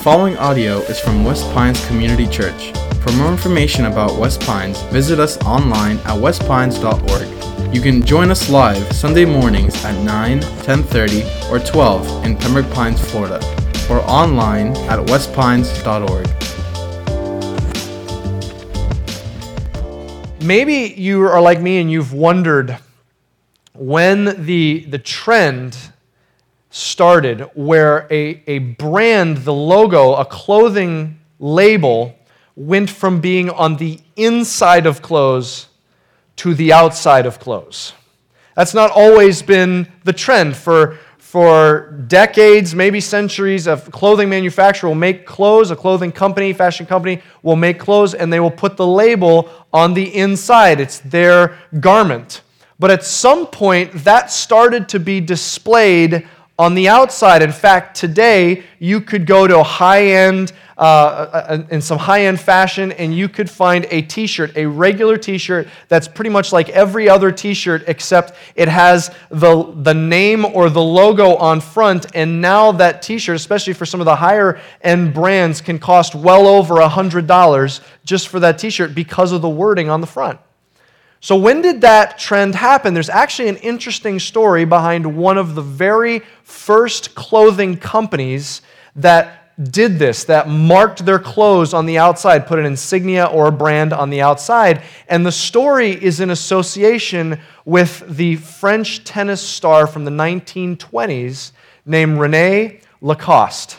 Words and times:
following 0.00 0.34
audio 0.38 0.78
is 0.78 0.98
from 0.98 1.24
West 1.24 1.44
Pines 1.52 1.86
Community 1.86 2.26
Church. 2.26 2.72
For 3.02 3.12
more 3.12 3.30
information 3.30 3.84
about 3.84 4.18
West 4.18 4.40
Pines, 4.40 4.80
visit 4.84 5.20
us 5.20 5.36
online 5.44 5.98
at 5.98 6.16
westpines.org. 6.18 7.74
You 7.74 7.82
can 7.82 8.02
join 8.06 8.30
us 8.30 8.48
live 8.48 8.90
Sunday 8.94 9.26
mornings 9.26 9.84
at 9.84 9.94
9, 10.02 10.40
10:30, 10.40 11.50
or 11.50 11.58
12 11.58 12.24
in 12.24 12.34
Pembroke 12.34 12.70
Pines, 12.70 12.98
Florida, 13.10 13.40
or 13.90 14.00
online 14.08 14.68
at 14.88 15.00
westpines.org. 15.00 16.26
Maybe 20.42 20.94
you 20.96 21.20
are 21.28 21.42
like 21.42 21.60
me 21.60 21.78
and 21.78 21.90
you've 21.90 22.14
wondered 22.14 22.78
when 23.74 24.46
the, 24.46 24.86
the 24.88 24.98
trend 24.98 25.76
started 26.70 27.40
where 27.54 28.06
a, 28.10 28.42
a 28.46 28.58
brand, 28.58 29.38
the 29.38 29.52
logo, 29.52 30.14
a 30.14 30.24
clothing 30.24 31.18
label, 31.38 32.14
went 32.56 32.88
from 32.88 33.20
being 33.20 33.50
on 33.50 33.76
the 33.76 33.98
inside 34.16 34.86
of 34.86 35.02
clothes 35.02 35.66
to 36.36 36.54
the 36.54 36.72
outside 36.72 37.26
of 37.26 37.38
clothes. 37.38 37.92
That's 38.54 38.74
not 38.74 38.90
always 38.90 39.42
been 39.42 39.90
the 40.04 40.12
trend. 40.12 40.56
For, 40.56 40.98
for 41.18 42.04
decades, 42.08 42.74
maybe 42.74 43.00
centuries, 43.00 43.66
a 43.66 43.76
clothing 43.76 44.28
manufacturer 44.28 44.88
will 44.88 44.94
make 44.94 45.26
clothes, 45.26 45.70
a 45.70 45.76
clothing 45.76 46.12
company, 46.12 46.52
fashion 46.52 46.86
company 46.86 47.20
will 47.42 47.56
make 47.56 47.78
clothes, 47.78 48.14
and 48.14 48.32
they 48.32 48.40
will 48.40 48.50
put 48.50 48.76
the 48.76 48.86
label 48.86 49.48
on 49.72 49.94
the 49.94 50.14
inside. 50.14 50.80
It's 50.80 50.98
their 51.00 51.58
garment. 51.80 52.42
But 52.78 52.90
at 52.90 53.04
some 53.04 53.46
point, 53.46 53.92
that 54.04 54.30
started 54.30 54.88
to 54.90 55.00
be 55.00 55.20
displayed 55.20 56.26
on 56.60 56.74
the 56.74 56.90
outside. 56.90 57.40
In 57.40 57.52
fact, 57.52 57.96
today 57.96 58.62
you 58.78 59.00
could 59.00 59.24
go 59.24 59.46
to 59.46 59.60
a 59.60 59.62
high 59.62 60.08
end, 60.08 60.52
uh, 60.76 60.82
uh, 60.82 61.46
uh, 61.48 61.62
in 61.70 61.80
some 61.80 61.96
high 61.96 62.26
end 62.26 62.38
fashion, 62.38 62.92
and 62.92 63.16
you 63.16 63.30
could 63.30 63.48
find 63.48 63.86
a 63.90 64.02
t 64.02 64.26
shirt, 64.26 64.54
a 64.56 64.66
regular 64.66 65.16
t 65.16 65.38
shirt 65.38 65.68
that's 65.88 66.06
pretty 66.06 66.28
much 66.28 66.52
like 66.52 66.68
every 66.68 67.08
other 67.08 67.32
t 67.32 67.54
shirt, 67.54 67.84
except 67.86 68.34
it 68.56 68.68
has 68.68 69.10
the, 69.30 69.72
the 69.76 69.94
name 69.94 70.44
or 70.44 70.68
the 70.68 70.82
logo 70.82 71.34
on 71.36 71.62
front. 71.62 72.14
And 72.14 72.42
now 72.42 72.72
that 72.72 73.00
t 73.00 73.16
shirt, 73.16 73.36
especially 73.36 73.72
for 73.72 73.86
some 73.86 74.02
of 74.02 74.04
the 74.04 74.16
higher 74.16 74.60
end 74.82 75.14
brands, 75.14 75.62
can 75.62 75.78
cost 75.78 76.14
well 76.14 76.46
over 76.46 76.74
$100 76.74 77.80
just 78.04 78.28
for 78.28 78.38
that 78.40 78.58
t 78.58 78.68
shirt 78.68 78.94
because 78.94 79.32
of 79.32 79.40
the 79.40 79.48
wording 79.48 79.88
on 79.88 80.02
the 80.02 80.06
front. 80.06 80.38
So, 81.22 81.36
when 81.36 81.60
did 81.60 81.82
that 81.82 82.18
trend 82.18 82.54
happen? 82.54 82.94
There's 82.94 83.10
actually 83.10 83.50
an 83.50 83.56
interesting 83.58 84.18
story 84.18 84.64
behind 84.64 85.16
one 85.16 85.36
of 85.36 85.54
the 85.54 85.62
very 85.62 86.22
first 86.44 87.14
clothing 87.14 87.76
companies 87.76 88.62
that 88.96 89.40
did 89.62 89.98
this, 89.98 90.24
that 90.24 90.48
marked 90.48 91.04
their 91.04 91.18
clothes 91.18 91.74
on 91.74 91.84
the 91.84 91.98
outside, 91.98 92.46
put 92.46 92.58
an 92.58 92.64
insignia 92.64 93.26
or 93.26 93.48
a 93.48 93.52
brand 93.52 93.92
on 93.92 94.08
the 94.08 94.22
outside. 94.22 94.82
And 95.08 95.26
the 95.26 95.32
story 95.32 95.90
is 95.90 96.20
in 96.20 96.30
association 96.30 97.38
with 97.66 98.02
the 98.08 98.36
French 98.36 99.04
tennis 99.04 99.42
star 99.42 99.86
from 99.86 100.06
the 100.06 100.10
1920s 100.10 101.52
named 101.84 102.18
Rene 102.18 102.80
Lacoste. 103.02 103.78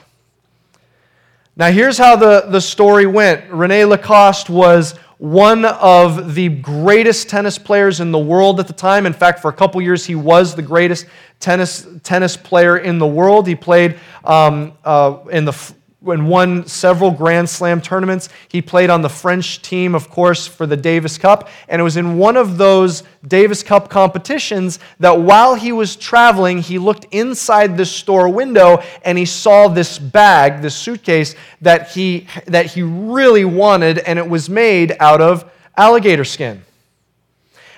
Now, 1.56 1.72
here's 1.72 1.98
how 1.98 2.16
the, 2.16 2.46
the 2.48 2.62
story 2.62 3.08
went 3.08 3.52
Rene 3.52 3.86
Lacoste 3.86 4.50
was 4.50 4.96
one 5.22 5.66
of 5.66 6.34
the 6.34 6.50
greatest 6.50 7.30
tennis 7.30 7.60
players 7.60 8.00
in 8.00 8.12
the 8.12 8.18
world 8.18 8.60
at 8.60 8.66
the 8.66 8.74
time. 8.74 9.06
In 9.06 9.14
fact, 9.14 9.40
for 9.40 9.52
a 9.52 9.54
couple 9.54 9.80
years, 9.80 10.04
he 10.04 10.16
was 10.16 10.56
the 10.56 10.64
greatest 10.64 11.06
tennis, 11.40 11.86
tennis 12.02 12.36
player 12.36 12.80
in 12.80 12.98
the 12.98 13.06
world. 13.06 13.46
He 13.46 13.54
played 13.54 14.00
um, 14.24 14.74
uh, 14.84 15.20
in 15.32 15.46
the 15.46 15.54
and 16.08 16.28
won 16.28 16.66
several 16.66 17.12
Grand 17.12 17.48
Slam 17.48 17.80
tournaments. 17.80 18.30
He 18.48 18.62
played 18.62 18.90
on 18.90 19.04
the 19.04 19.10
French 19.10 19.62
team, 19.62 19.94
of 19.94 20.10
course, 20.10 20.48
for 20.48 20.66
the 20.66 20.76
Davis 20.76 21.18
Cup. 21.18 21.48
And 21.68 21.80
it 21.80 21.84
was 21.84 21.96
in 21.96 22.18
one 22.18 22.38
of 22.38 22.58
those 22.58 23.04
Davis 23.28 23.62
Cup 23.62 23.90
competitions 23.90 24.80
that 25.00 25.20
while 25.20 25.54
he 25.54 25.72
was 25.72 25.96
traveling, 25.96 26.58
he 26.58 26.80
looked 26.80 27.06
inside 27.12 27.78
this 27.78 27.92
store 27.92 28.30
window 28.30 28.82
and 29.06 29.16
he 29.18 29.26
saw 29.26 29.68
this 29.68 30.00
bag, 30.00 30.62
this 30.62 30.76
suitcase 30.76 31.36
that 31.62 31.92
he, 31.92 32.28
that 32.48 32.66
he 32.66 32.82
really 32.82 33.46
wanted, 33.46 34.00
and 34.00 34.18
it 34.18 34.28
was 34.28 34.50
made 34.50 34.96
out 35.00 35.22
of 35.22 35.50
alligator 35.78 36.26
skin. 36.26 36.64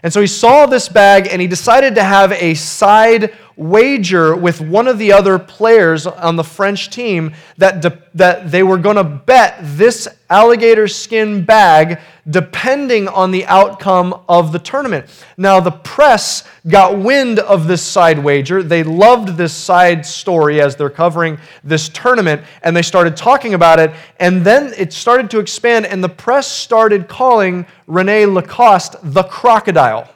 And 0.01 0.11
so 0.11 0.19
he 0.19 0.27
saw 0.27 0.65
this 0.65 0.89
bag 0.89 1.27
and 1.31 1.41
he 1.41 1.47
decided 1.47 1.95
to 1.95 2.03
have 2.03 2.33
a 2.33 2.53
side 2.55 3.33
wager 3.55 4.35
with 4.35 4.61
one 4.61 4.87
of 4.87 4.97
the 4.97 5.11
other 5.11 5.37
players 5.37 6.07
on 6.07 6.35
the 6.35 6.43
French 6.43 6.89
team 6.89 7.33
that, 7.57 7.81
de- 7.81 8.01
that 8.13 8.51
they 8.51 8.63
were 8.63 8.77
going 8.77 8.95
to 8.95 9.03
bet 9.03 9.57
this 9.61 10.07
alligator 10.29 10.87
skin 10.87 11.45
bag 11.45 11.99
depending 12.29 13.07
on 13.07 13.31
the 13.31 13.45
outcome 13.45 14.23
of 14.29 14.51
the 14.51 14.59
tournament. 14.59 15.05
Now, 15.37 15.59
the 15.59 15.71
press 15.71 16.47
got 16.67 16.97
wind 16.97 17.39
of 17.39 17.67
this 17.67 17.81
side 17.81 18.17
wager. 18.17 18.63
They 18.63 18.83
loved 18.83 19.37
this 19.37 19.53
side 19.53 20.05
story 20.05 20.61
as 20.61 20.75
they're 20.75 20.89
covering 20.89 21.37
this 21.63 21.89
tournament, 21.89 22.41
and 22.63 22.75
they 22.75 22.81
started 22.81 23.17
talking 23.17 23.53
about 23.53 23.79
it. 23.79 23.91
And 24.19 24.45
then 24.45 24.73
it 24.77 24.93
started 24.93 25.29
to 25.31 25.39
expand, 25.39 25.85
and 25.85 26.03
the 26.03 26.09
press 26.09 26.47
started 26.47 27.07
calling 27.07 27.65
Rene 27.87 28.25
Lacoste 28.27 28.95
the 29.03 29.23
crocodile. 29.23 30.09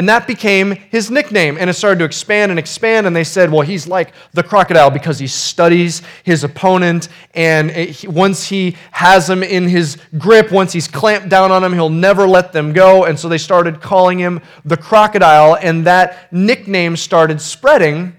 And 0.00 0.08
that 0.08 0.26
became 0.26 0.70
his 0.70 1.10
nickname. 1.10 1.58
And 1.58 1.68
it 1.68 1.74
started 1.74 1.98
to 1.98 2.06
expand 2.06 2.50
and 2.50 2.58
expand. 2.58 3.06
And 3.06 3.14
they 3.14 3.22
said, 3.22 3.52
well, 3.52 3.60
he's 3.60 3.86
like 3.86 4.14
the 4.32 4.42
crocodile 4.42 4.90
because 4.90 5.18
he 5.18 5.26
studies 5.26 6.00
his 6.24 6.42
opponent. 6.42 7.10
And 7.34 7.70
it, 7.70 8.08
once 8.08 8.48
he 8.48 8.78
has 8.92 9.28
him 9.28 9.42
in 9.42 9.68
his 9.68 9.98
grip, 10.16 10.52
once 10.52 10.72
he's 10.72 10.88
clamped 10.88 11.28
down 11.28 11.52
on 11.52 11.62
him, 11.62 11.74
he'll 11.74 11.90
never 11.90 12.26
let 12.26 12.50
them 12.50 12.72
go. 12.72 13.04
And 13.04 13.20
so 13.20 13.28
they 13.28 13.36
started 13.36 13.82
calling 13.82 14.18
him 14.18 14.40
the 14.64 14.78
crocodile. 14.78 15.58
And 15.60 15.86
that 15.86 16.32
nickname 16.32 16.96
started 16.96 17.38
spreading. 17.38 18.16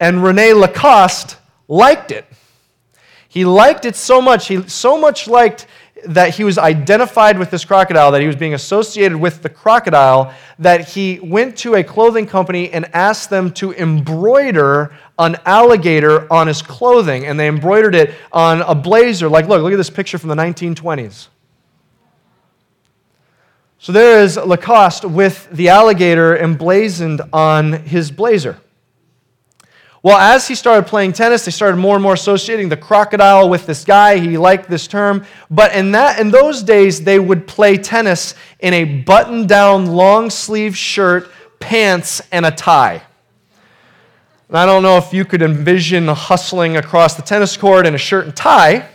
And 0.00 0.24
Rene 0.24 0.54
Lacoste 0.54 1.36
liked 1.68 2.10
it. 2.10 2.26
He 3.28 3.44
liked 3.44 3.84
it 3.84 3.94
so 3.94 4.20
much. 4.20 4.48
He 4.48 4.68
so 4.68 4.98
much 4.98 5.28
liked 5.28 5.68
that 6.04 6.34
he 6.34 6.44
was 6.44 6.58
identified 6.58 7.38
with 7.38 7.50
this 7.50 7.64
crocodile, 7.64 8.12
that 8.12 8.20
he 8.20 8.26
was 8.26 8.36
being 8.36 8.54
associated 8.54 9.16
with 9.16 9.42
the 9.42 9.48
crocodile, 9.48 10.34
that 10.58 10.88
he 10.88 11.18
went 11.20 11.56
to 11.58 11.74
a 11.74 11.82
clothing 11.82 12.26
company 12.26 12.70
and 12.70 12.84
asked 12.94 13.30
them 13.30 13.50
to 13.52 13.72
embroider 13.74 14.94
an 15.18 15.36
alligator 15.46 16.30
on 16.32 16.46
his 16.46 16.60
clothing. 16.60 17.24
And 17.24 17.40
they 17.40 17.48
embroidered 17.48 17.94
it 17.94 18.14
on 18.30 18.62
a 18.62 18.74
blazer. 18.74 19.28
Like, 19.28 19.48
look, 19.48 19.62
look 19.62 19.72
at 19.72 19.76
this 19.76 19.90
picture 19.90 20.18
from 20.18 20.28
the 20.28 20.34
1920s. 20.34 21.28
So 23.78 23.92
there 23.92 24.20
is 24.20 24.36
Lacoste 24.36 25.04
with 25.04 25.48
the 25.50 25.68
alligator 25.68 26.36
emblazoned 26.36 27.22
on 27.32 27.72
his 27.72 28.10
blazer. 28.10 28.58
Well, 30.02 30.18
as 30.18 30.46
he 30.46 30.54
started 30.54 30.86
playing 30.86 31.14
tennis, 31.14 31.44
they 31.44 31.50
started 31.50 31.78
more 31.78 31.96
and 31.96 32.02
more 32.02 32.14
associating 32.14 32.68
the 32.68 32.76
crocodile 32.76 33.48
with 33.48 33.66
this 33.66 33.84
guy. 33.84 34.18
He 34.18 34.38
liked 34.38 34.70
this 34.70 34.86
term. 34.86 35.24
But 35.50 35.74
in, 35.74 35.92
that, 35.92 36.20
in 36.20 36.30
those 36.30 36.62
days, 36.62 37.02
they 37.02 37.18
would 37.18 37.46
play 37.46 37.76
tennis 37.76 38.34
in 38.60 38.72
a 38.72 38.84
button 38.84 39.46
down, 39.46 39.86
long 39.86 40.30
sleeve 40.30 40.76
shirt, 40.76 41.30
pants, 41.58 42.22
and 42.30 42.46
a 42.46 42.50
tie. 42.50 43.02
And 44.48 44.56
I 44.56 44.64
don't 44.64 44.82
know 44.82 44.96
if 44.96 45.12
you 45.12 45.24
could 45.24 45.42
envision 45.42 46.06
hustling 46.06 46.76
across 46.76 47.14
the 47.14 47.22
tennis 47.22 47.56
court 47.56 47.84
in 47.84 47.94
a 47.94 47.98
shirt 47.98 48.26
and 48.26 48.36
tie, 48.36 48.88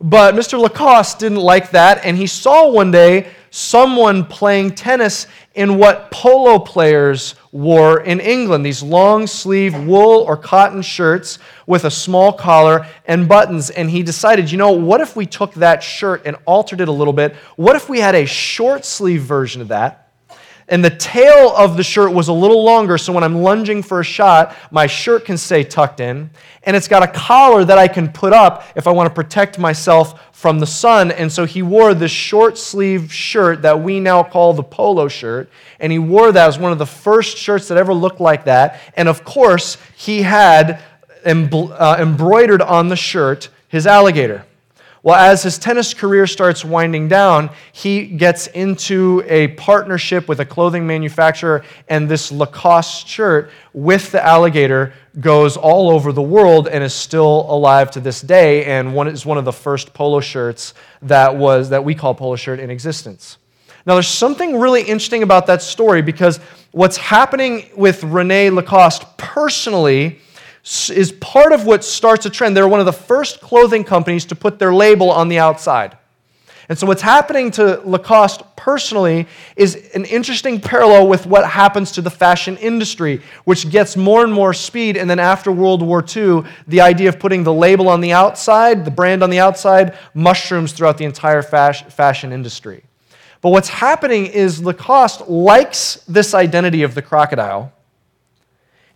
but 0.00 0.34
Mr. 0.34 0.58
Lacoste 0.58 1.18
didn't 1.18 1.38
like 1.38 1.72
that, 1.72 2.04
and 2.04 2.16
he 2.16 2.26
saw 2.26 2.70
one 2.70 2.90
day 2.90 3.28
someone 3.50 4.24
playing 4.24 4.74
tennis 4.74 5.26
in 5.54 5.76
what 5.76 6.10
polo 6.10 6.58
players 6.58 7.34
wore 7.52 8.00
in 8.00 8.20
England 8.20 8.64
these 8.64 8.82
long 8.82 9.26
sleeve 9.26 9.74
wool 9.86 10.20
or 10.22 10.36
cotton 10.36 10.82
shirts 10.82 11.38
with 11.66 11.84
a 11.84 11.90
small 11.90 12.32
collar 12.32 12.86
and 13.06 13.28
buttons. 13.28 13.70
And 13.70 13.90
he 13.90 14.02
decided, 14.02 14.50
you 14.50 14.58
know, 14.58 14.72
what 14.72 15.00
if 15.00 15.16
we 15.16 15.26
took 15.26 15.54
that 15.54 15.82
shirt 15.82 16.22
and 16.24 16.36
altered 16.44 16.80
it 16.80 16.88
a 16.88 16.92
little 16.92 17.12
bit? 17.12 17.34
What 17.56 17.76
if 17.76 17.88
we 17.88 18.00
had 18.00 18.14
a 18.14 18.26
short 18.26 18.84
sleeve 18.84 19.22
version 19.22 19.62
of 19.62 19.68
that? 19.68 20.07
And 20.68 20.84
the 20.84 20.90
tail 20.90 21.54
of 21.56 21.78
the 21.78 21.82
shirt 21.82 22.12
was 22.12 22.28
a 22.28 22.32
little 22.32 22.62
longer, 22.62 22.98
so 22.98 23.12
when 23.12 23.24
I'm 23.24 23.42
lunging 23.42 23.82
for 23.82 24.00
a 24.00 24.04
shot, 24.04 24.54
my 24.70 24.86
shirt 24.86 25.24
can 25.24 25.38
stay 25.38 25.64
tucked 25.64 26.00
in. 26.00 26.28
And 26.62 26.76
it's 26.76 26.88
got 26.88 27.02
a 27.02 27.06
collar 27.06 27.64
that 27.64 27.78
I 27.78 27.88
can 27.88 28.12
put 28.12 28.34
up 28.34 28.64
if 28.76 28.86
I 28.86 28.90
want 28.90 29.08
to 29.08 29.14
protect 29.14 29.58
myself 29.58 30.36
from 30.36 30.58
the 30.58 30.66
sun. 30.66 31.10
And 31.10 31.32
so 31.32 31.46
he 31.46 31.62
wore 31.62 31.94
this 31.94 32.10
short 32.10 32.58
sleeve 32.58 33.10
shirt 33.10 33.62
that 33.62 33.80
we 33.80 33.98
now 33.98 34.22
call 34.22 34.52
the 34.52 34.62
polo 34.62 35.08
shirt. 35.08 35.50
And 35.80 35.90
he 35.90 35.98
wore 35.98 36.32
that 36.32 36.46
as 36.46 36.58
one 36.58 36.70
of 36.70 36.78
the 36.78 36.86
first 36.86 37.38
shirts 37.38 37.68
that 37.68 37.78
ever 37.78 37.94
looked 37.94 38.20
like 38.20 38.44
that. 38.44 38.78
And 38.94 39.08
of 39.08 39.24
course, 39.24 39.78
he 39.96 40.20
had 40.20 40.82
uh, 41.24 41.96
embroidered 41.98 42.60
on 42.60 42.88
the 42.88 42.96
shirt 42.96 43.48
his 43.68 43.86
alligator. 43.86 44.44
Well, 45.02 45.14
as 45.14 45.44
his 45.44 45.58
tennis 45.58 45.94
career 45.94 46.26
starts 46.26 46.64
winding 46.64 47.08
down, 47.08 47.50
he 47.72 48.06
gets 48.06 48.48
into 48.48 49.22
a 49.26 49.48
partnership 49.48 50.28
with 50.28 50.40
a 50.40 50.44
clothing 50.44 50.86
manufacturer, 50.86 51.64
and 51.88 52.08
this 52.08 52.32
Lacoste 52.32 53.06
shirt 53.06 53.50
with 53.72 54.10
the 54.10 54.24
alligator 54.24 54.92
goes 55.20 55.56
all 55.56 55.90
over 55.90 56.12
the 56.12 56.22
world 56.22 56.66
and 56.66 56.82
is 56.82 56.94
still 56.94 57.46
alive 57.48 57.90
to 57.92 58.00
this 58.00 58.20
day, 58.20 58.64
and 58.64 58.92
one 58.92 59.06
is 59.06 59.24
one 59.24 59.38
of 59.38 59.44
the 59.44 59.52
first 59.52 59.94
polo 59.94 60.20
shirts 60.20 60.74
that 61.02 61.34
was 61.36 61.68
that 61.70 61.84
we 61.84 61.94
call 61.94 62.14
polo 62.14 62.34
shirt 62.34 62.58
in 62.58 62.70
existence. 62.70 63.38
Now, 63.86 63.94
there's 63.94 64.08
something 64.08 64.58
really 64.58 64.82
interesting 64.82 65.22
about 65.22 65.46
that 65.46 65.62
story 65.62 66.02
because 66.02 66.40
what's 66.72 66.96
happening 66.96 67.70
with 67.76 68.02
Rene 68.04 68.50
Lacoste 68.50 69.16
personally 69.16 70.18
is 70.90 71.12
part 71.12 71.52
of 71.52 71.64
what 71.64 71.84
starts 71.84 72.26
a 72.26 72.30
trend. 72.30 72.56
They're 72.56 72.68
one 72.68 72.80
of 72.80 72.86
the 72.86 72.92
first 72.92 73.40
clothing 73.40 73.84
companies 73.84 74.24
to 74.26 74.34
put 74.34 74.58
their 74.58 74.74
label 74.74 75.10
on 75.10 75.28
the 75.28 75.38
outside. 75.38 75.96
And 76.68 76.78
so, 76.78 76.86
what's 76.86 77.00
happening 77.00 77.50
to 77.52 77.80
Lacoste 77.84 78.42
personally 78.54 79.26
is 79.56 79.90
an 79.94 80.04
interesting 80.04 80.60
parallel 80.60 81.08
with 81.08 81.24
what 81.24 81.48
happens 81.48 81.92
to 81.92 82.02
the 82.02 82.10
fashion 82.10 82.58
industry, 82.58 83.22
which 83.44 83.70
gets 83.70 83.96
more 83.96 84.22
and 84.22 84.30
more 84.30 84.52
speed. 84.52 84.98
And 84.98 85.08
then, 85.08 85.18
after 85.18 85.50
World 85.50 85.80
War 85.80 86.04
II, 86.04 86.42
the 86.66 86.82
idea 86.82 87.08
of 87.08 87.18
putting 87.18 87.42
the 87.42 87.54
label 87.54 87.88
on 87.88 88.02
the 88.02 88.12
outside, 88.12 88.84
the 88.84 88.90
brand 88.90 89.22
on 89.22 89.30
the 89.30 89.40
outside, 89.40 89.96
mushrooms 90.12 90.72
throughout 90.72 90.98
the 90.98 91.06
entire 91.06 91.40
fashion 91.40 92.32
industry. 92.32 92.84
But 93.40 93.50
what's 93.50 93.70
happening 93.70 94.26
is 94.26 94.62
Lacoste 94.62 95.26
likes 95.28 96.04
this 96.06 96.34
identity 96.34 96.82
of 96.82 96.94
the 96.94 97.02
crocodile 97.02 97.72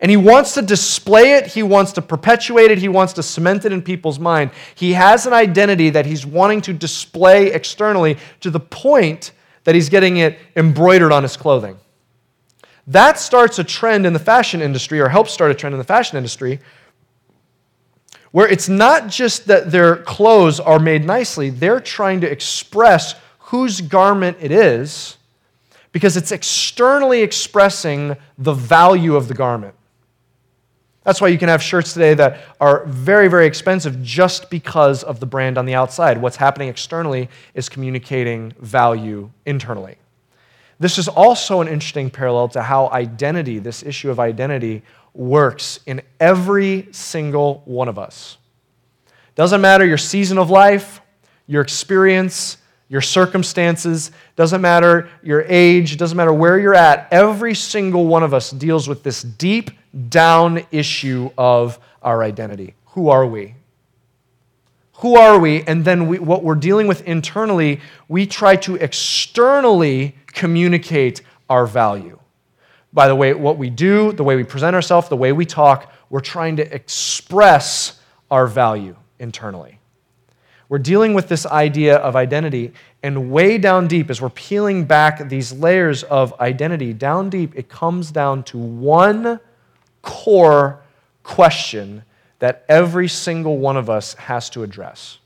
and 0.03 0.11
he 0.11 0.17
wants 0.17 0.55
to 0.55 0.63
display 0.63 1.35
it, 1.35 1.47
he 1.47 1.63
wants 1.63 1.93
to 1.93 2.03
perpetuate 2.03 2.73
it, 2.73 2.79
he 2.79 2.89
wants 2.89 3.13
to 3.13 3.23
cement 3.23 3.65
it 3.65 3.73
in 3.73 3.81
people's 3.81 4.19
mind. 4.19 4.51
He 4.75 4.95
has 4.95 5.27
an 5.27 5.33
identity 5.33 5.91
that 5.91 6.07
he's 6.07 6.27
wanting 6.27 6.61
to 6.63 6.73
display 6.73 7.53
externally 7.53 8.19
to 8.41 8.51
the 8.51 8.59
point 8.59 9.31
that 9.63 9.77
he's 9.77 9.89
getting 9.89 10.17
it 10.17 10.41
embroidered 10.57 11.13
on 11.13 11.23
his 11.23 11.37
clothing. 11.37 11.79
That 12.89 13.17
starts 13.17 13.61
a 13.61 13.65
trend 13.65 14.05
in 14.05 14.13
the 14.13 14.19
fashion 14.19 14.61
industry, 14.61 14.99
or 14.99 15.09
helps 15.09 15.31
start 15.31 15.53
a 15.53 15.55
trend 15.55 15.73
in 15.73 15.79
the 15.79 15.85
fashion 15.85 16.17
industry, 16.17 16.59
where 18.33 18.49
it's 18.49 18.69
not 18.69 19.07
just 19.07 19.47
that 19.47 19.71
their 19.71 19.97
clothes 19.97 20.59
are 20.59 20.81
made 20.81 21.05
nicely, 21.05 21.49
they're 21.49 21.79
trying 21.79 22.21
to 22.23 22.31
express 22.31 23.15
whose 23.39 23.81
garment 23.81 24.37
it 24.41 24.51
is 24.51 25.17
because 25.93 26.17
it's 26.17 26.33
externally 26.33 27.21
expressing 27.21 28.17
the 28.37 28.55
value 28.55 29.15
of 29.15 29.29
the 29.29 29.35
garment. 29.35 29.77
That's 31.05 31.21
why 31.21 31.29
you 31.29 31.39
can 31.39 31.49
have 31.49 31.63
shirts 31.63 31.93
today 31.93 32.15
that 32.15 32.41
are 32.61 32.85
very, 32.87 33.29
very 33.29 33.47
expensive 33.47 34.03
just 34.03 34.51
because 34.51 35.03
of 35.03 35.19
the 35.19 35.27
brand 35.27 35.59
on 35.59 35.67
the 35.67 35.75
outside. 35.75 36.21
What's 36.21 36.37
happening 36.37 36.69
externally 36.69 37.29
is 37.55 37.69
communicating 37.69 38.53
value 38.61 39.31
internally. 39.45 39.97
This 40.79 40.99
is 40.99 41.09
also 41.09 41.61
an 41.61 41.69
interesting 41.69 42.11
parallel 42.11 42.49
to 42.49 42.63
how 42.63 42.89
identity, 42.91 43.59
this 43.59 43.83
issue 43.83 44.11
of 44.11 44.21
identity, 44.21 44.83
works 45.15 45.81
in 45.87 46.03
every 46.21 46.89
single 46.93 47.63
one 47.65 47.89
of 47.89 47.99
us. 47.99 48.39
Doesn't 49.35 49.61
matter 49.61 49.85
your 49.85 49.99
season 49.99 50.39
of 50.39 50.51
life, 50.51 51.01
your 51.47 51.63
experience, 51.63 52.59
your 52.93 53.01
circumstances, 53.01 54.11
doesn't 54.37 54.61
matter 54.61 55.09
your 55.23 55.47
age, 55.49 55.97
doesn't 55.97 56.15
matter 56.15 56.33
where 56.33 56.59
you're 56.59 56.75
at, 56.75 57.09
every 57.11 57.55
single 57.55 58.07
one 58.07 58.23
of 58.23 58.35
us 58.35 58.51
deals 58.51 58.87
with 58.87 59.03
this 59.03 59.23
deep 59.23 59.71
down 60.11 60.63
issue 60.71 61.31
of 61.39 61.79
our 62.03 62.23
identity. 62.23 62.75
Who 62.89 63.09
are 63.09 63.25
we? 63.25 63.55
Who 64.97 65.17
are 65.17 65.39
we? 65.39 65.63
And 65.63 65.87
then 65.87 66.07
we, 66.07 66.19
what 66.19 66.45
we're 66.45 66.55
dealing 66.55 66.87
with 66.87 67.01
internally, 67.05 67.81
we 68.09 68.27
try 68.27 68.57
to 68.57 68.75
externally 68.75 70.15
communicate 70.27 71.23
our 71.49 71.65
value. 71.65 72.19
By 72.93 73.09
the 73.09 73.17
way, 73.17 73.33
what 73.33 73.57
we 73.57 73.71
do, 73.71 74.13
the 74.13 74.23
way 74.23 74.37
we 74.37 74.45
present 74.45 74.77
ourselves, 74.77 75.09
the 75.09 75.17
way 75.17 75.33
we 75.33 75.47
talk, 75.47 75.91
we're 76.11 76.21
trying 76.21 76.57
to 76.57 76.75
express 76.75 78.03
our 78.31 78.47
value 78.47 78.97
internally. 79.19 79.79
We're 80.73 80.79
dealing 80.79 81.13
with 81.13 81.29
this 81.29 81.45
idea 81.45 81.97
of 81.97 82.17
identity, 82.17 82.73
and 83.03 83.31
way 83.31 83.59
down 83.59 83.89
deep, 83.89 84.09
as 84.09 84.23
we're 84.23 84.31
peeling 84.31 84.87
back 84.87 85.29
these 85.29 85.53
layers 85.53 86.03
of 86.03 86.33
identity, 86.41 86.95
down 86.95 87.29
deep, 87.29 87.53
it 87.55 87.69
comes 87.69 88.11
down 88.11 88.43
to 88.45 88.57
one 88.57 89.39
core 90.01 90.81
question 91.25 92.05
that 92.39 92.65
every 92.71 93.07
single 93.07 93.59
one 93.59 93.77
of 93.77 93.91
us 93.91 94.15
has 94.15 94.49
to 94.49 94.63
address. 94.63 95.19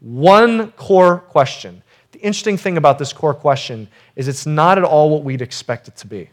One 0.00 0.72
core 0.72 1.18
question. 1.18 1.80
The 2.10 2.18
interesting 2.18 2.56
thing 2.56 2.78
about 2.78 2.98
this 2.98 3.12
core 3.12 3.32
question 3.32 3.86
is 4.16 4.26
it's 4.26 4.44
not 4.44 4.76
at 4.76 4.82
all 4.82 5.10
what 5.10 5.22
we'd 5.22 5.40
expect 5.40 5.86
it 5.86 5.96
to 5.98 6.08
be. 6.08 6.30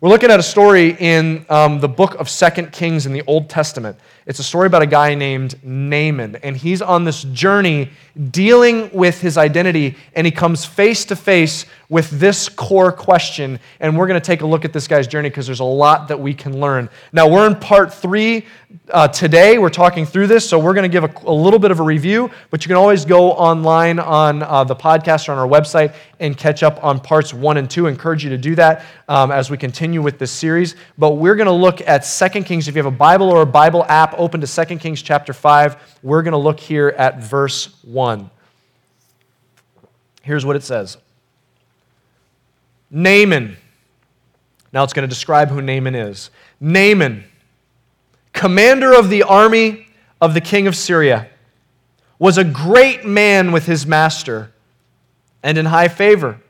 We're 0.00 0.08
looking 0.08 0.30
at 0.32 0.40
a 0.40 0.42
story 0.42 0.96
in 0.98 1.46
um, 1.48 1.78
the 1.78 1.88
book 1.88 2.16
of 2.16 2.28
Second 2.28 2.72
Kings 2.72 3.06
in 3.06 3.12
the 3.12 3.22
Old 3.28 3.48
Testament. 3.48 3.96
It's 4.26 4.40
a 4.40 4.42
story 4.42 4.66
about 4.66 4.82
a 4.82 4.86
guy 4.86 5.14
named 5.14 5.54
Naaman, 5.62 6.36
and 6.42 6.56
he's 6.56 6.82
on 6.82 7.04
this 7.04 7.22
journey 7.22 7.90
dealing 8.30 8.90
with 8.92 9.20
his 9.20 9.38
identity, 9.38 9.96
and 10.14 10.26
he 10.26 10.32
comes 10.32 10.64
face 10.64 11.04
to 11.06 11.16
face 11.16 11.64
with 11.88 12.10
this 12.10 12.48
core 12.48 12.92
question. 12.92 13.58
And 13.80 13.96
we're 13.96 14.06
going 14.06 14.20
to 14.20 14.24
take 14.24 14.42
a 14.42 14.46
look 14.46 14.64
at 14.64 14.72
this 14.72 14.88
guy's 14.88 15.06
journey 15.06 15.28
because 15.28 15.46
there's 15.46 15.60
a 15.60 15.64
lot 15.64 16.08
that 16.08 16.18
we 16.18 16.34
can 16.34 16.58
learn. 16.60 16.88
Now, 17.12 17.28
we're 17.28 17.46
in 17.46 17.56
part 17.56 17.92
three 17.92 18.46
uh, 18.90 19.08
today. 19.08 19.58
We're 19.58 19.70
talking 19.70 20.04
through 20.04 20.26
this, 20.26 20.48
so 20.48 20.58
we're 20.58 20.74
going 20.74 20.90
to 20.90 21.00
give 21.00 21.04
a, 21.04 21.28
a, 21.28 21.32
little 21.32 21.58
bit 21.58 21.70
of 21.70 21.80
a 21.80 21.82
review, 21.82 22.30
but 22.50 22.64
you 22.64 22.68
can 22.68 22.76
always 22.76 23.04
go 23.04 23.32
online 23.32 23.98
on 23.98 24.42
uh, 24.42 24.64
the 24.64 24.74
podcast 24.74 25.28
or 25.28 25.32
on 25.32 25.38
our 25.38 25.46
website 25.46 25.94
and 26.20 26.36
catch 26.36 26.62
up 26.62 26.82
on 26.82 26.98
parts 26.98 27.32
one 27.32 27.56
and 27.56 27.70
two. 27.70 27.86
I 27.86 27.90
encourage 27.90 28.24
you 28.24 28.30
to 28.30 28.38
do 28.38 28.54
that 28.56 28.84
um, 29.08 29.30
as 29.30 29.50
we 29.50 29.56
continue 29.56 30.02
with 30.02 30.18
this 30.18 30.30
series. 30.30 30.76
But 30.98 31.12
we're 31.12 31.36
going 31.36 31.46
to 31.46 31.52
look 31.52 31.80
at 31.82 32.04
Second 32.04 32.44
Kings. 32.44 32.68
If 32.68 32.74
you 32.74 32.82
have 32.82 32.92
a 32.92 32.96
Bible 32.96 33.30
or 33.30 33.42
a 33.42 33.46
Bible 33.46 33.84
app, 33.84 34.14
open 34.18 34.40
to 34.40 34.46
2 34.46 34.78
Kings 34.78 35.02
chapter 35.02 35.32
5. 35.32 35.98
We're 36.02 36.22
going 36.22 36.32
to 36.32 36.38
look 36.38 36.60
here 36.60 36.94
at 36.96 37.22
verse 37.22 37.82
1. 37.84 38.30
Here's 40.22 40.44
what 40.44 40.56
it 40.56 40.62
says 40.62 40.96
Naaman. 42.94 43.56
Now 44.72 44.84
it's 44.84 44.92
going 44.92 45.06
to 45.06 45.12
describe 45.12 45.50
who 45.50 45.60
Naaman 45.60 45.94
is. 45.94 46.30
Naaman, 46.60 47.24
commander 48.32 48.94
of 48.94 49.10
the 49.10 49.22
army 49.24 49.88
of 50.20 50.32
the 50.32 50.40
king 50.40 50.66
of 50.66 50.74
Syria, 50.74 51.28
was 52.18 52.38
a 52.38 52.44
great 52.44 53.04
man 53.04 53.52
with 53.52 53.66
his 53.66 53.86
master 53.86 54.52
and 55.42 55.58
in 55.58 55.66
high 55.66 55.88
favor 55.88 56.40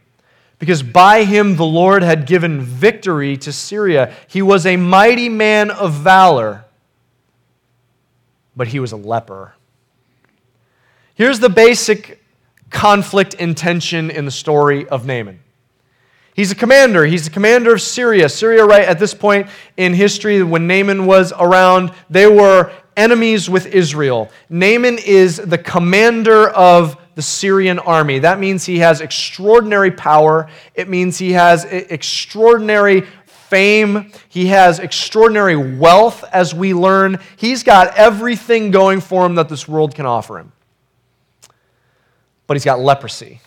because 0.58 0.82
by 0.82 1.24
him 1.24 1.56
the 1.56 1.64
Lord 1.64 2.02
had 2.02 2.26
given 2.26 2.60
victory 2.60 3.36
to 3.38 3.52
Syria. 3.52 4.14
He 4.28 4.42
was 4.42 4.66
a 4.66 4.76
mighty 4.76 5.28
man 5.28 5.70
of 5.70 5.94
valor 5.94 6.64
but 8.56 8.68
he 8.68 8.80
was 8.80 8.92
a 8.92 8.96
leper. 8.96 9.54
Here's 11.14 11.40
the 11.40 11.48
basic 11.48 12.22
conflict 12.70 13.34
intention 13.34 14.10
in 14.10 14.24
the 14.24 14.30
story 14.30 14.88
of 14.88 15.06
Naaman. 15.06 15.40
He's 16.34 16.50
a 16.50 16.56
commander. 16.56 17.06
He's 17.06 17.24
the 17.24 17.30
commander 17.30 17.72
of 17.72 17.80
Syria. 17.80 18.28
Syria, 18.28 18.64
right 18.64 18.84
at 18.84 18.98
this 18.98 19.14
point 19.14 19.46
in 19.76 19.94
history, 19.94 20.42
when 20.42 20.66
Naaman 20.66 21.06
was 21.06 21.32
around, 21.32 21.92
they 22.10 22.26
were 22.26 22.72
enemies 22.96 23.48
with 23.48 23.66
Israel. 23.66 24.30
Naaman 24.48 24.98
is 24.98 25.36
the 25.36 25.58
commander 25.58 26.48
of 26.48 26.96
the 27.14 27.22
Syrian 27.22 27.78
army. 27.78 28.18
That 28.18 28.40
means 28.40 28.66
he 28.66 28.78
has 28.80 29.00
extraordinary 29.00 29.92
power. 29.92 30.50
It 30.74 30.88
means 30.88 31.18
he 31.18 31.32
has 31.32 31.64
extraordinary 31.64 33.02
fame. 33.26 34.10
He 34.28 34.46
has 34.46 34.80
extraordinary 34.80 35.54
wealth, 35.54 36.24
as 36.32 36.52
we 36.52 36.74
learn. 36.74 37.20
He's 37.36 37.62
got 37.62 37.94
everything 37.96 38.72
going 38.72 39.00
for 39.00 39.24
him 39.24 39.36
that 39.36 39.48
this 39.48 39.68
world 39.68 39.94
can 39.94 40.06
offer 40.06 40.40
him. 40.40 40.50
But 42.48 42.56
he's 42.56 42.64
got 42.64 42.80
leprosy. 42.80 43.40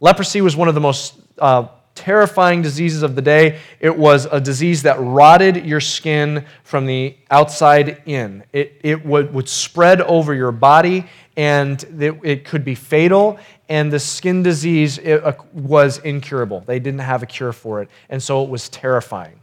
Leprosy 0.00 0.42
was 0.42 0.54
one 0.54 0.68
of 0.68 0.74
the 0.74 0.80
most 0.80 1.14
uh, 1.42 1.68
terrifying 1.94 2.62
diseases 2.62 3.02
of 3.02 3.14
the 3.14 3.20
day. 3.20 3.58
It 3.78 3.96
was 3.96 4.24
a 4.24 4.40
disease 4.40 4.82
that 4.84 4.96
rotted 4.98 5.66
your 5.66 5.80
skin 5.80 6.46
from 6.64 6.86
the 6.86 7.16
outside 7.30 8.02
in. 8.06 8.44
It, 8.52 8.80
it 8.82 9.04
would, 9.04 9.34
would 9.34 9.48
spread 9.48 10.00
over 10.00 10.32
your 10.32 10.52
body 10.52 11.06
and 11.36 11.82
it, 11.98 12.18
it 12.22 12.44
could 12.46 12.64
be 12.64 12.74
fatal 12.74 13.38
and 13.72 13.90
the 13.90 13.98
skin 13.98 14.42
disease 14.42 14.98
uh, 14.98 15.32
was 15.54 15.96
incurable. 15.98 16.60
They 16.60 16.78
didn't 16.78 17.00
have 17.00 17.22
a 17.22 17.26
cure 17.26 17.52
for 17.52 17.80
it, 17.80 17.88
and 18.10 18.22
so 18.22 18.44
it 18.44 18.50
was 18.50 18.68
terrifying. 18.68 19.40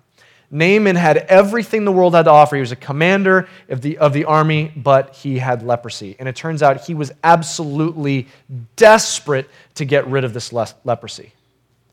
Naaman 0.52 0.96
had 0.96 1.18
everything 1.18 1.84
the 1.84 1.92
world 1.92 2.14
had 2.14 2.26
to 2.26 2.32
offer. 2.32 2.56
He 2.56 2.60
was 2.60 2.72
a 2.72 2.76
commander 2.76 3.48
of 3.70 3.82
the, 3.82 3.98
of 3.98 4.14
the 4.14 4.26
army, 4.26 4.72
but 4.76 5.16
he 5.16 5.40
had 5.40 5.64
leprosy. 5.64 6.16
And 6.20 6.30
it 6.30 6.36
turns 6.36 6.62
out 6.62 6.86
he 6.86 6.94
was 6.94 7.12
absolutely 7.24 8.28
desperate 8.76 9.50
to 9.76 9.86
get 9.86 10.06
rid 10.08 10.24
of 10.24 10.34
this 10.34 10.54
le- 10.54 10.68
leprosy. 10.84 11.34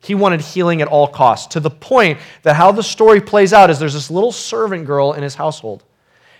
He 0.07 0.15
wanted 0.15 0.41
healing 0.41 0.81
at 0.81 0.87
all 0.87 1.07
costs, 1.07 1.47
to 1.53 1.59
the 1.59 1.69
point 1.69 2.17
that 2.43 2.55
how 2.55 2.71
the 2.71 2.81
story 2.81 3.19
plays 3.19 3.51
out 3.51 3.69
is 3.69 3.77
there's 3.77 3.93
this 3.93 4.09
little 4.09 4.31
servant 4.31 4.85
girl 4.85 5.13
in 5.13 5.21
his 5.21 5.35
household 5.35 5.83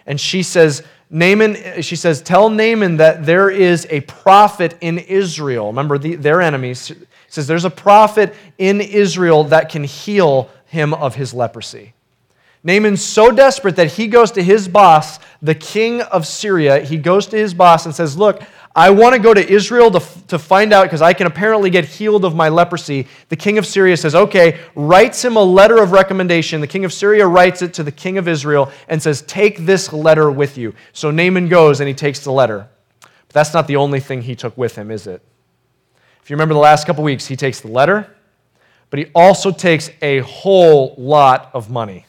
And 0.07 0.19
she 0.19 0.41
says, 0.41 0.83
Naaman, 1.09 1.81
she 1.81 1.95
says, 1.97 2.21
tell 2.21 2.49
Naaman 2.49 2.97
that 2.97 3.25
there 3.25 3.49
is 3.49 3.85
a 3.89 4.01
prophet 4.01 4.77
in 4.81 4.97
Israel. 4.97 5.67
Remember, 5.67 5.97
the, 5.97 6.15
their 6.15 6.41
enemies. 6.41 6.87
She 6.87 6.95
says, 7.27 7.45
there's 7.45 7.65
a 7.65 7.69
prophet 7.69 8.33
in 8.57 8.81
Israel 8.81 9.43
that 9.45 9.69
can 9.69 9.83
heal 9.83 10.49
him 10.65 10.93
of 10.93 11.15
his 11.15 11.33
leprosy. 11.33 11.93
Naaman's 12.67 13.01
so 13.01 13.31
desperate 13.31 13.77
that 13.77 13.93
he 13.93 14.07
goes 14.07 14.31
to 14.31 14.43
his 14.43 14.67
boss, 14.67 15.19
the 15.41 15.55
king 15.55 16.01
of 16.01 16.27
Syria. 16.27 16.81
He 16.81 16.97
goes 16.97 17.25
to 17.27 17.37
his 17.37 17.53
boss 17.53 17.85
and 17.85 17.95
says, 17.95 18.17
Look, 18.17 18.41
I 18.75 18.89
want 18.89 19.15
to 19.15 19.19
go 19.19 19.33
to 19.33 19.49
Israel 19.49 19.89
to, 19.89 20.01
to 20.27 20.37
find 20.37 20.73
out 20.73 20.83
because 20.83 21.01
I 21.01 21.13
can 21.13 21.27
apparently 21.27 21.69
get 21.69 21.85
healed 21.85 22.25
of 22.25 22.35
my 22.35 22.49
leprosy. 22.49 23.07
The 23.29 23.37
king 23.37 23.57
of 23.57 23.65
Syria 23.65 23.95
says, 23.95 24.13
okay, 24.13 24.59
writes 24.75 25.25
him 25.25 25.35
a 25.37 25.41
letter 25.41 25.81
of 25.81 25.93
recommendation. 25.93 26.61
The 26.61 26.67
king 26.67 26.85
of 26.85 26.91
Syria 26.91 27.25
writes 27.25 27.63
it 27.63 27.73
to 27.75 27.83
the 27.83 27.91
king 27.91 28.19
of 28.19 28.27
Israel 28.27 28.69
and 28.87 29.01
says, 29.01 29.23
take 29.23 29.59
this 29.59 29.91
letter 29.91 30.29
with 30.29 30.59
you. 30.59 30.75
So 30.93 31.09
Naaman 31.09 31.47
goes 31.47 31.79
and 31.79 31.87
he 31.87 31.95
takes 31.95 32.19
the 32.19 32.31
letter. 32.31 32.67
But 32.99 33.29
that's 33.29 33.51
not 33.51 33.65
the 33.65 33.77
only 33.77 33.99
thing 33.99 34.21
he 34.21 34.35
took 34.35 34.55
with 34.55 34.75
him, 34.75 34.91
is 34.91 35.07
it? 35.07 35.23
If 36.21 36.29
you 36.29 36.35
remember 36.35 36.53
the 36.53 36.59
last 36.59 36.85
couple 36.85 37.03
weeks, 37.03 37.25
he 37.25 37.35
takes 37.35 37.61
the 37.61 37.69
letter, 37.69 38.15
but 38.91 38.99
he 38.99 39.07
also 39.15 39.51
takes 39.51 39.89
a 40.03 40.19
whole 40.19 40.93
lot 40.99 41.49
of 41.55 41.71
money. 41.71 42.05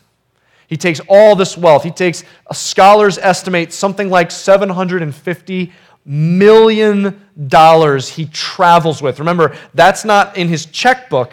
He 0.68 0.76
takes 0.76 1.00
all 1.08 1.34
this 1.34 1.56
wealth. 1.56 1.82
He 1.82 1.90
takes, 1.90 2.22
a 2.46 2.54
scholars 2.54 3.18
estimate, 3.18 3.72
something 3.72 4.10
like 4.10 4.30
750 4.30 5.72
million 6.04 7.20
dollars 7.48 8.08
he 8.08 8.26
travels 8.26 9.02
with. 9.02 9.18
Remember, 9.18 9.56
that's 9.75 10.04
not 10.04 10.37
in 10.37 10.48
his 10.48 10.66
checkbook, 10.66 11.32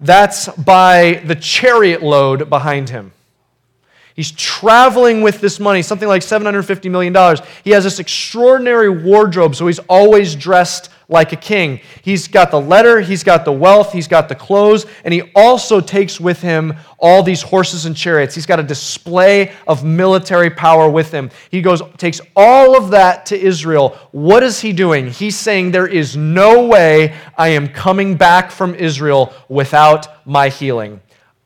that's 0.00 0.48
by 0.48 1.22
the 1.24 1.34
chariot 1.34 2.02
load 2.02 2.50
behind 2.50 2.90
him. 2.90 3.12
He's 4.14 4.30
traveling 4.30 5.22
with 5.22 5.40
this 5.40 5.58
money, 5.58 5.82
something 5.82 6.06
like 6.06 6.22
$750 6.22 6.88
million. 6.88 7.12
He 7.64 7.70
has 7.70 7.82
this 7.82 7.98
extraordinary 7.98 8.88
wardrobe, 8.88 9.56
so 9.56 9.66
he's 9.66 9.80
always 9.80 10.36
dressed 10.36 10.90
like 11.08 11.32
a 11.32 11.36
king. 11.36 11.80
He's 12.00 12.28
got 12.28 12.52
the 12.52 12.60
letter, 12.60 13.00
he's 13.00 13.24
got 13.24 13.44
the 13.44 13.52
wealth, 13.52 13.92
he's 13.92 14.06
got 14.06 14.28
the 14.28 14.36
clothes, 14.36 14.86
and 15.04 15.12
he 15.12 15.32
also 15.34 15.80
takes 15.80 16.20
with 16.20 16.40
him 16.40 16.74
all 17.00 17.24
these 17.24 17.42
horses 17.42 17.86
and 17.86 17.96
chariots. 17.96 18.36
He's 18.36 18.46
got 18.46 18.60
a 18.60 18.62
display 18.62 19.52
of 19.66 19.84
military 19.84 20.48
power 20.48 20.88
with 20.88 21.10
him. 21.10 21.28
He 21.50 21.60
goes 21.60 21.82
takes 21.96 22.20
all 22.36 22.76
of 22.76 22.90
that 22.90 23.26
to 23.26 23.38
Israel. 23.38 23.98
What 24.12 24.44
is 24.44 24.60
he 24.60 24.72
doing? 24.72 25.10
He's 25.10 25.36
saying 25.36 25.72
there 25.72 25.88
is 25.88 26.16
no 26.16 26.66
way 26.66 27.16
I 27.36 27.48
am 27.48 27.68
coming 27.68 28.16
back 28.16 28.52
from 28.52 28.76
Israel 28.76 29.34
without 29.48 30.24
my 30.24 30.50
healing. 30.50 31.00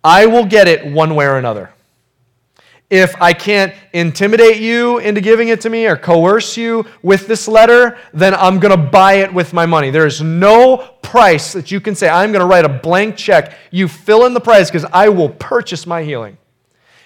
I 0.04 0.26
will 0.26 0.44
get 0.44 0.68
it 0.68 0.86
one 0.86 1.14
way 1.14 1.24
or 1.24 1.38
another. 1.38 1.72
If 2.90 3.20
I 3.20 3.34
can't 3.34 3.74
intimidate 3.92 4.56
you 4.56 4.98
into 4.98 5.20
giving 5.20 5.48
it 5.48 5.60
to 5.60 5.70
me 5.70 5.86
or 5.86 5.94
coerce 5.94 6.56
you 6.56 6.86
with 7.02 7.26
this 7.26 7.46
letter, 7.46 7.98
then 8.14 8.34
I'm 8.34 8.58
going 8.58 8.74
to 8.74 8.82
buy 8.82 9.14
it 9.14 9.32
with 9.32 9.52
my 9.52 9.66
money. 9.66 9.90
There 9.90 10.06
is 10.06 10.22
no 10.22 10.78
price 11.02 11.52
that 11.52 11.70
you 11.70 11.82
can 11.82 11.94
say, 11.94 12.08
I'm 12.08 12.32
going 12.32 12.40
to 12.40 12.46
write 12.46 12.64
a 12.64 12.68
blank 12.70 13.16
check. 13.16 13.58
You 13.70 13.88
fill 13.88 14.24
in 14.24 14.32
the 14.32 14.40
price 14.40 14.70
because 14.70 14.88
I 14.90 15.10
will 15.10 15.28
purchase 15.28 15.86
my 15.86 16.02
healing. 16.02 16.38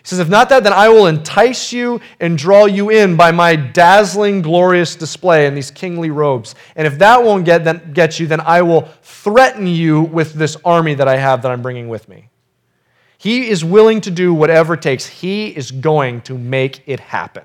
He 0.02 0.08
says, 0.08 0.20
If 0.20 0.28
not 0.28 0.48
that, 0.50 0.62
then 0.62 0.72
I 0.72 0.88
will 0.88 1.06
entice 1.06 1.72
you 1.72 2.00
and 2.20 2.38
draw 2.38 2.66
you 2.66 2.90
in 2.90 3.16
by 3.16 3.32
my 3.32 3.56
dazzling, 3.56 4.42
glorious 4.42 4.94
display 4.94 5.46
in 5.46 5.54
these 5.54 5.72
kingly 5.72 6.10
robes. 6.10 6.54
And 6.76 6.86
if 6.86 6.98
that 6.98 7.24
won't 7.24 7.44
get, 7.44 7.64
then, 7.64 7.92
get 7.92 8.20
you, 8.20 8.28
then 8.28 8.40
I 8.40 8.62
will 8.62 8.82
threaten 9.02 9.66
you 9.66 10.02
with 10.02 10.34
this 10.34 10.56
army 10.64 10.94
that 10.94 11.08
I 11.08 11.16
have 11.16 11.42
that 11.42 11.50
I'm 11.50 11.62
bringing 11.62 11.88
with 11.88 12.08
me. 12.08 12.28
He 13.22 13.50
is 13.50 13.64
willing 13.64 14.00
to 14.00 14.10
do 14.10 14.34
whatever 14.34 14.74
it 14.74 14.82
takes. 14.82 15.06
He 15.06 15.46
is 15.46 15.70
going 15.70 16.22
to 16.22 16.36
make 16.36 16.82
it 16.88 16.98
happen. 16.98 17.44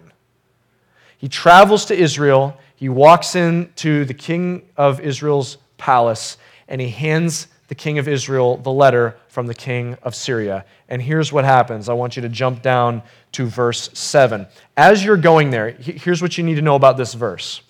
He 1.19 1.29
travels 1.29 1.85
to 1.85 1.95
Israel. 1.95 2.57
He 2.75 2.89
walks 2.89 3.35
into 3.35 4.03
the 4.03 4.15
king 4.15 4.63
of 4.75 4.99
Israel's 4.99 5.59
palace 5.77 6.39
and 6.67 6.81
he 6.81 6.89
hands 6.89 7.45
the 7.67 7.75
king 7.75 7.99
of 7.99 8.07
Israel 8.07 8.57
the 8.57 8.71
letter 8.71 9.17
from 9.27 9.45
the 9.45 9.53
king 9.53 9.95
of 10.01 10.15
Syria. 10.15 10.65
And 10.89 10.99
here's 10.99 11.31
what 11.31 11.45
happens. 11.45 11.89
I 11.89 11.93
want 11.93 12.15
you 12.15 12.23
to 12.23 12.29
jump 12.29 12.63
down 12.63 13.03
to 13.33 13.45
verse 13.45 13.91
7. 13.93 14.47
As 14.75 15.05
you're 15.05 15.15
going 15.15 15.51
there, 15.51 15.69
here's 15.69 16.23
what 16.23 16.39
you 16.39 16.43
need 16.43 16.55
to 16.55 16.63
know 16.63 16.75
about 16.75 16.97
this 16.97 17.13
verse. 17.13 17.61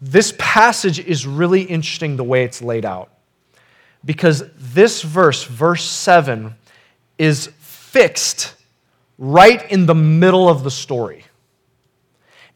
This 0.00 0.32
passage 0.38 0.98
is 0.98 1.26
really 1.26 1.60
interesting 1.60 2.16
the 2.16 2.24
way 2.24 2.44
it's 2.44 2.62
laid 2.62 2.86
out 2.86 3.10
because 4.04 4.44
this 4.56 5.02
verse, 5.02 5.44
verse 5.44 5.84
7, 5.84 6.54
is 7.18 7.48
fixed 7.58 8.54
right 9.18 9.70
in 9.70 9.86
the 9.86 9.94
middle 9.94 10.48
of 10.48 10.64
the 10.64 10.70
story. 10.70 11.24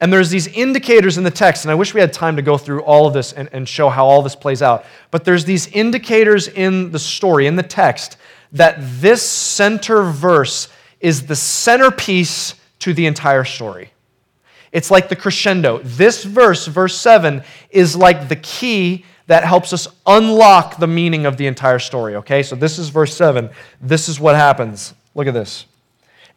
And 0.00 0.12
there's 0.12 0.28
these 0.28 0.46
indicators 0.48 1.16
in 1.16 1.24
the 1.24 1.30
text, 1.30 1.64
and 1.64 1.72
I 1.72 1.74
wish 1.74 1.94
we 1.94 2.00
had 2.00 2.12
time 2.12 2.36
to 2.36 2.42
go 2.42 2.58
through 2.58 2.82
all 2.82 3.06
of 3.06 3.14
this 3.14 3.32
and, 3.32 3.48
and 3.52 3.66
show 3.66 3.88
how 3.88 4.06
all 4.06 4.20
this 4.20 4.36
plays 4.36 4.60
out. 4.60 4.84
But 5.10 5.24
there's 5.24 5.44
these 5.44 5.68
indicators 5.68 6.48
in 6.48 6.90
the 6.90 6.98
story, 6.98 7.46
in 7.46 7.56
the 7.56 7.62
text, 7.62 8.18
that 8.52 8.76
this 8.78 9.22
center 9.22 10.02
verse 10.02 10.68
is 11.00 11.26
the 11.26 11.36
centerpiece 11.36 12.54
to 12.80 12.92
the 12.92 13.06
entire 13.06 13.44
story. 13.44 13.92
It's 14.70 14.90
like 14.90 15.08
the 15.08 15.16
crescendo. 15.16 15.78
This 15.78 16.24
verse, 16.24 16.66
verse 16.66 16.98
7, 16.98 17.42
is 17.70 17.96
like 17.96 18.28
the 18.28 18.36
key 18.36 19.06
that 19.26 19.44
helps 19.44 19.72
us 19.72 19.88
unlock 20.06 20.78
the 20.78 20.86
meaning 20.86 21.26
of 21.26 21.36
the 21.36 21.46
entire 21.46 21.78
story, 21.78 22.16
okay? 22.16 22.42
So 22.42 22.54
this 22.54 22.78
is 22.78 22.88
verse 22.90 23.14
7. 23.16 23.50
This 23.80 24.08
is 24.08 24.20
what 24.20 24.36
happens. 24.36 24.94
Look 25.14 25.26
at 25.26 25.34
this. 25.34 25.66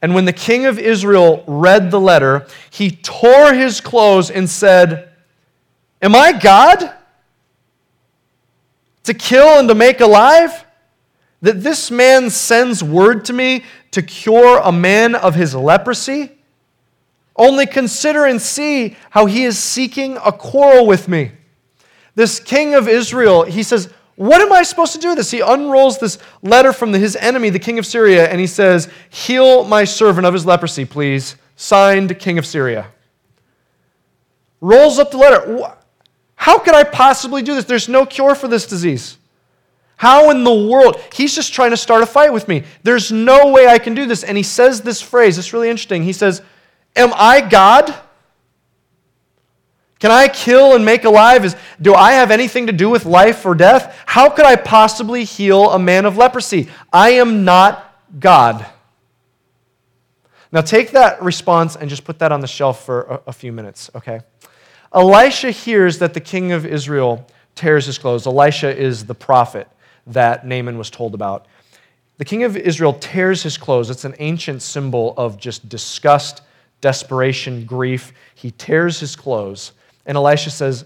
And 0.01 0.15
when 0.15 0.25
the 0.25 0.33
king 0.33 0.65
of 0.65 0.79
Israel 0.79 1.43
read 1.45 1.91
the 1.91 1.99
letter, 1.99 2.47
he 2.69 2.89
tore 2.91 3.53
his 3.53 3.81
clothes 3.81 4.31
and 4.31 4.49
said, 4.49 5.09
Am 6.01 6.15
I 6.15 6.31
God? 6.31 6.93
To 9.03 9.13
kill 9.13 9.59
and 9.59 9.67
to 9.67 9.75
make 9.75 9.99
alive? 9.99 10.65
That 11.41 11.61
this 11.61 11.91
man 11.91 12.29
sends 12.29 12.83
word 12.83 13.25
to 13.25 13.33
me 13.33 13.63
to 13.91 14.01
cure 14.01 14.59
a 14.59 14.71
man 14.71 15.15
of 15.15 15.35
his 15.35 15.53
leprosy? 15.53 16.31
Only 17.35 17.65
consider 17.65 18.25
and 18.25 18.41
see 18.41 18.97
how 19.09 19.25
he 19.25 19.43
is 19.43 19.57
seeking 19.57 20.17
a 20.17 20.31
quarrel 20.31 20.85
with 20.85 21.07
me. 21.07 21.31
This 22.15 22.39
king 22.39 22.75
of 22.75 22.87
Israel, 22.87 23.43
he 23.43 23.63
says, 23.63 23.91
What 24.15 24.41
am 24.41 24.51
I 24.51 24.63
supposed 24.63 24.93
to 24.93 24.99
do 24.99 25.09
with 25.09 25.17
this? 25.17 25.31
He 25.31 25.39
unrolls 25.39 25.99
this 25.99 26.17
letter 26.41 26.73
from 26.73 26.93
his 26.93 27.15
enemy, 27.15 27.49
the 27.49 27.59
king 27.59 27.79
of 27.79 27.85
Syria, 27.85 28.29
and 28.29 28.39
he 28.39 28.47
says, 28.47 28.89
Heal 29.09 29.63
my 29.63 29.83
servant 29.83 30.25
of 30.25 30.33
his 30.33 30.45
leprosy, 30.45 30.85
please. 30.85 31.35
Signed, 31.55 32.17
King 32.19 32.37
of 32.37 32.45
Syria. 32.45 32.87
Rolls 34.61 34.97
up 34.97 35.11
the 35.11 35.17
letter. 35.17 35.75
How 36.35 36.57
could 36.57 36.73
I 36.73 36.85
possibly 36.85 37.41
do 37.41 37.53
this? 37.53 37.65
There's 37.65 37.89
no 37.89 38.05
cure 38.05 38.33
for 38.33 38.47
this 38.47 38.65
disease. 38.65 39.17
How 39.97 40.29
in 40.29 40.45
the 40.45 40.53
world? 40.53 41.01
He's 41.13 41.35
just 41.35 41.53
trying 41.53 41.71
to 41.71 41.77
start 41.77 42.01
a 42.01 42.05
fight 42.05 42.31
with 42.31 42.47
me. 42.47 42.63
There's 42.83 43.11
no 43.11 43.51
way 43.51 43.67
I 43.67 43.77
can 43.77 43.93
do 43.93 44.05
this. 44.05 44.23
And 44.23 44.37
he 44.37 44.43
says 44.43 44.79
this 44.79 45.01
phrase, 45.01 45.37
it's 45.37 45.51
really 45.51 45.69
interesting. 45.69 46.03
He 46.03 46.13
says, 46.13 46.41
Am 46.95 47.11
I 47.13 47.41
God? 47.41 47.93
Can 49.99 50.11
I 50.11 50.29
kill 50.29 50.75
and 50.75 50.85
make 50.85 51.03
alive? 51.03 51.43
Is, 51.43 51.55
do 51.81 51.93
I 51.93 52.13
have 52.13 52.31
anything 52.31 52.67
to 52.67 52.73
do 52.73 52.89
with 52.89 53.05
life 53.05 53.45
or 53.45 53.53
death? 53.53 54.01
How 54.05 54.29
could 54.29 54.45
I 54.45 54.55
possibly 54.55 55.25
heal 55.25 55.69
a 55.71 55.79
man 55.79 56.05
of 56.05 56.15
leprosy? 56.15 56.69
I 56.91 57.11
am 57.11 57.43
not 57.43 57.85
God. 58.17 58.65
Now 60.51 60.61
take 60.61 60.91
that 60.91 61.21
response 61.21 61.75
and 61.75 61.89
just 61.89 62.05
put 62.05 62.19
that 62.19 62.31
on 62.31 62.39
the 62.39 62.47
shelf 62.47 62.85
for 62.85 63.01
a, 63.01 63.21
a 63.27 63.33
few 63.33 63.51
minutes, 63.51 63.91
okay? 63.93 64.21
Elisha 64.93 65.51
hears 65.51 65.99
that 65.99 66.13
the 66.13 66.21
king 66.21 66.53
of 66.53 66.65
Israel 66.65 67.27
tears 67.53 67.85
his 67.85 67.97
clothes. 67.97 68.25
Elisha 68.25 68.75
is 68.75 69.05
the 69.05 69.13
prophet 69.13 69.67
that 70.07 70.47
Naaman 70.47 70.77
was 70.77 70.89
told 70.89 71.13
about. 71.13 71.45
The 72.17 72.25
king 72.25 72.43
of 72.43 72.57
Israel 72.57 72.93
tears 72.93 73.43
his 73.43 73.57
clothes. 73.57 73.89
It's 73.89 74.05
an 74.05 74.15
ancient 74.19 74.61
symbol 74.61 75.13
of 75.17 75.37
just 75.37 75.69
disgust, 75.69 76.41
desperation, 76.81 77.65
grief. 77.65 78.13
He 78.33 78.51
tears 78.51 78.99
his 78.99 79.15
clothes. 79.15 79.73
And 80.09 80.17
Elisha 80.17 80.49
says, 80.49 80.85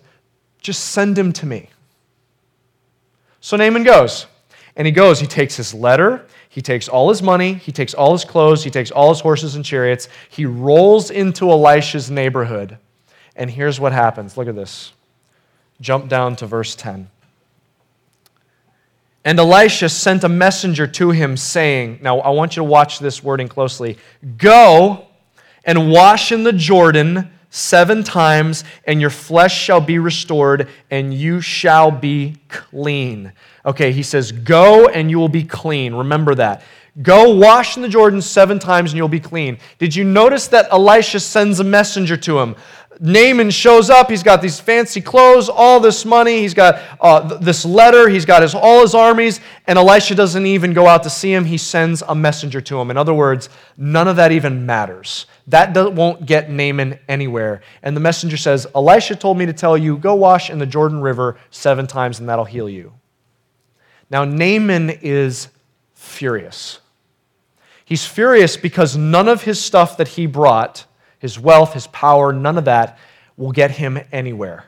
Just 0.60 0.84
send 0.84 1.18
him 1.18 1.32
to 1.32 1.46
me. 1.46 1.70
So 3.40 3.56
Naaman 3.56 3.84
goes. 3.84 4.28
And 4.76 4.86
he 4.86 4.92
goes, 4.92 5.20
he 5.20 5.28
takes 5.28 5.56
his 5.56 5.74
letter, 5.74 6.26
he 6.50 6.62
takes 6.62 6.90
all 6.90 7.10
his 7.10 7.22
money, 7.22 7.54
he 7.54 7.72
takes 7.72 7.94
all 7.94 8.12
his 8.12 8.26
clothes, 8.26 8.64
he 8.64 8.70
takes 8.70 8.92
all 8.92 9.10
his 9.10 9.22
horses 9.22 9.56
and 9.56 9.64
chariots. 9.64 10.10
He 10.30 10.46
rolls 10.46 11.10
into 11.10 11.50
Elisha's 11.50 12.12
neighborhood. 12.12 12.78
And 13.36 13.50
here's 13.50 13.80
what 13.80 13.94
happens. 13.94 14.36
Look 14.36 14.48
at 14.48 14.56
this. 14.56 14.92
Jump 15.80 16.10
down 16.10 16.36
to 16.38 16.48
verse 16.48 16.76
10. 16.76 17.10
And 19.24 19.40
Elisha 19.40 19.88
sent 19.88 20.26
a 20.26 20.30
messenger 20.30 20.86
to 20.88 21.12
him, 21.12 21.38
saying, 21.38 22.00
Now 22.02 22.20
I 22.20 22.30
want 22.32 22.58
you 22.58 22.62
to 22.62 22.66
watch 22.66 23.00
this 23.00 23.24
wording 23.24 23.48
closely. 23.48 23.98
Go 24.38 25.06
and 25.64 25.90
wash 25.90 26.34
in 26.34 26.44
the 26.44 26.52
Jordan 26.52 27.32
seven 27.54 28.04
times, 28.04 28.64
and 28.86 29.00
your 29.00 29.12
flesh 29.12 29.58
shall 29.58 29.80
be 29.80 30.00
restored, 30.00 30.68
and 30.90 31.14
you 31.14 31.40
shall 31.40 31.92
be 31.92 32.36
clean. 32.50 33.32
Okay, 33.64 33.92
he 33.92 34.04
says, 34.04 34.32
Go 34.32 34.88
and 34.88 35.10
you 35.10 35.20
will 35.20 35.30
be 35.30 35.44
clean. 35.44 35.94
Remember 35.94 36.34
that. 36.36 36.64
Go 37.02 37.36
wash 37.36 37.76
in 37.76 37.82
the 37.82 37.90
Jordan 37.90 38.22
seven 38.22 38.60
times 38.60 38.92
and 38.92 38.98
you'll 38.98 39.08
be 39.08 39.20
clean. 39.20 39.58
Did 39.80 39.96
you 39.96 40.04
notice 40.04 40.48
that 40.50 40.68
Elisha 40.72 41.20
sends 41.20 41.60
a 41.60 41.64
messenger 41.64 42.16
to 42.18 42.40
him? 42.40 42.56
Naaman 43.00 43.50
shows 43.50 43.90
up. 43.90 44.10
He's 44.10 44.24
got 44.24 44.42
these 44.42 44.60
fancy 44.60 45.02
clothes, 45.02 45.50
all 45.50 45.80
this 45.80 46.06
money. 46.06 46.40
He's 46.40 46.54
got 46.54 46.82
uh, 47.00 47.28
th- 47.28 47.42
this 47.42 47.66
letter. 47.66 48.10
He's 48.10 48.26
got 48.26 48.42
his, 48.42 48.56
all 48.56 48.82
his 48.82 48.96
armies. 48.96 49.40
And 49.68 49.78
Elisha 49.78 50.16
doesn't 50.16 50.46
even 50.46 50.74
go 50.74 50.88
out 50.88 51.04
to 51.04 51.10
see 51.10 51.34
him. 51.34 51.46
He 51.46 51.58
sends 51.58 52.02
a 52.02 52.16
messenger 52.16 52.62
to 52.62 52.80
him. 52.80 52.92
In 52.92 52.98
other 52.98 53.14
words, 53.14 53.50
none 53.78 54.08
of 54.08 54.16
that 54.18 54.32
even 54.32 54.66
matters. 54.66 55.26
That 55.48 55.74
won't 55.94 56.26
get 56.26 56.50
Naaman 56.50 57.00
anywhere. 57.08 57.62
And 57.82 57.96
the 57.96 58.02
messenger 58.02 58.38
says, 58.38 58.68
Elisha 58.76 59.16
told 59.16 59.38
me 59.38 59.46
to 59.46 59.54
tell 59.54 59.78
you, 59.78 59.98
go 59.98 60.16
wash 60.16 60.50
in 60.50 60.60
the 60.60 60.66
Jordan 60.66 61.02
River 61.02 61.38
seven 61.52 61.88
times 61.88 62.20
and 62.20 62.30
that'll 62.30 62.46
heal 62.46 62.70
you. 62.70 62.94
Now, 64.10 64.26
Naaman 64.26 64.90
is 65.02 65.50
furious. 65.94 66.80
He's 67.86 68.06
furious 68.06 68.58
because 68.58 68.96
none 68.96 69.28
of 69.28 69.44
his 69.44 69.60
stuff 69.60 69.98
that 69.98 70.10
he 70.10 70.26
brought, 70.26 70.86
his 71.24 71.40
wealth, 71.40 71.72
his 71.72 71.88
power, 71.88 72.34
none 72.34 72.58
of 72.58 72.66
that 72.66 73.00
will 73.38 73.54
get 73.54 73.72
him 73.72 73.98
anywhere. 74.12 74.66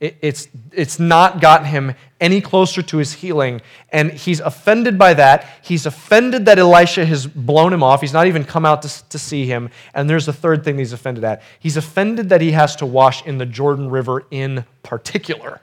It, 0.00 0.16
it's, 0.20 0.48
it's 0.72 0.98
not 0.98 1.40
gotten 1.40 1.68
him 1.68 1.94
any 2.20 2.40
closer 2.40 2.82
to 2.82 2.96
his 2.96 3.12
healing. 3.12 3.60
And 3.90 4.10
he's 4.10 4.40
offended 4.40 4.98
by 4.98 5.14
that. 5.14 5.46
He's 5.62 5.86
offended 5.86 6.46
that 6.46 6.58
Elisha 6.58 7.06
has 7.06 7.28
blown 7.28 7.72
him 7.72 7.84
off. 7.84 8.00
He's 8.00 8.12
not 8.12 8.26
even 8.26 8.42
come 8.42 8.66
out 8.66 8.82
to, 8.82 9.08
to 9.10 9.20
see 9.20 9.46
him. 9.46 9.70
And 9.94 10.10
there's 10.10 10.26
a 10.26 10.32
third 10.32 10.64
thing 10.64 10.78
he's 10.78 10.92
offended 10.92 11.22
at. 11.22 11.42
He's 11.60 11.76
offended 11.76 12.30
that 12.30 12.40
he 12.40 12.50
has 12.50 12.74
to 12.76 12.86
wash 12.86 13.24
in 13.24 13.38
the 13.38 13.46
Jordan 13.46 13.88
River 13.88 14.26
in 14.32 14.64
particular. 14.82 15.60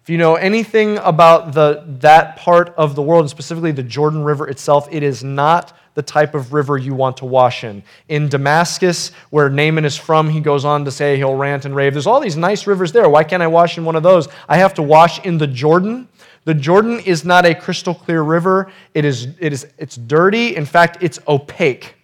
If 0.00 0.08
you 0.08 0.16
know 0.16 0.36
anything 0.36 0.96
about 0.96 1.52
the, 1.52 1.84
that 2.00 2.36
part 2.36 2.70
of 2.78 2.94
the 2.94 3.02
world, 3.02 3.24
and 3.24 3.30
specifically 3.30 3.72
the 3.72 3.82
Jordan 3.82 4.24
River 4.24 4.48
itself, 4.48 4.88
it 4.90 5.02
is 5.02 5.22
not 5.22 5.76
the 5.94 6.02
type 6.02 6.34
of 6.34 6.52
river 6.52 6.78
you 6.78 6.94
want 6.94 7.18
to 7.18 7.24
wash 7.24 7.64
in. 7.64 7.82
In 8.08 8.28
Damascus, 8.28 9.12
where 9.30 9.50
Naaman 9.50 9.84
is 9.84 9.96
from, 9.96 10.28
he 10.30 10.40
goes 10.40 10.64
on 10.64 10.84
to 10.84 10.90
say 10.90 11.16
he'll 11.16 11.34
rant 11.34 11.64
and 11.64 11.76
rave. 11.76 11.92
There's 11.92 12.06
all 12.06 12.20
these 12.20 12.36
nice 12.36 12.66
rivers 12.66 12.92
there. 12.92 13.08
Why 13.08 13.24
can't 13.24 13.42
I 13.42 13.46
wash 13.46 13.76
in 13.76 13.84
one 13.84 13.96
of 13.96 14.02
those? 14.02 14.28
I 14.48 14.56
have 14.56 14.74
to 14.74 14.82
wash 14.82 15.24
in 15.24 15.38
the 15.38 15.46
Jordan. 15.46 16.08
The 16.44 16.54
Jordan 16.54 17.00
is 17.00 17.24
not 17.24 17.44
a 17.44 17.54
crystal 17.54 17.94
clear 17.94 18.22
river. 18.22 18.72
It 18.94 19.04
is, 19.04 19.28
it 19.38 19.52
is, 19.52 19.66
it's 19.78 19.96
dirty. 19.96 20.56
In 20.56 20.64
fact, 20.64 20.98
it's 21.02 21.18
opaque. 21.28 21.94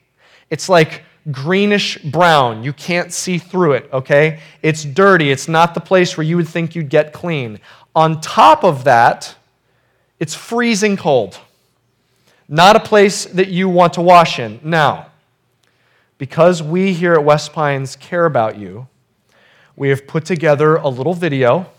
It's 0.51 0.69
like 0.69 1.03
greenish 1.31 1.99
brown. 1.99 2.63
You 2.63 2.73
can't 2.73 3.13
see 3.13 3.39
through 3.39 3.73
it, 3.73 3.89
okay? 3.93 4.41
It's 4.63 4.85
dirty. 4.85 5.31
It's 5.31 5.49
not 5.49 5.75
the 5.75 5.81
place 5.81 6.17
where 6.17 6.25
you 6.25 6.37
would 6.37 6.49
think 6.49 6.75
you'd 6.75 6.89
get 6.89 7.13
clean. 7.13 7.59
On 7.97 8.21
top 8.21 8.65
of 8.65 8.85
that, 8.85 9.35
it's 10.21 10.35
freezing 10.35 10.97
cold. 10.97 11.39
Not 12.51 12.77
a 12.77 12.81
place 12.81 13.27
that 13.27 13.49
you 13.49 13.69
want 13.69 13.93
to 13.95 14.01
wash 14.01 14.39
in. 14.39 14.59
Now, 14.63 15.09
because 16.17 16.63
we 16.63 16.95
here 16.95 17.13
at 17.13 17.23
West 17.23 17.53
Pines 17.53 17.95
care 17.95 18.25
about 18.25 18.57
you, 18.57 18.89
we 19.77 19.91
have 19.91 20.07
put 20.07 20.25
together 20.25 20.77
a 20.77 20.89
little 20.89 21.13
video. 21.13 21.71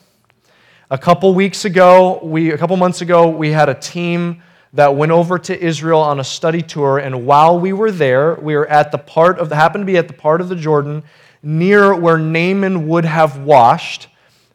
A 0.91 0.97
couple 0.97 1.33
weeks 1.33 1.65
ago, 1.65 2.19
we, 2.21 2.51
a 2.51 2.57
couple 2.57 2.77
months 2.77 3.01
ago, 3.01 3.29
we 3.29 3.49
had 3.49 3.67
a 3.67 3.73
team 3.73 4.43
that 4.73 4.95
went 4.95 5.11
over 5.11 5.39
to 5.39 5.59
Israel 5.59 6.01
on 6.01 6.19
a 6.19 6.23
study 6.23 6.61
tour, 6.61 6.99
and 6.99 7.25
while 7.25 7.59
we 7.59 7.73
were 7.73 7.91
there, 7.91 8.35
we 8.35 8.55
were 8.55 8.67
at 8.67 8.91
the 8.91 8.99
part 8.99 9.39
of 9.39 9.51
happened 9.51 9.81
to 9.81 9.85
be 9.85 9.97
at 9.97 10.07
the 10.07 10.13
part 10.13 10.39
of 10.39 10.49
the 10.49 10.55
Jordan 10.55 11.01
near 11.41 11.95
where 11.95 12.19
Naaman 12.19 12.87
would 12.87 13.05
have 13.05 13.39
washed, 13.39 14.07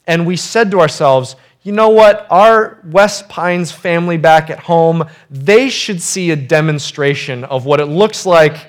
and 0.06 0.24
we 0.24 0.36
said 0.36 0.70
to 0.70 0.80
ourselves, 0.80 1.34
you 1.64 1.72
know 1.72 1.88
what? 1.88 2.26
Our 2.30 2.78
West 2.84 3.28
Pines 3.28 3.72
family 3.72 4.18
back 4.18 4.50
at 4.50 4.58
home, 4.58 5.08
they 5.30 5.70
should 5.70 6.00
see 6.00 6.30
a 6.30 6.36
demonstration 6.36 7.42
of 7.44 7.64
what 7.64 7.80
it 7.80 7.86
looks 7.86 8.26
like 8.26 8.68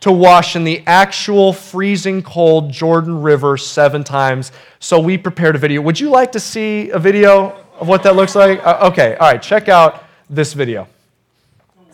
to 0.00 0.10
wash 0.10 0.56
in 0.56 0.64
the 0.64 0.82
actual 0.84 1.52
freezing 1.52 2.20
cold 2.20 2.72
Jordan 2.72 3.22
River 3.22 3.56
seven 3.56 4.02
times. 4.02 4.50
So 4.80 4.98
we 4.98 5.16
prepared 5.16 5.54
a 5.54 5.58
video. 5.60 5.80
Would 5.82 6.00
you 6.00 6.10
like 6.10 6.32
to 6.32 6.40
see 6.40 6.90
a 6.90 6.98
video 6.98 7.64
of 7.78 7.86
what 7.86 8.02
that 8.02 8.16
looks 8.16 8.34
like? 8.34 8.58
Uh, 8.66 8.90
okay, 8.90 9.14
all 9.14 9.30
right, 9.30 9.40
check 9.40 9.68
out 9.68 10.02
this 10.28 10.52
video. 10.52 10.88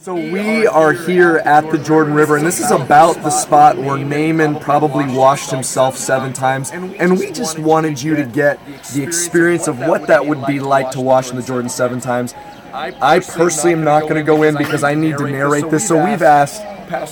So 0.00 0.14
we 0.14 0.64
are 0.64 0.92
here 0.92 1.38
at 1.38 1.72
the 1.72 1.78
Jordan 1.78 2.14
River, 2.14 2.36
and 2.36 2.46
this 2.46 2.60
is 2.60 2.70
about 2.70 3.16
the 3.16 3.30
spot 3.30 3.76
where 3.76 3.98
Naaman 3.98 4.60
probably 4.60 5.04
washed 5.12 5.50
himself 5.50 5.96
seven 5.96 6.32
times. 6.32 6.70
And 6.70 7.18
we 7.18 7.32
just 7.32 7.58
wanted 7.58 8.00
you 8.00 8.14
to 8.14 8.24
get 8.24 8.60
the 8.94 9.02
experience 9.02 9.66
of 9.66 9.80
what 9.80 10.06
that 10.06 10.24
would 10.24 10.46
be 10.46 10.60
like 10.60 10.92
to 10.92 11.00
wash 11.00 11.30
in 11.30 11.36
the 11.36 11.42
Jordan 11.42 11.68
seven 11.68 12.00
times. 12.00 12.32
I 12.72 13.18
personally 13.18 13.72
am 13.72 13.82
not 13.82 14.02
going 14.02 14.14
to 14.14 14.22
go 14.22 14.44
in 14.44 14.56
because 14.56 14.84
I 14.84 14.94
need 14.94 15.18
to 15.18 15.28
narrate 15.28 15.68
this, 15.68 15.88
so 15.88 15.96
we've 16.04 16.22
asked 16.22 16.62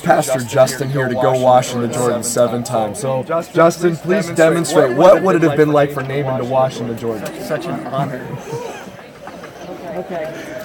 Pastor 0.05 0.38
Justin 0.38 0.88
here 0.88 1.09
to 1.09 1.14
go 1.14 1.40
wash 1.40 1.75
in 1.75 1.81
the 1.81 1.88
Jordan 1.88 2.22
seven 2.22 2.62
times. 2.62 3.01
So, 3.01 3.25
Justin, 3.53 3.96
please 3.96 4.31
demonstrate 4.31 4.96
what 4.96 5.25
would 5.25 5.35
it 5.35 5.42
have 5.42 5.57
been 5.57 5.72
like 5.72 5.90
for 5.90 6.05
Naaman 6.05 6.38
to 6.40 6.44
wash 6.44 6.79
in 6.79 6.87
the 6.87 6.94
Jordan? 6.94 7.27
Such 7.42 7.66
an 7.66 7.85
honor. 7.88 8.25
Okay. 9.96 10.57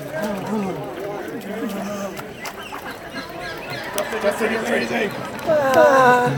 Justin, 4.21 4.51
you're 4.51 4.63
crazy. 4.63 5.10
Uh, 5.43 6.38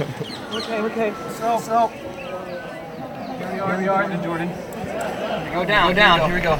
okay, 0.54 0.80
okay. 0.80 1.14
So, 1.38 1.60
so. 1.60 1.88
Here 1.88 3.52
we 3.52 3.60
are, 3.60 3.72
here 3.72 3.82
we 3.82 3.88
are 3.90 4.04
in 4.04 4.12
the 4.12 4.24
Jordan. 4.24 4.48
Go 5.52 5.66
down, 5.66 5.90
go 5.90 5.94
down. 5.94 6.20
Here 6.30 6.36
we 6.36 6.42
go. 6.42 6.58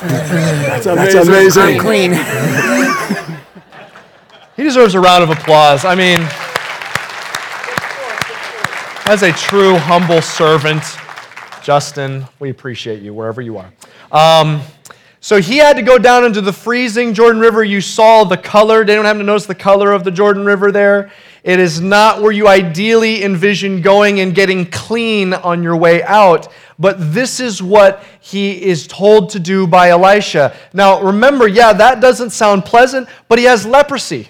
That's 0.00 0.86
amazing. 0.86 1.14
That's 1.14 1.28
amazing. 1.28 1.62
I'm 1.62 1.78
clean. 1.80 2.12
He 4.56 4.62
deserves 4.64 4.94
a 4.94 5.00
round 5.00 5.22
of 5.22 5.30
applause. 5.30 5.84
I 5.84 5.94
mean, 5.94 6.20
as 9.06 9.22
a 9.22 9.32
true 9.32 9.76
humble 9.76 10.20
servant, 10.20 10.82
Justin, 11.62 12.26
we 12.40 12.50
appreciate 12.50 13.00
you 13.00 13.14
wherever 13.14 13.40
you 13.40 13.56
are. 13.58 13.72
Um, 14.10 14.60
so 15.20 15.40
he 15.40 15.56
had 15.56 15.76
to 15.76 15.82
go 15.82 15.98
down 15.98 16.24
into 16.24 16.40
the 16.40 16.52
freezing 16.52 17.12
Jordan 17.12 17.40
River. 17.40 17.64
You 17.64 17.80
saw 17.80 18.24
the 18.24 18.36
color. 18.36 18.84
They 18.84 18.94
don't 18.94 19.04
have 19.04 19.18
to 19.18 19.24
notice 19.24 19.46
the 19.46 19.54
color 19.54 19.92
of 19.92 20.04
the 20.04 20.10
Jordan 20.10 20.44
River 20.44 20.70
there. 20.70 21.10
It 21.42 21.58
is 21.58 21.80
not 21.80 22.22
where 22.22 22.30
you 22.30 22.46
ideally 22.46 23.24
envision 23.24 23.80
going 23.80 24.20
and 24.20 24.34
getting 24.34 24.66
clean 24.70 25.34
on 25.34 25.62
your 25.62 25.76
way 25.76 26.02
out. 26.04 26.48
But 26.78 27.12
this 27.12 27.40
is 27.40 27.62
what 27.62 28.04
he 28.20 28.62
is 28.62 28.86
told 28.86 29.30
to 29.30 29.40
do 29.40 29.66
by 29.66 29.90
Elisha. 29.90 30.56
Now, 30.72 31.02
remember, 31.02 31.48
yeah, 31.48 31.72
that 31.72 32.00
doesn't 32.00 32.30
sound 32.30 32.64
pleasant, 32.64 33.08
but 33.28 33.38
he 33.38 33.44
has 33.46 33.66
leprosy. 33.66 34.28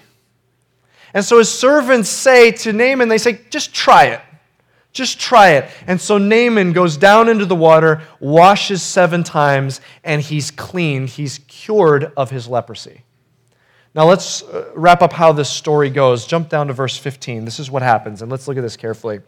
And 1.13 1.23
so 1.23 1.37
his 1.37 1.49
servants 1.49 2.09
say 2.09 2.51
to 2.51 2.73
Naaman, 2.73 3.09
they 3.09 3.17
say, 3.17 3.41
just 3.49 3.73
try 3.73 4.05
it. 4.05 4.21
Just 4.91 5.19
try 5.19 5.51
it. 5.51 5.69
And 5.87 6.01
so 6.01 6.17
Naaman 6.17 6.73
goes 6.73 6.97
down 6.97 7.29
into 7.29 7.45
the 7.45 7.55
water, 7.55 8.01
washes 8.19 8.81
seven 8.81 9.23
times, 9.23 9.81
and 10.03 10.21
he's 10.21 10.51
cleaned. 10.51 11.09
He's 11.09 11.39
cured 11.47 12.11
of 12.17 12.31
his 12.31 12.47
leprosy. 12.47 13.03
Now 13.93 14.05
let's 14.05 14.43
uh, 14.43 14.71
wrap 14.75 15.01
up 15.01 15.13
how 15.13 15.31
this 15.31 15.49
story 15.49 15.89
goes. 15.89 16.25
Jump 16.25 16.49
down 16.49 16.67
to 16.67 16.73
verse 16.73 16.97
15. 16.97 17.45
This 17.45 17.59
is 17.59 17.69
what 17.69 17.81
happens, 17.81 18.21
and 18.21 18.31
let's 18.31 18.47
look 18.47 18.57
at 18.57 18.61
this 18.61 18.77
carefully. 18.77 19.21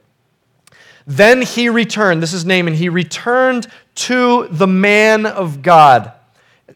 Then 1.08 1.41
he 1.41 1.69
returned. 1.69 2.21
This 2.21 2.34
is 2.34 2.45
Naaman. 2.45 2.76
He 2.76 2.89
returned 2.89 3.67
to 3.95 4.47
the 4.50 4.67
man 4.67 5.26
of 5.26 5.62
God. 5.62 6.13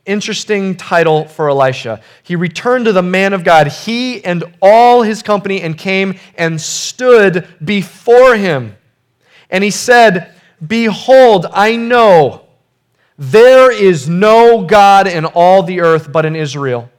Interesting 0.06 0.76
title 0.76 1.26
for 1.26 1.50
Elisha. 1.50 2.02
He 2.24 2.36
returned 2.36 2.86
to 2.86 2.94
the 2.94 3.02
man 3.02 3.34
of 3.34 3.44
God, 3.44 3.68
he 3.68 4.24
and 4.24 4.44
all 4.62 5.04
his 5.04 5.22
company, 5.22 5.62
and 5.62 5.78
came 5.78 6.20
and 6.38 6.60
stood 6.60 7.48
before 7.64 8.36
him. 8.36 8.76
And 9.50 9.64
he 9.64 9.72
said, 9.72 10.34
Behold, 10.66 11.46
I 11.52 11.76
know 11.76 12.48
there 13.18 13.72
is 13.72 14.10
no 14.10 14.66
God 14.66 15.08
in 15.08 15.26
all 15.26 15.64
the 15.64 15.82
earth 15.82 16.12
but 16.12 16.26
in 16.26 16.36
Israel. 16.36 16.90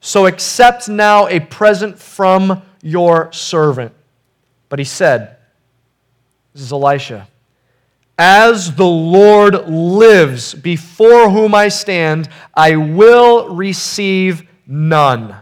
So 0.00 0.26
accept 0.26 0.88
now 0.88 1.26
a 1.28 1.40
present 1.40 1.98
from 1.98 2.62
your 2.82 3.32
servant. 3.32 3.92
But 4.68 4.78
he 4.78 4.84
said, 4.84 5.36
This 6.52 6.62
is 6.62 6.72
Elisha. 6.72 7.26
As 8.16 8.74
the 8.76 8.86
Lord 8.86 9.68
lives, 9.68 10.54
before 10.54 11.30
whom 11.30 11.54
I 11.54 11.68
stand, 11.68 12.28
I 12.54 12.76
will 12.76 13.54
receive 13.54 14.48
none. 14.66 15.36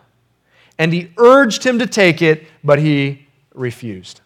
and 0.79 0.93
he 0.93 1.13
urged 1.17 1.63
him 1.65 1.79
to 1.79 1.87
take 1.87 2.23
it, 2.23 2.47
but 2.65 2.79
he 2.79 3.27
refused. 3.55 4.21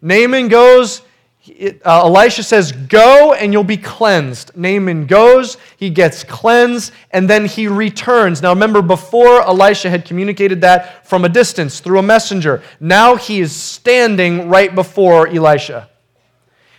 Naaman 0.00 0.48
goes, 0.48 1.02
uh, 1.50 1.74
Elisha 1.84 2.42
says, 2.42 2.72
Go 2.72 3.34
and 3.34 3.52
you'll 3.52 3.64
be 3.64 3.76
cleansed. 3.76 4.56
Naaman 4.56 5.06
goes, 5.06 5.58
he 5.76 5.90
gets 5.90 6.24
cleansed, 6.24 6.92
and 7.10 7.28
then 7.28 7.44
he 7.44 7.68
returns. 7.68 8.40
Now 8.40 8.50
remember, 8.50 8.80
before 8.80 9.42
Elisha 9.42 9.90
had 9.90 10.04
communicated 10.04 10.60
that 10.62 11.06
from 11.06 11.24
a 11.24 11.28
distance 11.28 11.80
through 11.80 11.98
a 11.98 12.02
messenger. 12.02 12.62
Now 12.80 13.16
he 13.16 13.40
is 13.40 13.54
standing 13.54 14.48
right 14.48 14.74
before 14.74 15.28
Elisha. 15.28 15.90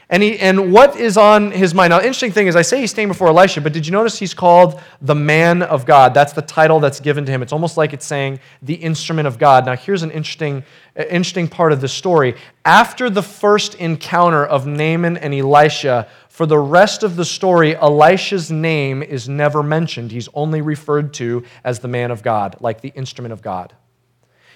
And, 0.10 0.24
he, 0.24 0.40
and 0.40 0.72
what 0.72 0.96
is 0.96 1.18
on 1.18 1.52
his 1.52 1.74
mind? 1.74 1.92
Now, 1.92 1.98
interesting 1.98 2.32
thing 2.32 2.48
is, 2.48 2.56
I 2.56 2.62
say 2.62 2.80
he's 2.80 2.92
standing 2.92 3.10
before 3.10 3.28
Elisha, 3.28 3.60
but 3.60 3.74
did 3.74 3.86
you 3.86 3.92
notice 3.92 4.18
he's 4.18 4.34
called 4.34 4.80
the 5.02 5.16
man 5.16 5.62
of 5.62 5.86
God? 5.86 6.14
That's 6.14 6.32
the 6.32 6.42
title 6.42 6.80
that's 6.80 7.02
given 7.02 7.26
to 7.26 7.32
him. 7.32 7.42
It's 7.42 7.52
almost 7.52 7.76
like 7.76 7.92
it's 7.92 8.06
saying 8.06 8.40
the 8.62 8.76
instrument 8.76 9.28
of 9.28 9.38
God. 9.38 9.66
Now, 9.66 9.76
here's 9.76 10.04
an 10.04 10.12
interesting, 10.12 10.64
uh, 10.98 11.04
interesting 11.04 11.50
part 11.50 11.74
of 11.74 11.82
the 11.82 11.90
story. 11.90 12.36
After 12.64 13.10
the 13.10 13.22
first 13.22 13.76
encounter 13.76 14.46
of 14.46 14.66
Naaman 14.66 15.18
and 15.18 15.34
Elisha, 15.34 16.08
for 16.30 16.46
the 16.46 16.60
rest 16.60 17.04
of 17.04 17.18
the 17.18 17.26
story, 17.26 17.76
Elisha's 17.76 18.50
name 18.50 19.04
is 19.04 19.28
never 19.28 19.62
mentioned. 19.62 20.12
He's 20.12 20.30
only 20.34 20.62
referred 20.62 21.14
to 21.16 21.44
as 21.66 21.80
the 21.80 21.90
man 21.90 22.12
of 22.12 22.24
God, 22.24 22.56
like 22.62 22.80
the 22.80 22.94
instrument 22.96 23.34
of 23.34 23.42
God. 23.42 23.74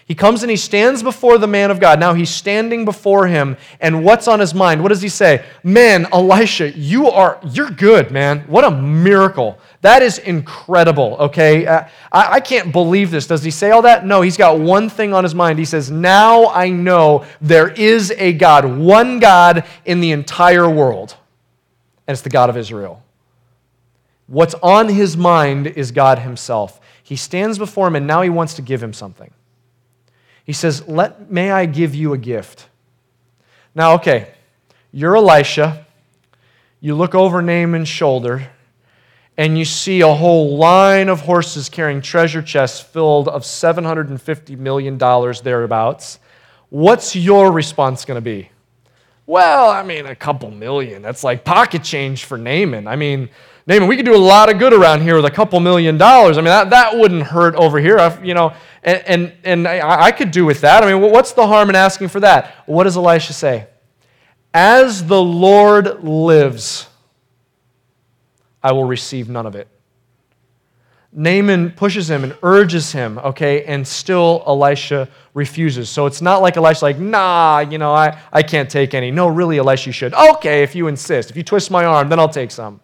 He 0.06 0.16
comes 0.16 0.44
and 0.44 0.50
he 0.50 0.58
stands 0.58 1.04
before 1.04 1.38
the 1.38 1.48
man 1.48 1.72
of 1.72 1.80
God. 1.80 2.00
Now 2.00 2.14
he's 2.14 2.30
standing 2.30 2.86
before 2.86 3.28
him, 3.28 3.56
and 3.80 4.04
what's 4.04 4.28
on 4.28 4.40
his 4.40 4.54
mind? 4.54 4.82
What 4.82 4.90
does 4.90 5.02
he 5.02 5.10
say? 5.10 5.46
Man, 5.64 6.08
Elisha, 6.12 6.72
you 6.72 7.10
are, 7.10 7.40
you're 7.52 7.70
good, 7.70 8.12
man. 8.12 8.42
What 8.48 8.66
a 8.66 8.72
miracle. 8.72 9.60
That 9.82 10.02
is 10.02 10.18
incredible, 10.18 11.18
okay? 11.20 11.66
Uh, 11.66 11.84
I, 12.12 12.34
I 12.34 12.40
can't 12.40 12.72
believe 12.72 13.12
this. 13.12 13.28
Does 13.28 13.44
he 13.44 13.52
say 13.52 13.72
all 13.72 13.84
that? 13.84 14.06
No, 14.06 14.22
he's 14.22 14.38
got 14.38 14.60
one 14.60 14.90
thing 14.90 15.14
on 15.14 15.24
his 15.24 15.36
mind. 15.36 15.60
He 15.60 15.66
says, 15.66 15.90
Now 15.90 16.48
I 16.48 16.70
know 16.70 17.26
there 17.40 17.70
is 17.70 18.12
a 18.18 18.34
God, 18.34 18.66
one 18.66 19.20
God 19.20 19.66
in 19.86 20.02
the 20.02 20.12
entire 20.12 20.70
world, 20.70 21.16
and 22.08 22.14
it's 22.14 22.22
the 22.22 22.30
God 22.30 22.50
of 22.50 22.58
Israel. 22.58 23.04
What's 24.28 24.56
on 24.56 24.90
his 24.90 25.18
mind 25.18 25.68
is 25.68 25.92
God 25.92 26.20
himself. 26.20 26.80
He 27.04 27.16
stands 27.16 27.58
before 27.58 27.88
him, 27.88 27.96
and 27.96 28.08
now 28.08 28.22
he 28.22 28.30
wants 28.30 28.54
to 28.56 28.62
give 28.62 28.82
him 28.82 28.94
something. 28.94 29.32
He 30.46 30.54
says, 30.54 30.88
Let, 30.88 31.32
May 31.32 31.52
I 31.52 31.66
give 31.66 31.96
you 31.96 32.14
a 32.14 32.18
gift? 32.18 32.68
Now, 33.74 33.94
okay, 33.96 34.34
you're 34.92 35.16
Elisha. 35.16 35.86
You 36.80 36.96
look 36.96 37.14
over 37.14 37.42
Naaman's 37.42 37.88
shoulder, 37.88 38.50
and 39.38 39.58
you 39.58 39.66
see 39.66 40.02
a 40.02 40.14
whole 40.14 40.58
line 40.58 41.10
of 41.10 41.22
horses 41.22 41.70
carrying 41.70 42.02
treasure 42.02 42.42
chests 42.42 42.80
filled 42.82 43.28
of 43.28 43.44
$750 43.44 44.58
million 44.58 44.98
thereabouts. 44.98 46.20
What's 46.70 47.16
your 47.16 47.52
response 47.52 48.04
going 48.04 48.18
to 48.18 48.22
be? 48.22 48.50
Well, 49.28 49.70
I 49.70 49.84
mean, 49.84 50.08
a 50.08 50.16
couple 50.16 50.52
million. 50.52 51.02
That's 51.02 51.24
like 51.24 51.46
pocket 51.46 51.84
change 51.84 52.26
for 52.26 52.38
Naaman. 52.38 52.88
I 52.88 52.96
mean, 52.96 53.30
Naaman, 53.68 53.88
we 53.88 53.96
could 53.96 54.06
do 54.06 54.16
a 54.16 54.18
lot 54.18 54.52
of 54.52 54.58
good 54.58 54.74
around 54.74 55.02
here 55.02 55.16
with 55.16 55.26
a 55.26 55.32
couple 55.32 55.60
million 55.60 55.98
dollars. 55.98 56.38
I 56.38 56.42
mean, 56.42 56.46
that, 56.46 56.72
that 56.72 56.98
wouldn't 56.98 57.24
hurt 57.24 57.56
over 57.56 57.80
here. 57.80 58.00
I, 58.00 58.22
you 58.24 58.34
know, 58.34 58.54
and, 58.84 59.04
and, 59.06 59.34
and 59.44 59.68
I, 59.68 60.06
I 60.06 60.12
could 60.12 60.32
do 60.32 60.46
with 60.46 60.62
that. 60.62 60.84
I 60.84 60.92
mean, 60.92 61.02
what's 61.02 61.34
the 61.34 61.46
harm 61.46 61.70
in 61.70 61.76
asking 61.76 62.08
for 62.08 62.20
that? 62.22 62.56
What 62.66 62.86
does 62.86 62.98
Elisha 62.98 63.34
say? 63.34 63.68
As 64.54 65.06
the 65.06 65.22
Lord 65.22 66.04
lives, 66.04 66.88
I 68.64 68.72
will 68.72 68.86
receive 68.86 69.30
none 69.30 69.46
of 69.46 69.56
it. 69.56 69.68
Naaman 71.14 71.72
pushes 71.72 72.10
him 72.10 72.24
and 72.24 72.36
urges 72.42 72.94
him, 72.94 73.18
okay, 73.20 73.66
and 73.66 73.86
still 73.86 74.44
Elisha 74.48 75.10
refuses. 75.34 75.90
So 75.90 76.06
it's 76.06 76.22
not 76.22 76.42
like 76.42 76.56
Elisha, 76.56 76.86
like, 76.86 77.00
nah, 77.00 77.60
you 77.60 77.78
know, 77.78 77.94
I, 77.94 78.18
I 78.32 78.44
can't 78.44 78.70
take 78.70 78.94
any. 78.94 79.12
No, 79.12 79.28
really, 79.28 79.58
Elisha, 79.58 79.90
you 79.90 79.94
should. 79.94 80.14
Okay, 80.14 80.64
if 80.64 80.74
you 80.74 80.88
insist. 80.88 81.30
If 81.30 81.36
you 81.36 81.44
twist 81.44 81.70
my 81.70 81.84
arm, 81.84 82.08
then 82.08 82.18
I'll 82.18 82.30
take 82.30 82.50
some. 82.50 82.80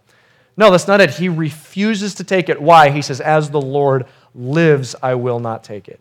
No, 0.58 0.72
that's 0.72 0.88
not 0.88 1.00
it. 1.00 1.12
He 1.12 1.30
refuses 1.30 2.16
to 2.16 2.24
take 2.24 2.50
it. 2.50 2.60
Why? 2.60 2.90
He 2.90 3.04
says, 3.04 3.22
As 3.22 3.52
the 3.52 3.62
Lord 3.62 4.08
lives, 4.34 4.96
I 5.02 5.14
will 5.14 5.40
not 5.40 5.64
take 5.64 5.88
it. 5.88 6.00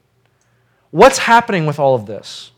What's 0.90 1.18
happening 1.18 1.66
with 1.66 1.78
all 1.78 1.94
of 1.94 2.06
this? 2.06 2.52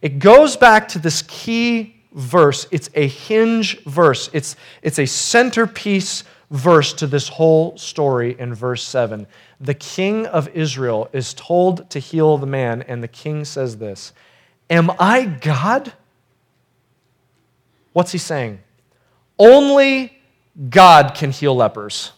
It 0.00 0.18
goes 0.18 0.56
back 0.56 0.88
to 0.88 0.98
this 0.98 1.22
key 1.22 1.96
verse. 2.12 2.66
It's 2.70 2.88
a 2.94 3.06
hinge 3.06 3.82
verse, 3.84 4.30
it's, 4.32 4.56
it's 4.82 4.98
a 4.98 5.06
centerpiece 5.06 6.24
verse 6.50 6.92
to 6.94 7.06
this 7.06 7.28
whole 7.28 7.76
story 7.78 8.34
in 8.38 8.54
verse 8.54 8.82
7. 8.82 9.26
The 9.60 9.74
king 9.74 10.26
of 10.26 10.48
Israel 10.48 11.08
is 11.12 11.34
told 11.34 11.88
to 11.90 11.98
heal 11.98 12.38
the 12.38 12.46
man, 12.46 12.82
and 12.82 13.02
the 13.02 13.08
king 13.08 13.44
says 13.44 13.76
this 13.76 14.12
Am 14.68 14.90
I 14.98 15.24
God? 15.26 15.92
What's 17.92 18.12
he 18.12 18.18
saying? 18.18 18.60
Only 19.38 20.19
God 20.68 21.14
can 21.14 21.30
heal 21.30 21.54
lepers. 21.54 22.12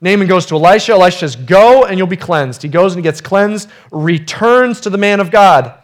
Naaman 0.00 0.28
goes 0.28 0.46
to 0.46 0.54
Elisha. 0.54 0.92
Elisha 0.92 1.18
says, 1.18 1.36
Go 1.36 1.84
and 1.84 1.98
you'll 1.98 2.06
be 2.06 2.16
cleansed. 2.16 2.62
He 2.62 2.68
goes 2.68 2.94
and 2.94 3.00
he 3.00 3.02
gets 3.02 3.20
cleansed, 3.20 3.68
returns 3.90 4.80
to 4.82 4.90
the 4.90 4.98
man 4.98 5.20
of 5.20 5.30
God, 5.30 5.74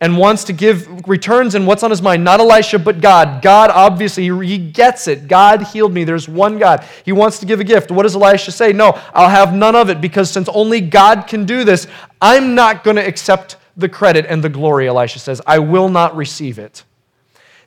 and 0.00 0.18
wants 0.18 0.44
to 0.44 0.52
give, 0.52 1.08
returns, 1.08 1.54
and 1.54 1.66
what's 1.66 1.82
on 1.82 1.90
his 1.90 2.02
mind? 2.02 2.24
Not 2.24 2.40
Elisha, 2.40 2.78
but 2.78 3.00
God. 3.00 3.42
God, 3.42 3.70
obviously, 3.70 4.28
he 4.46 4.58
gets 4.58 5.08
it. 5.08 5.28
God 5.28 5.62
healed 5.62 5.92
me. 5.92 6.04
There's 6.04 6.28
one 6.28 6.58
God. 6.58 6.84
He 7.04 7.12
wants 7.12 7.38
to 7.40 7.46
give 7.46 7.60
a 7.60 7.64
gift. 7.64 7.90
What 7.90 8.02
does 8.02 8.16
Elisha 8.16 8.52
say? 8.52 8.72
No, 8.72 9.00
I'll 9.14 9.28
have 9.28 9.54
none 9.54 9.74
of 9.74 9.88
it 9.88 10.00
because 10.00 10.30
since 10.30 10.48
only 10.48 10.80
God 10.80 11.26
can 11.26 11.46
do 11.46 11.64
this, 11.64 11.86
I'm 12.20 12.54
not 12.54 12.84
going 12.84 12.96
to 12.96 13.06
accept 13.06 13.56
the 13.76 13.88
credit 13.88 14.26
and 14.28 14.42
the 14.42 14.48
glory, 14.48 14.88
Elisha 14.88 15.20
says. 15.20 15.40
I 15.46 15.60
will 15.60 15.88
not 15.88 16.16
receive 16.16 16.58
it. 16.58 16.84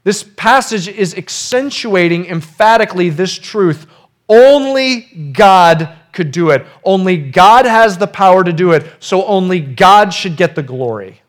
This 0.04 0.24
passage 0.24 0.88
is 0.88 1.16
accentuating 1.16 2.26
emphatically 2.26 3.10
this 3.10 3.38
truth 3.38 3.88
only 4.32 5.02
God 5.34 5.90
could 6.14 6.32
do 6.32 6.52
it. 6.52 6.66
Only 6.86 7.18
God 7.18 7.66
has 7.66 7.98
the 7.98 8.08
power 8.08 8.44
to 8.44 8.54
do 8.54 8.72
it, 8.72 8.86
so 9.00 9.26
only 9.26 9.60
God 9.60 10.14
should 10.14 10.38
get 10.38 10.56
the 10.56 10.64
glory. 10.64 11.22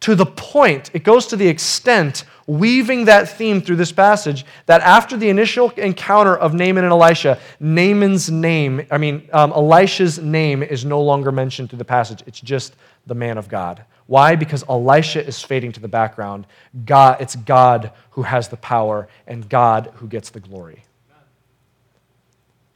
To 0.00 0.14
the 0.14 0.26
point, 0.26 0.90
it 0.92 1.02
goes 1.02 1.26
to 1.28 1.36
the 1.36 1.48
extent, 1.48 2.24
weaving 2.46 3.06
that 3.06 3.38
theme 3.38 3.62
through 3.62 3.76
this 3.76 3.90
passage, 3.90 4.44
that 4.66 4.82
after 4.82 5.16
the 5.16 5.30
initial 5.30 5.70
encounter 5.70 6.36
of 6.36 6.52
Naaman 6.52 6.84
and 6.84 6.92
Elisha, 6.92 7.38
Naaman's 7.58 8.30
name, 8.30 8.86
I 8.90 8.98
mean, 8.98 9.26
um, 9.32 9.52
Elisha's 9.52 10.18
name 10.18 10.62
is 10.62 10.84
no 10.84 11.00
longer 11.00 11.32
mentioned 11.32 11.70
through 11.70 11.78
the 11.78 11.86
passage. 11.86 12.22
It's 12.26 12.40
just 12.40 12.76
the 13.06 13.14
man 13.14 13.38
of 13.38 13.48
God. 13.48 13.82
Why? 14.06 14.36
Because 14.36 14.64
Elisha 14.68 15.24
is 15.24 15.40
fading 15.42 15.72
to 15.72 15.80
the 15.80 15.88
background. 15.88 16.46
God, 16.84 17.20
it's 17.20 17.36
God 17.36 17.92
who 18.10 18.22
has 18.22 18.48
the 18.48 18.56
power 18.56 19.08
and 19.26 19.48
God 19.48 19.90
who 19.94 20.06
gets 20.06 20.30
the 20.30 20.40
glory. 20.40 20.84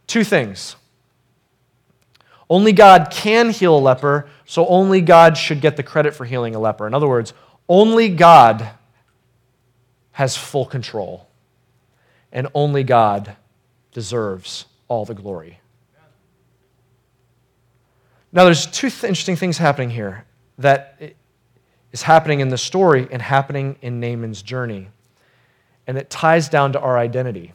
Two 0.06 0.24
things. 0.24 0.76
Only 2.50 2.72
God 2.72 3.08
can 3.10 3.50
heal 3.50 3.76
a 3.76 3.78
leper, 3.78 4.28
so 4.46 4.66
only 4.68 5.02
God 5.02 5.36
should 5.36 5.60
get 5.60 5.76
the 5.76 5.82
credit 5.82 6.14
for 6.14 6.24
healing 6.24 6.54
a 6.54 6.58
leper. 6.58 6.86
In 6.86 6.94
other 6.94 7.08
words, 7.08 7.34
only 7.68 8.08
God 8.08 8.70
has 10.12 10.34
full 10.36 10.64
control, 10.64 11.28
and 12.32 12.48
only 12.54 12.82
God 12.82 13.36
deserves 13.92 14.64
all 14.88 15.04
the 15.04 15.14
glory. 15.14 15.60
Now, 18.32 18.44
there's 18.44 18.66
two 18.66 18.88
th- 18.88 19.04
interesting 19.04 19.36
things 19.36 19.58
happening 19.58 19.90
here 19.90 20.24
that 20.58 21.14
is 21.92 22.02
happening 22.02 22.40
in 22.40 22.48
the 22.48 22.58
story 22.58 23.08
and 23.10 23.22
happening 23.22 23.76
in 23.82 24.00
Naaman's 24.00 24.42
journey, 24.42 24.88
and 25.86 25.96
it 25.96 26.10
ties 26.10 26.48
down 26.48 26.72
to 26.72 26.80
our 26.80 26.98
identity. 26.98 27.52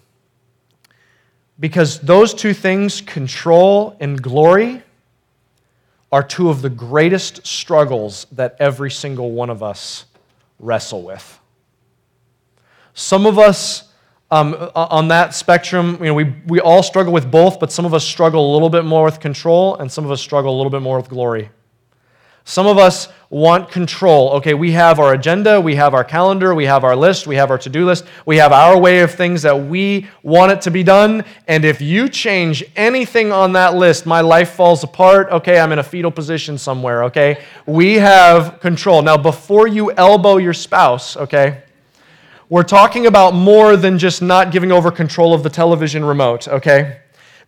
Because 1.59 1.99
those 1.99 2.33
two 2.33 2.53
things, 2.53 3.01
control 3.01 3.95
and 3.99 4.21
glory, 4.21 4.81
are 6.11 6.23
two 6.23 6.49
of 6.49 6.61
the 6.61 6.69
greatest 6.69 7.45
struggles 7.45 8.27
that 8.31 8.55
every 8.59 8.91
single 8.91 9.31
one 9.31 9.49
of 9.49 9.63
us 9.63 10.05
wrestle 10.59 11.03
with. 11.03 11.39
Some 12.93 13.25
of 13.25 13.39
us 13.39 13.89
um, 14.29 14.55
on 14.75 15.09
that 15.09 15.35
spectrum, 15.35 15.97
you 15.99 16.05
know, 16.05 16.13
we, 16.15 16.35
we 16.47 16.59
all 16.59 16.81
struggle 16.81 17.13
with 17.13 17.29
both, 17.29 17.59
but 17.59 17.71
some 17.71 17.85
of 17.85 17.93
us 17.93 18.03
struggle 18.03 18.51
a 18.51 18.53
little 18.53 18.69
bit 18.69 18.83
more 18.83 19.03
with 19.03 19.19
control, 19.19 19.75
and 19.77 19.91
some 19.91 20.05
of 20.05 20.11
us 20.11 20.21
struggle 20.21 20.55
a 20.55 20.57
little 20.57 20.71
bit 20.71 20.81
more 20.81 20.97
with 20.97 21.07
glory. 21.07 21.49
Some 22.45 22.67
of 22.67 22.77
us 22.77 23.07
want 23.29 23.71
control. 23.71 24.31
Okay, 24.33 24.53
we 24.53 24.71
have 24.73 24.99
our 24.99 25.13
agenda, 25.13 25.59
we 25.59 25.75
have 25.75 25.93
our 25.93 26.03
calendar, 26.03 26.53
we 26.53 26.65
have 26.65 26.83
our 26.83 26.95
list, 26.95 27.25
we 27.25 27.35
have 27.35 27.49
our 27.49 27.57
to 27.57 27.69
do 27.69 27.85
list, 27.85 28.05
we 28.25 28.37
have 28.37 28.51
our 28.51 28.77
way 28.77 28.99
of 28.99 29.11
things 29.11 29.41
that 29.41 29.57
we 29.57 30.07
want 30.21 30.51
it 30.51 30.61
to 30.61 30.69
be 30.69 30.83
done. 30.83 31.23
And 31.47 31.65
if 31.65 31.81
you 31.81 32.09
change 32.09 32.63
anything 32.75 33.31
on 33.31 33.53
that 33.53 33.75
list, 33.75 34.05
my 34.05 34.21
life 34.21 34.51
falls 34.51 34.83
apart. 34.83 35.29
Okay, 35.31 35.57
I'm 35.57 35.71
in 35.71 35.79
a 35.79 35.83
fetal 35.83 36.11
position 36.11 36.57
somewhere. 36.57 37.05
Okay, 37.05 37.43
we 37.65 37.95
have 37.95 38.59
control. 38.59 39.01
Now, 39.01 39.17
before 39.17 39.67
you 39.67 39.91
elbow 39.93 40.37
your 40.37 40.53
spouse, 40.53 41.17
okay, 41.17 41.63
we're 42.49 42.63
talking 42.63 43.07
about 43.07 43.33
more 43.33 43.75
than 43.77 43.97
just 43.97 44.21
not 44.21 44.51
giving 44.51 44.71
over 44.71 44.91
control 44.91 45.33
of 45.33 45.41
the 45.41 45.49
television 45.49 46.05
remote, 46.05 46.47
okay? 46.47 46.99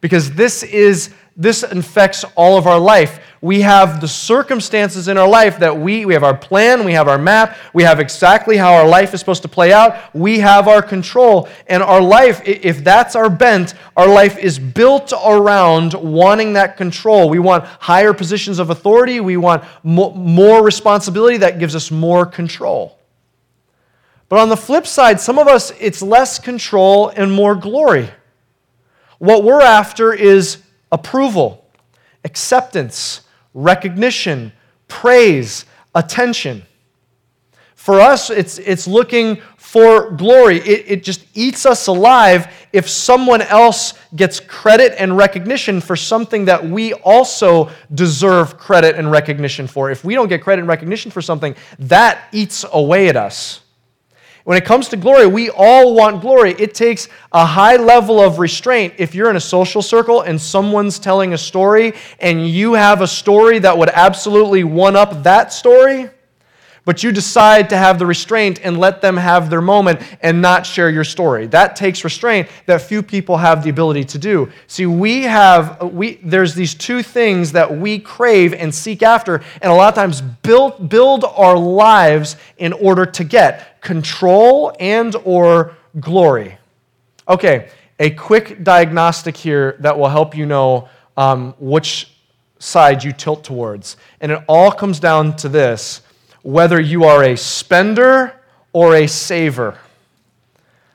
Because 0.06 0.32
this 0.34 0.62
is 0.62 1.10
this 1.36 1.64
infects 1.64 2.24
all 2.36 2.60
of 2.60 2.68
our 2.68 2.78
life. 2.78 3.20
We 3.42 3.62
have 3.62 4.02
the 4.02 4.08
circumstances 4.08 5.08
in 5.08 5.18
our 5.18 5.28
life 5.28 5.58
that 5.58 5.76
we, 5.76 6.06
we 6.06 6.14
have 6.14 6.24
our 6.24 6.38
plan, 6.38 6.86
we 6.86 6.94
have 6.94 7.08
our 7.08 7.18
map, 7.18 7.58
we 7.74 7.82
have 7.82 8.00
exactly 8.00 8.56
how 8.56 8.76
our 8.76 8.88
life 8.88 9.16
is 9.16 9.20
supposed 9.20 9.42
to 9.42 9.48
play 9.48 9.74
out. 9.74 10.14
We 10.14 10.38
have 10.42 10.68
our 10.68 10.84
control. 10.84 11.50
And 11.66 11.82
our 11.82 12.02
life, 12.02 12.40
if 12.46 12.84
that's 12.84 13.16
our 13.16 13.32
bent, 13.32 13.74
our 13.98 14.08
life 14.08 14.38
is 14.38 14.60
built 14.60 15.12
around 15.12 15.96
wanting 15.96 16.54
that 16.54 16.78
control. 16.78 17.28
We 17.28 17.40
want 17.40 17.66
higher 17.66 18.14
positions 18.14 18.60
of 18.60 18.70
authority, 18.70 19.22
we 19.22 19.38
want 19.38 19.64
more 19.84 20.64
responsibility 20.64 21.38
that 21.38 21.58
gives 21.58 21.76
us 21.76 21.90
more 21.90 22.28
control. 22.28 23.00
But 24.30 24.38
on 24.38 24.50
the 24.50 24.58
flip 24.58 24.86
side, 24.86 25.20
some 25.20 25.40
of 25.40 25.48
us, 25.48 25.72
it's 25.80 26.04
less 26.04 26.38
control 26.38 27.10
and 27.10 27.32
more 27.32 27.56
glory. 27.56 28.12
What 29.20 29.44
we're 29.44 29.62
after 29.62 30.14
is 30.14 30.58
approval, 30.92 31.66
acceptance, 32.24 33.22
recognition, 33.54 34.52
praise, 34.88 35.66
attention. 35.94 36.64
For 37.76 38.00
us, 38.00 38.30
it's, 38.30 38.58
it's 38.58 38.88
looking 38.88 39.42
for 39.58 40.12
glory. 40.12 40.58
It, 40.58 40.86
it 40.88 41.04
just 41.04 41.26
eats 41.34 41.66
us 41.66 41.88
alive 41.88 42.48
if 42.74 42.90
someone 42.90 43.42
else 43.42 43.94
gets 44.16 44.40
credit 44.40 44.96
and 44.98 45.16
recognition 45.18 45.82
for 45.82 45.96
something 45.96 46.46
that 46.46 46.66
we 46.66 46.94
also 46.94 47.70
deserve 47.94 48.58
credit 48.58 48.96
and 48.96 49.12
recognition 49.12 49.68
for. 49.68 49.92
If 49.92 50.04
we 50.04 50.16
don't 50.16 50.30
get 50.30 50.42
credit 50.42 50.62
and 50.62 50.70
recognition 50.70 51.12
for 51.12 51.22
something, 51.22 51.56
that 51.78 52.28
eats 52.32 52.66
away 52.72 53.10
at 53.10 53.16
us. 53.16 53.62
When 54.46 54.60
it 54.60 54.64
comes 54.64 54.90
to 54.90 54.98
glory, 54.98 55.26
we 55.26 55.50
all 55.50 55.96
want 55.96 56.22
glory. 56.22 56.54
It 56.60 56.76
takes 56.76 57.10
a 57.32 57.44
high 57.44 57.78
level 57.78 58.22
of 58.22 58.38
restraint. 58.38 58.94
If 59.00 59.16
you're 59.16 59.32
in 59.32 59.36
a 59.38 59.42
social 59.42 59.82
circle 59.82 60.22
and 60.22 60.40
someone's 60.40 61.00
telling 61.00 61.34
a 61.34 61.38
story 61.38 61.94
and 62.20 62.48
you 62.48 62.76
have 62.76 63.02
a 63.02 63.08
story 63.08 63.58
that 63.58 63.76
would 63.76 63.90
absolutely 63.90 64.64
one 64.64 64.96
up 64.96 65.24
that 65.24 65.52
story, 65.52 66.12
but 66.86 67.02
you 67.02 67.12
decide 67.12 67.70
to 67.72 67.78
have 67.78 68.00
the 68.00 68.06
restraint 68.06 68.62
and 68.64 68.78
let 68.78 69.02
them 69.02 69.18
have 69.18 69.50
their 69.50 69.62
moment 69.62 70.02
and 70.22 70.42
not 70.42 70.66
share 70.66 70.90
your 70.90 71.04
story. 71.04 71.48
That 71.48 71.76
takes 71.76 72.04
restraint 72.04 72.48
that 72.68 72.82
few 72.82 73.02
people 73.02 73.38
have 73.38 73.64
the 73.64 73.72
ability 73.72 74.06
to 74.06 74.20
do. 74.20 74.52
See, 74.68 74.86
we 74.86 75.24
have 75.24 75.92
we 75.92 76.20
there's 76.24 76.54
these 76.54 76.76
two 76.76 77.02
things 77.02 77.52
that 77.54 77.76
we 77.76 78.00
crave 78.00 78.54
and 78.54 78.74
seek 78.74 79.02
after 79.02 79.42
and 79.62 79.72
a 79.72 79.76
lot 79.76 79.90
of 79.90 79.96
times 79.96 80.22
build 80.22 80.88
build 80.88 81.26
our 81.26 81.58
lives 81.58 82.38
in 82.58 82.72
order 82.72 83.06
to 83.06 83.24
get 83.24 83.82
control 83.82 84.76
and 84.80 85.16
or 85.26 85.76
glory. 86.00 86.58
Okay, 87.28 87.70
a 88.00 88.12
quick 88.12 88.64
diagnostic 88.64 89.36
here 89.36 89.78
that 89.80 89.98
will 89.98 90.10
help 90.10 90.36
you 90.36 90.46
know 90.46 90.88
um, 91.18 91.56
which 91.60 92.12
side 92.60 93.04
you 93.04 93.12
tilt 93.12 93.44
towards. 93.44 93.98
And 94.22 94.32
it 94.32 94.44
all 94.48 94.72
comes 94.72 95.00
down 95.00 95.36
to 95.38 95.50
this 95.50 96.02
whether 96.46 96.80
you 96.80 97.06
are 97.06 97.24
a 97.24 97.36
spender 97.36 98.32
or 98.72 98.94
a 98.94 99.08
saver. 99.08 99.80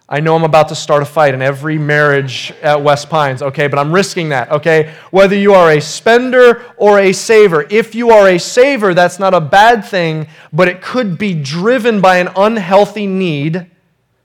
I 0.08 0.20
know 0.20 0.36
I'm 0.36 0.44
about 0.44 0.68
to 0.68 0.76
start 0.76 1.02
a 1.02 1.04
fight 1.06 1.34
in 1.34 1.42
every 1.42 1.76
marriage 1.76 2.52
at 2.62 2.80
West 2.80 3.10
Pines, 3.10 3.42
okay, 3.42 3.66
but 3.66 3.76
I'm 3.76 3.92
risking 3.92 4.28
that, 4.28 4.48
okay? 4.52 4.94
Whether 5.10 5.34
you 5.34 5.54
are 5.54 5.72
a 5.72 5.80
spender 5.80 6.62
or 6.76 7.00
a 7.00 7.12
saver. 7.12 7.66
If 7.68 7.96
you 7.96 8.10
are 8.10 8.28
a 8.28 8.38
saver, 8.38 8.94
that's 8.94 9.18
not 9.18 9.34
a 9.34 9.40
bad 9.40 9.84
thing, 9.84 10.28
but 10.52 10.68
it 10.68 10.82
could 10.82 11.18
be 11.18 11.34
driven 11.34 12.00
by 12.00 12.18
an 12.18 12.28
unhealthy 12.36 13.08
need 13.08 13.66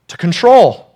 to 0.06 0.16
control. 0.16 0.86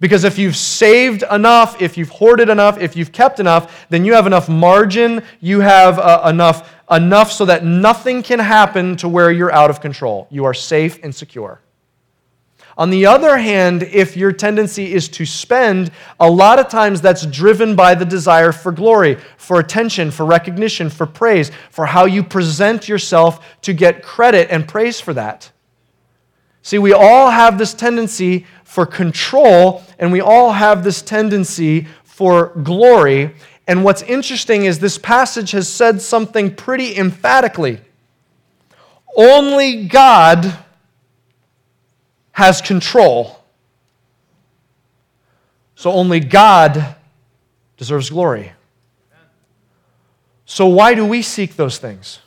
Because 0.00 0.24
if 0.24 0.38
you've 0.38 0.56
saved 0.56 1.22
enough, 1.30 1.80
if 1.80 1.98
you've 1.98 2.08
hoarded 2.08 2.48
enough, 2.48 2.80
if 2.80 2.96
you've 2.96 3.12
kept 3.12 3.38
enough, 3.38 3.86
then 3.90 4.04
you 4.04 4.14
have 4.14 4.26
enough 4.26 4.48
margin, 4.48 5.22
you 5.40 5.60
have 5.60 5.98
uh, 5.98 6.22
enough, 6.26 6.74
enough 6.90 7.30
so 7.30 7.44
that 7.44 7.64
nothing 7.64 8.22
can 8.22 8.38
happen 8.38 8.96
to 8.96 9.08
where 9.08 9.30
you're 9.30 9.52
out 9.52 9.70
of 9.70 9.80
control. 9.80 10.26
You 10.30 10.44
are 10.44 10.54
safe 10.54 10.98
and 11.02 11.14
secure. 11.14 11.60
On 12.76 12.88
the 12.88 13.04
other 13.04 13.36
hand, 13.36 13.82
if 13.82 14.16
your 14.16 14.32
tendency 14.32 14.94
is 14.94 15.08
to 15.10 15.26
spend, 15.26 15.90
a 16.18 16.30
lot 16.30 16.58
of 16.58 16.68
times 16.68 17.00
that's 17.00 17.26
driven 17.26 17.76
by 17.76 17.94
the 17.94 18.04
desire 18.06 18.52
for 18.52 18.72
glory, 18.72 19.18
for 19.36 19.60
attention, 19.60 20.10
for 20.10 20.24
recognition, 20.24 20.88
for 20.88 21.04
praise, 21.04 21.50
for 21.70 21.84
how 21.84 22.06
you 22.06 22.22
present 22.22 22.88
yourself 22.88 23.60
to 23.62 23.74
get 23.74 24.02
credit 24.02 24.48
and 24.50 24.66
praise 24.66 24.98
for 25.00 25.12
that. 25.12 25.50
See, 26.62 26.78
we 26.78 26.92
all 26.92 27.30
have 27.30 27.58
this 27.58 27.74
tendency 27.74 28.46
for 28.64 28.86
control, 28.86 29.82
and 29.98 30.12
we 30.12 30.20
all 30.20 30.52
have 30.52 30.84
this 30.84 31.02
tendency 31.02 31.86
for 32.04 32.48
glory. 32.62 33.34
And 33.70 33.84
what's 33.84 34.02
interesting 34.02 34.64
is 34.64 34.80
this 34.80 34.98
passage 34.98 35.52
has 35.52 35.68
said 35.68 36.02
something 36.02 36.56
pretty 36.56 36.98
emphatically. 36.98 37.78
Only 39.14 39.84
God 39.86 40.58
has 42.32 42.60
control. 42.60 43.44
So 45.76 45.92
only 45.92 46.18
God 46.18 46.96
deserves 47.76 48.10
glory. 48.10 48.50
So, 50.46 50.66
why 50.66 50.94
do 50.94 51.06
we 51.06 51.22
seek 51.22 51.54
those 51.54 51.78
things? 51.78 52.18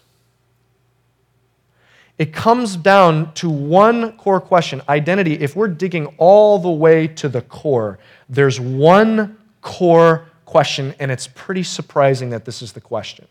It 2.17 2.31
comes 2.31 2.77
down 2.77 3.33
to 3.33 3.49
one 3.49 4.15
core 4.15 4.39
question 4.39 4.81
identity. 4.87 5.33
If 5.33 5.57
we're 5.57 5.67
digging 5.67 6.05
all 6.17 6.57
the 6.57 6.71
way 6.71 7.05
to 7.07 7.27
the 7.27 7.41
core, 7.41 7.99
there's 8.29 8.61
one 8.61 9.37
core 9.59 10.29
question, 10.53 10.93
and 10.99 11.09
it's 11.09 11.25
pretty 11.25 11.63
surprising 11.63 12.29
that 12.29 12.45
this 12.45 12.61
is 12.61 12.73
the 12.73 12.79
question. 12.79 13.27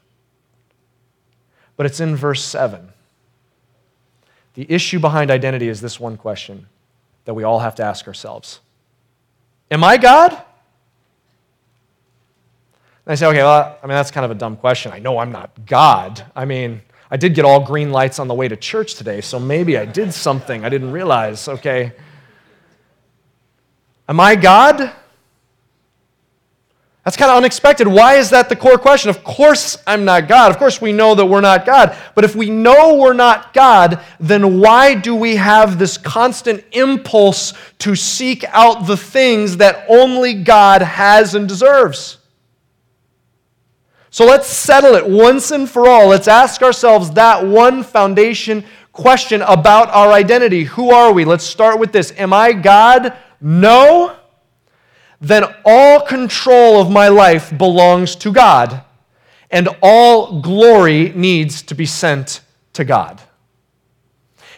But 1.77 1.87
it's 1.87 2.01
in 2.01 2.17
verse 2.17 2.45
7. 2.45 2.89
The 4.55 4.67
issue 4.69 4.99
behind 4.99 5.31
identity 5.31 5.69
is 5.69 5.81
this 5.81 6.01
one 6.01 6.17
question 6.17 6.67
that 7.25 7.35
we 7.35 7.45
all 7.45 7.61
have 7.61 7.77
to 7.77 7.85
ask 7.85 8.09
ourselves 8.09 8.59
Am 9.71 9.85
I 9.85 9.99
God? 9.99 10.33
And 10.33 10.43
I 13.13 13.15
say, 13.15 13.27
okay, 13.27 13.45
well, 13.45 13.79
I 13.81 13.87
mean, 13.87 13.95
that's 13.95 14.11
kind 14.11 14.25
of 14.25 14.33
a 14.33 14.35
dumb 14.35 14.57
question. 14.57 14.91
I 14.91 14.99
know 14.99 15.19
I'm 15.19 15.31
not 15.31 15.65
God. 15.65 16.25
I 16.35 16.45
mean, 16.45 16.83
I 17.09 17.17
did 17.17 17.37
get 17.37 17.45
all 17.45 17.65
green 17.65 17.93
lights 17.93 18.19
on 18.19 18.27
the 18.27 18.35
way 18.35 18.49
to 18.49 18.57
church 18.57 18.95
today, 18.97 19.21
so 19.21 19.39
maybe 19.39 19.79
I 19.79 19.85
did 19.85 20.13
something 20.13 20.65
I 20.65 20.69
didn't 20.69 20.91
realize. 20.91 21.47
Okay. 21.47 21.93
Am 24.09 24.19
I 24.19 24.35
God? 24.35 24.93
That's 27.05 27.17
kind 27.17 27.33
of 27.33 27.37
unexpected. 27.37 27.89
Why 27.89 28.15
is 28.15 28.31
that 28.31 28.49
the 28.49 28.55
core 28.55 28.79
question? 28.79 29.11
Of 29.11 29.25
course, 29.25 29.77
I'm 29.89 30.05
not 30.05 30.29
God. 30.29 30.53
Of 30.53 30.59
course, 30.59 30.81
we 30.81 30.93
know 30.93 31.17
that 31.17 31.27
we're 31.27 31.41
not 31.41 31.67
God. 31.67 31.97
But 32.15 32.23
if 32.23 32.37
we 32.37 32.49
know 32.49 32.95
we're 32.95 33.13
not 33.13 33.53
God, 33.53 34.01
then 34.21 34.61
why 34.61 34.95
do 34.95 35.17
we 35.17 35.35
have 35.35 35.81
this 35.81 35.99
constant 35.99 36.65
impulse 36.71 37.55
to 37.81 37.97
seek 37.97 38.45
out 38.51 38.87
the 38.87 38.97
things 38.97 39.57
that 39.57 39.85
only 39.89 40.35
God 40.35 40.83
has 40.83 41.35
and 41.35 41.49
deserves? 41.49 42.19
So 44.11 44.25
let's 44.25 44.47
settle 44.47 44.95
it 44.95 45.09
once 45.09 45.51
and 45.51 45.69
for 45.69 45.89
all. 45.89 46.07
Let's 46.07 46.29
ask 46.29 46.63
ourselves 46.63 47.11
that 47.13 47.45
one 47.45 47.83
foundation 47.83 48.65
question 48.93 49.43
about 49.43 49.89
our 49.89 50.13
identity. 50.13 50.65
Who 50.65 50.91
are 50.91 51.13
we? 51.13 51.25
Let's 51.25 51.45
start 51.45 51.81
with 51.81 51.91
this 51.91 52.13
Am 52.17 52.33
I 52.33 52.53
God? 52.53 53.17
No. 53.41 54.17
Then 55.23 55.45
all 55.65 56.01
control 56.01 56.81
of 56.81 56.91
my 56.91 57.07
life 57.07 57.57
belongs 57.57 58.17
to 58.17 58.33
God, 58.33 58.83
and 59.53 59.69
all 59.81 60.41
glory 60.41 61.13
needs 61.15 61.63
to 61.63 61.77
be 61.77 61.87
sent 61.87 62.41
to 62.73 62.85
God. 62.85 63.23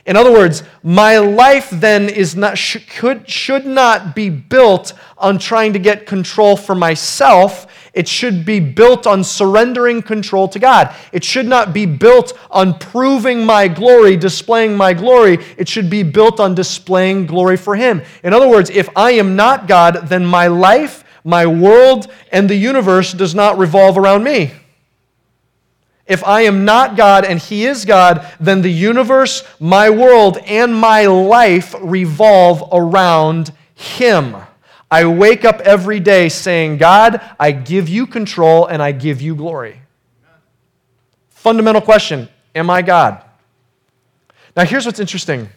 In 0.07 0.17
other 0.17 0.33
words, 0.33 0.63
my 0.83 1.19
life 1.19 1.69
then 1.69 2.09
is 2.09 2.35
not, 2.35 2.57
should, 2.57 3.29
should 3.29 3.67
not 3.67 4.15
be 4.15 4.31
built 4.31 4.95
on 5.19 5.39
trying 5.39 5.75
to 5.75 5.79
get 5.79 6.07
control 6.07 6.57
for 6.57 6.75
myself 6.75 7.67
it 7.95 8.09
should 8.09 8.45
be 8.45 8.59
built 8.59 9.07
on 9.07 9.23
surrendering 9.23 10.03
control 10.03 10.49
to 10.49 10.59
God. 10.59 10.95
It 11.13 11.23
should 11.23 11.47
not 11.47 11.73
be 11.73 11.87
built 11.87 12.37
on 12.51 12.79
proving 12.79 13.47
my 13.47 13.69
glory, 13.69 14.17
displaying 14.17 14.77
my 14.77 14.93
glory. 14.93 15.39
It 15.57 15.69
should 15.69 15.89
be 15.89 16.03
built 16.03 16.41
on 16.41 16.57
displaying 16.57 17.27
glory 17.27 17.57
for 17.57 17.77
Him. 17.77 18.03
In 18.25 18.35
other 18.35 18.49
words, 18.49 18.69
if 18.69 18.89
I 18.97 19.13
am 19.13 19.37
not 19.37 19.69
God, 19.69 20.09
then 20.09 20.27
my 20.27 20.49
life, 20.49 21.05
my 21.23 21.47
world, 21.47 22.09
and 22.33 22.51
the 22.51 22.57
universe 22.57 23.13
does 23.13 23.35
not 23.35 23.59
revolve 23.59 23.97
around 23.97 24.25
me. 24.25 24.53
If 26.07 26.23
I 26.25 26.43
am 26.43 26.65
not 26.65 26.97
God 26.97 27.25
and 27.25 27.39
He 27.39 27.65
is 27.65 27.85
God, 27.85 28.29
then 28.41 28.61
the 28.61 28.73
universe, 28.73 29.45
my 29.61 29.89
world, 29.89 30.37
and 30.39 30.75
my 30.75 31.07
life 31.07 31.75
revolve 31.81 32.69
around 32.73 33.53
Him. 33.75 34.37
I 34.95 35.07
wake 35.07 35.45
up 35.45 35.61
every 35.63 35.99
day 35.99 36.29
saying, 36.29 36.79
God, 36.79 37.21
I 37.41 37.51
give 37.51 37.89
you 37.89 38.07
control 38.07 38.67
and 38.67 38.81
I 38.81 38.93
give 38.93 39.21
you 39.21 39.35
glory. 39.35 39.81
Fundamental 41.31 41.83
question 41.83 42.29
Am 42.55 42.71
I 42.71 42.81
God? 42.81 43.21
Now, 44.57 44.65
here's 44.65 44.87
what's 44.87 45.01
interesting. 45.01 45.49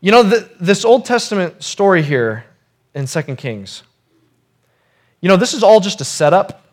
You 0.00 0.12
know, 0.12 0.22
the, 0.22 0.48
this 0.60 0.84
Old 0.84 1.06
Testament 1.06 1.60
story 1.60 2.04
here 2.04 2.44
in 2.94 3.06
2 3.06 3.22
Kings, 3.34 3.82
you 5.20 5.26
You 5.26 5.28
know, 5.30 5.36
this 5.36 5.52
is 5.52 5.64
all 5.64 5.80
just 5.80 6.00
a 6.00 6.04
setup. 6.04 6.64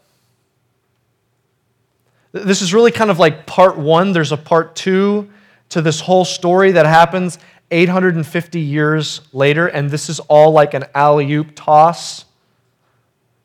This 2.34 2.62
is 2.62 2.72
really 2.72 2.92
kind 2.92 3.10
of 3.10 3.18
like 3.18 3.48
part 3.48 3.80
one. 3.80 4.12
There's 4.12 4.32
a 4.32 4.38
part 4.38 4.76
two 4.76 5.28
to 5.70 5.82
this 5.82 6.02
whole 6.02 6.24
story 6.24 6.74
that 6.74 6.86
happens 6.86 7.40
850 7.72 8.60
years 8.60 9.22
later, 9.34 9.68
and 9.68 9.90
this 9.90 10.10
is 10.10 10.20
all 10.22 10.52
like 10.52 10.74
an 10.74 10.86
alley 10.94 11.32
oop 11.34 11.52
toss 11.56 12.26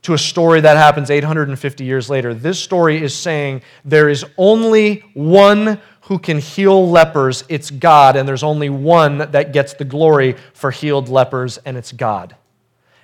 to 0.02 0.14
a 0.14 0.18
story 0.18 0.60
that 0.60 0.76
happens 0.76 1.10
850 1.10 1.84
years 1.84 2.08
later. 2.08 2.32
This 2.32 2.58
story 2.58 3.02
is 3.02 3.14
saying 3.14 3.62
there 3.84 4.08
is 4.08 4.24
only 4.36 5.00
one 5.14 5.80
who 6.02 6.18
can 6.18 6.38
heal 6.38 6.88
lepers, 6.88 7.44
it's 7.48 7.70
God, 7.70 8.16
and 8.16 8.26
there's 8.26 8.42
only 8.42 8.70
one 8.70 9.18
that 9.18 9.52
gets 9.52 9.74
the 9.74 9.84
glory 9.84 10.36
for 10.54 10.70
healed 10.70 11.08
lepers, 11.08 11.58
and 11.58 11.76
it's 11.76 11.92
God. 11.92 12.34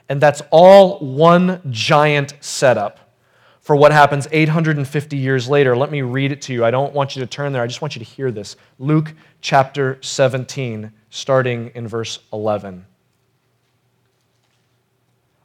And 0.08 0.20
that's 0.20 0.40
all 0.50 0.98
one 1.00 1.60
giant 1.70 2.34
setup 2.40 3.00
for 3.60 3.76
what 3.76 3.92
happens 3.92 4.28
850 4.30 5.16
years 5.16 5.48
later. 5.48 5.76
Let 5.76 5.90
me 5.90 6.02
read 6.02 6.32
it 6.32 6.42
to 6.42 6.52
you. 6.52 6.64
I 6.64 6.70
don't 6.70 6.94
want 6.94 7.16
you 7.16 7.20
to 7.20 7.26
turn 7.26 7.52
there, 7.52 7.62
I 7.62 7.66
just 7.66 7.82
want 7.82 7.96
you 7.96 7.98
to 7.98 8.10
hear 8.10 8.30
this. 8.30 8.56
Luke 8.78 9.12
chapter 9.40 9.98
17, 10.00 10.92
starting 11.14 11.70
in 11.76 11.86
verse 11.86 12.18
11. 12.32 12.84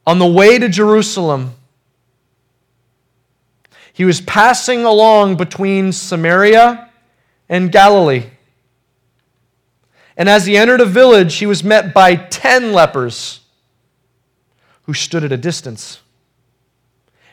On 0.08 0.18
the 0.18 0.26
way 0.26 0.58
to 0.58 0.68
Jerusalem, 0.68 1.54
he 3.94 4.04
was 4.04 4.20
passing 4.20 4.84
along 4.84 5.36
between 5.38 5.92
Samaria 5.92 6.90
and 7.48 7.72
Galilee. 7.72 8.32
And 10.18 10.28
as 10.28 10.48
he 10.48 10.58
entered 10.58 10.82
a 10.82 10.86
village, 10.86 11.36
he 11.36 11.46
was 11.46 11.64
met 11.64 11.94
by 11.94 12.16
ten 12.16 12.74
lepers 12.74 13.42
who 14.84 14.96
stood 14.96 15.24
at 15.24 15.32
a 15.32 15.38
distance 15.38 16.00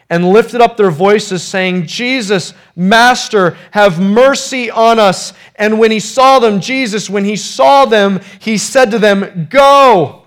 and 0.08 0.30
lifted 0.30 0.60
up 0.60 0.76
their 0.76 0.90
voices, 0.90 1.42
saying, 1.42 1.86
Jesus, 1.86 2.54
Master, 2.76 3.56
have 3.72 4.00
mercy 4.00 4.70
on 4.70 4.98
us. 4.98 5.32
And 5.56 5.78
when 5.78 5.90
he 5.90 6.00
saw 6.00 6.38
them, 6.38 6.60
Jesus, 6.60 7.10
when 7.10 7.24
he 7.24 7.36
saw 7.36 7.86
them, 7.86 8.20
he 8.38 8.56
said 8.56 8.90
to 8.92 8.98
them, 8.98 9.48
Go 9.50 10.26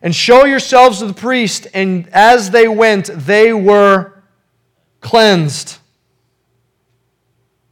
and 0.00 0.14
show 0.14 0.44
yourselves 0.44 0.98
to 0.98 1.06
the 1.06 1.14
priest. 1.14 1.66
And 1.74 2.08
as 2.12 2.50
they 2.50 2.68
went, 2.68 3.06
they 3.06 3.52
were 3.52 4.22
cleansed. 5.00 5.78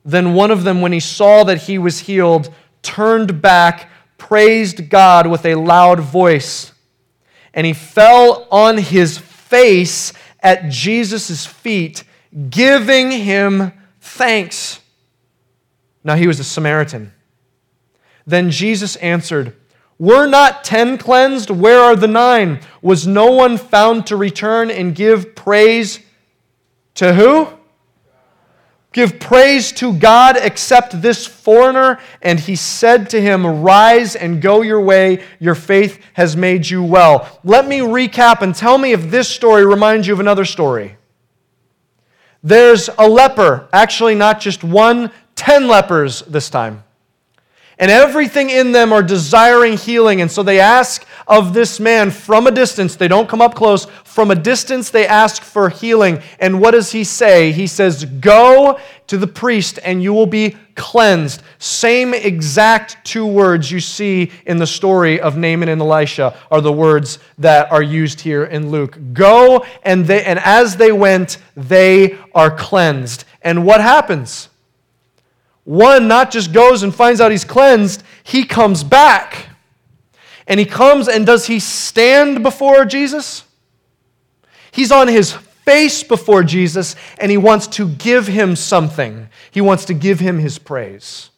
Then 0.05 0.35
one 0.35 0.51
of 0.51 0.65
them, 0.65 0.81
when 0.81 0.93
he 0.93 1.01
saw 1.01 1.45
that 1.45 1.62
he 1.62 1.79
was 1.79 2.01
healed, 2.01 2.53
turned 2.83 3.41
back, 3.41 3.91
praised 4.19 4.88
God 4.91 5.27
with 5.27 5.45
a 5.47 5.55
loud 5.55 6.01
voice, 6.01 6.73
and 7.55 7.67
he 7.67 7.73
fell 7.73 8.49
on 8.51 8.79
his 8.79 9.19
face 9.19 10.12
at 10.42 10.68
Jesus' 10.68 11.46
feet, 11.46 12.05
giving 12.50 13.11
him 13.11 13.72
thanks. 14.00 14.81
Now 16.05 16.16
he 16.16 16.26
was 16.26 16.40
a 16.40 16.44
Samaritan. 16.44 17.12
Then 18.26 18.50
Jesus 18.50 18.96
answered, 18.96 19.55
Were 19.98 20.26
not 20.26 20.64
ten 20.64 20.98
cleansed? 20.98 21.50
Where 21.50 21.81
are 21.81 21.96
the 21.96 22.09
nine? 22.09 22.61
Was 22.81 23.07
no 23.07 23.31
one 23.31 23.57
found 23.57 24.07
to 24.09 24.16
return 24.16 24.70
and 24.70 24.94
give 24.94 25.35
praise 25.35 26.00
to 26.94 27.14
who? 27.14 27.48
Give 28.92 29.18
praise 29.18 29.72
to 29.72 29.94
God 29.94 30.37
except 30.37 31.00
this 31.00 31.26
foreigner. 31.26 31.98
And 32.20 32.38
he 32.38 32.57
said 32.57 33.09
to 33.11 33.20
him, 33.20 33.62
Rise 33.62 34.16
and 34.16 34.42
go 34.42 34.62
your 34.62 34.81
way. 34.81 35.24
Your 35.38 35.55
faith 35.55 36.00
has 36.12 36.37
made 36.37 36.68
you 36.68 36.83
well. 36.83 37.40
Let 37.42 37.66
me 37.66 37.78
recap 37.78 38.42
and 38.42 38.55
tell 38.55 38.78
me 38.78 38.92
if 38.92 39.11
this 39.11 39.28
story 39.28 39.64
reminds 39.64 40.07
you 40.07 40.12
of 40.12 40.20
another 40.20 40.44
story. 40.44 40.96
There's 42.42 42.90
a 42.98 43.09
leper, 43.09 43.68
actually, 43.72 44.14
not 44.14 44.40
just 44.40 44.62
one, 44.62 45.11
ten 45.35 45.68
lepers 45.68 46.20
this 46.22 46.50
time 46.50 46.85
and 47.83 47.90
everything 47.90 48.49
in 48.49 48.71
them 48.71 48.92
are 48.92 49.03
desiring 49.03 49.77
healing. 49.77 50.21
And 50.21 50.31
so 50.31 50.45
they 50.45 50.61
ask 50.61 51.05
of 51.27 51.53
this 51.53 51.81
man 51.81 52.12
from 52.12 52.47
a 52.47 52.53
distance. 52.53 52.95
They 52.95 53.09
don't 53.09 53.29
come 53.29 53.42
up 53.42 53.57
close. 53.57 53.87
From 54.05 54.31
a 54.31 54.37
distance, 54.37 54.90
they 54.90 55.05
ask 55.05 55.42
for 55.42 55.68
healing. 55.68 56.23
And 56.38 56.61
what 56.61 56.71
does 56.71 56.92
he 56.92 57.03
say? 57.03 57.51
He 57.51 57.66
says, 57.66 58.05
Go 58.05 58.79
to 59.09 59.18
the 59.18 59.27
priest 59.27 59.81
and 59.83 60.01
you 60.01 60.12
will 60.12 60.29
be 60.29 60.57
cleansed. 60.77 61.42
Same 61.59 62.14
exact 62.14 63.05
two 63.05 63.27
words 63.27 63.73
you 63.73 63.81
see 63.81 64.31
in 64.47 64.59
the 64.59 64.66
story 64.66 65.21
of 65.21 65.37
Naaman 65.37 65.68
and 65.68 65.81
Elisha 65.81 66.38
are 66.53 66.61
the 66.61 66.71
words 66.71 67.18
that 67.38 67.73
are 67.73 67.83
used 67.83 68.21
here 68.21 68.45
in 68.45 68.71
Luke. 68.71 68.97
Go 69.12 69.66
and 69.83 70.07
they 70.07 70.23
and 70.23 70.38
as 70.38 70.77
they 70.77 70.92
went, 70.92 71.38
they 71.57 72.16
are 72.33 72.57
cleansed. 72.57 73.25
And 73.42 73.66
what 73.66 73.81
happens? 73.81 74.51
One 75.64 76.09
not 76.09 76.31
just 76.31 76.53
goes 76.53 76.83
and 76.83 76.94
finds 76.94 77.20
out 77.20 77.31
he's 77.31 77.44
cleansed, 77.44 78.03
he 78.25 78.44
comes 78.44 78.83
back. 78.83 79.48
And 80.46 80.59
he 80.59 80.66
comes 80.66 81.09
and 81.09 81.25
does 81.25 81.46
he 81.46 81.61
stand 81.61 82.42
before 82.42 82.85
Jesus? 82.85 83.44
He's 84.72 84.90
on 84.90 85.07
his 85.07 85.33
face 85.33 86.03
before 86.03 86.42
Jesus 86.42 86.96
and 87.18 87.31
he 87.31 87.37
wants 87.37 87.68
to 87.68 87.88
give 87.88 88.27
him 88.27 88.57
something. 88.57 89.29
He 89.51 89.61
wants 89.61 89.85
to 89.87 89.94
give 89.94 90.18
him 90.18 90.38
his 90.38 90.59
praise. 90.59 91.31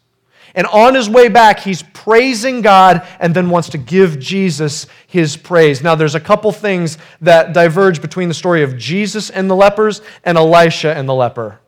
And 0.54 0.68
on 0.68 0.94
his 0.94 1.10
way 1.10 1.28
back, 1.28 1.60
he's 1.60 1.82
praising 1.82 2.62
God 2.62 3.06
and 3.18 3.34
then 3.34 3.50
wants 3.50 3.70
to 3.70 3.78
give 3.78 4.20
Jesus 4.20 4.86
his 5.06 5.36
praise. 5.36 5.82
Now, 5.82 5.96
there's 5.96 6.14
a 6.14 6.20
couple 6.20 6.52
things 6.52 6.96
that 7.20 7.52
diverge 7.52 8.00
between 8.00 8.28
the 8.28 8.34
story 8.34 8.62
of 8.62 8.78
Jesus 8.78 9.30
and 9.30 9.50
the 9.50 9.56
lepers 9.56 10.00
and 10.22 10.38
Elisha 10.38 10.94
and 10.94 11.08
the 11.08 11.14
leper. 11.14 11.58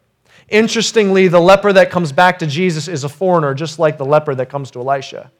Interestingly, 0.49 1.29
the 1.29 1.41
leper 1.41 1.73
that 1.73 1.91
comes 1.91 2.13
back 2.13 2.39
to 2.39 2.47
Jesus 2.47 2.87
is 2.89 3.05
a 3.05 3.09
foreigner, 3.09 3.55
just 3.55 3.79
like 3.79 3.99
the 3.99 4.05
leper 4.05 4.35
that 4.35 4.49
comes 4.49 4.71
to 4.73 4.81
Elisha. 4.81 5.31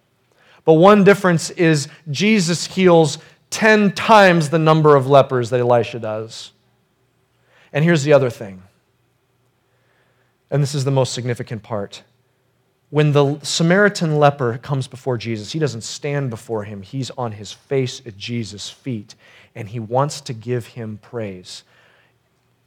But 0.65 0.75
one 0.75 1.05
difference 1.05 1.51
is 1.51 1.89
Jesus 2.11 2.67
heals 2.67 3.19
10 3.51 3.93
times 3.93 4.51
the 4.51 4.59
number 4.59 4.97
of 4.97 5.07
lepers 5.07 5.51
that 5.51 5.61
Elisha 5.61 6.01
does. 6.01 6.51
And 7.73 7.85
here's 7.85 8.03
the 8.03 8.13
other 8.13 8.31
thing, 8.31 8.63
and 10.51 10.63
this 10.63 10.75
is 10.75 10.85
the 10.85 10.91
most 10.91 11.13
significant 11.13 11.63
part. 11.63 12.03
When 12.91 13.13
the 13.13 13.39
Samaritan 13.41 14.19
leper 14.19 14.59
comes 14.59 14.87
before 14.87 15.19
Jesus, 15.19 15.53
he 15.53 15.59
doesn't 15.59 15.83
stand 15.83 16.31
before 16.31 16.65
him, 16.65 16.83
he's 16.83 17.11
on 17.11 17.33
his 17.33 17.53
face 17.53 18.01
at 18.07 18.17
Jesus' 18.17 18.71
feet, 18.71 19.15
and 19.55 19.69
he 19.69 19.81
wants 19.81 20.21
to 20.23 20.33
give 20.33 20.67
him 20.69 20.99
praise. 21.03 21.65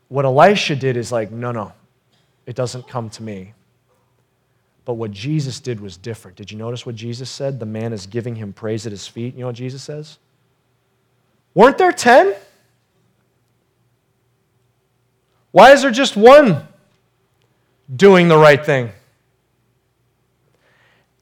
What 0.10 0.26
Elisha 0.26 0.76
did 0.76 0.98
is 0.98 1.12
like, 1.12 1.32
no, 1.32 1.52
no, 1.52 1.74
it 2.50 2.56
doesn't 2.56 2.88
come 2.88 3.12
to 3.12 3.22
me. 3.22 3.54
But 4.84 4.96
what 4.96 5.12
Jesus 5.12 5.60
did 5.60 5.80
was 5.80 5.98
different. 5.98 6.36
Did 6.36 6.52
you 6.52 6.58
notice 6.58 6.84
what 6.84 6.96
Jesus 6.96 7.30
said? 7.30 7.60
The 7.60 7.68
man 7.68 7.94
is 7.94 8.08
giving 8.08 8.38
him 8.38 8.54
praise 8.54 8.88
at 8.88 8.92
his 8.92 9.06
feet. 9.08 9.36
You 9.36 9.42
know 9.42 9.46
what 9.46 9.56
Jesus 9.56 9.84
says? 9.84 10.18
Weren't 11.54 11.78
there 11.78 11.92
10? 11.92 12.34
Why 15.52 15.74
is 15.74 15.84
there 15.84 15.92
just 15.92 16.18
one 16.18 16.68
doing 17.96 18.30
the 18.30 18.38
right 18.38 18.66
thing? 18.66 18.94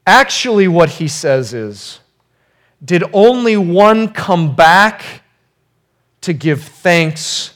Actually, 0.06 0.66
what 0.66 0.88
he 0.88 1.08
says 1.08 1.52
is, 1.52 2.00
did 2.82 3.04
only 3.12 3.58
one 3.58 4.08
come 4.08 4.56
back 4.56 5.04
to 6.22 6.32
give 6.32 6.62
thanks 6.62 7.52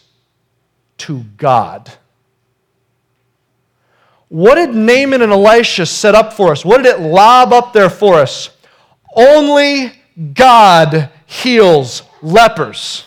to 0.99 1.23
God? 1.39 1.91
What 4.33 4.55
did 4.55 4.75
Naaman 4.75 5.21
and 5.21 5.31
Elisha 5.31 5.85
set 5.85 6.15
up 6.15 6.33
for 6.33 6.53
us? 6.53 6.65
What 6.65 6.79
did 6.79 6.87
it 6.87 7.01
lob 7.01 7.53
up 7.53 7.75
there 7.75 7.91
for 7.91 8.15
us? 8.15 8.49
Only 9.15 9.93
God 10.33 11.11
heals 11.27 12.03
lepers. 12.23 13.05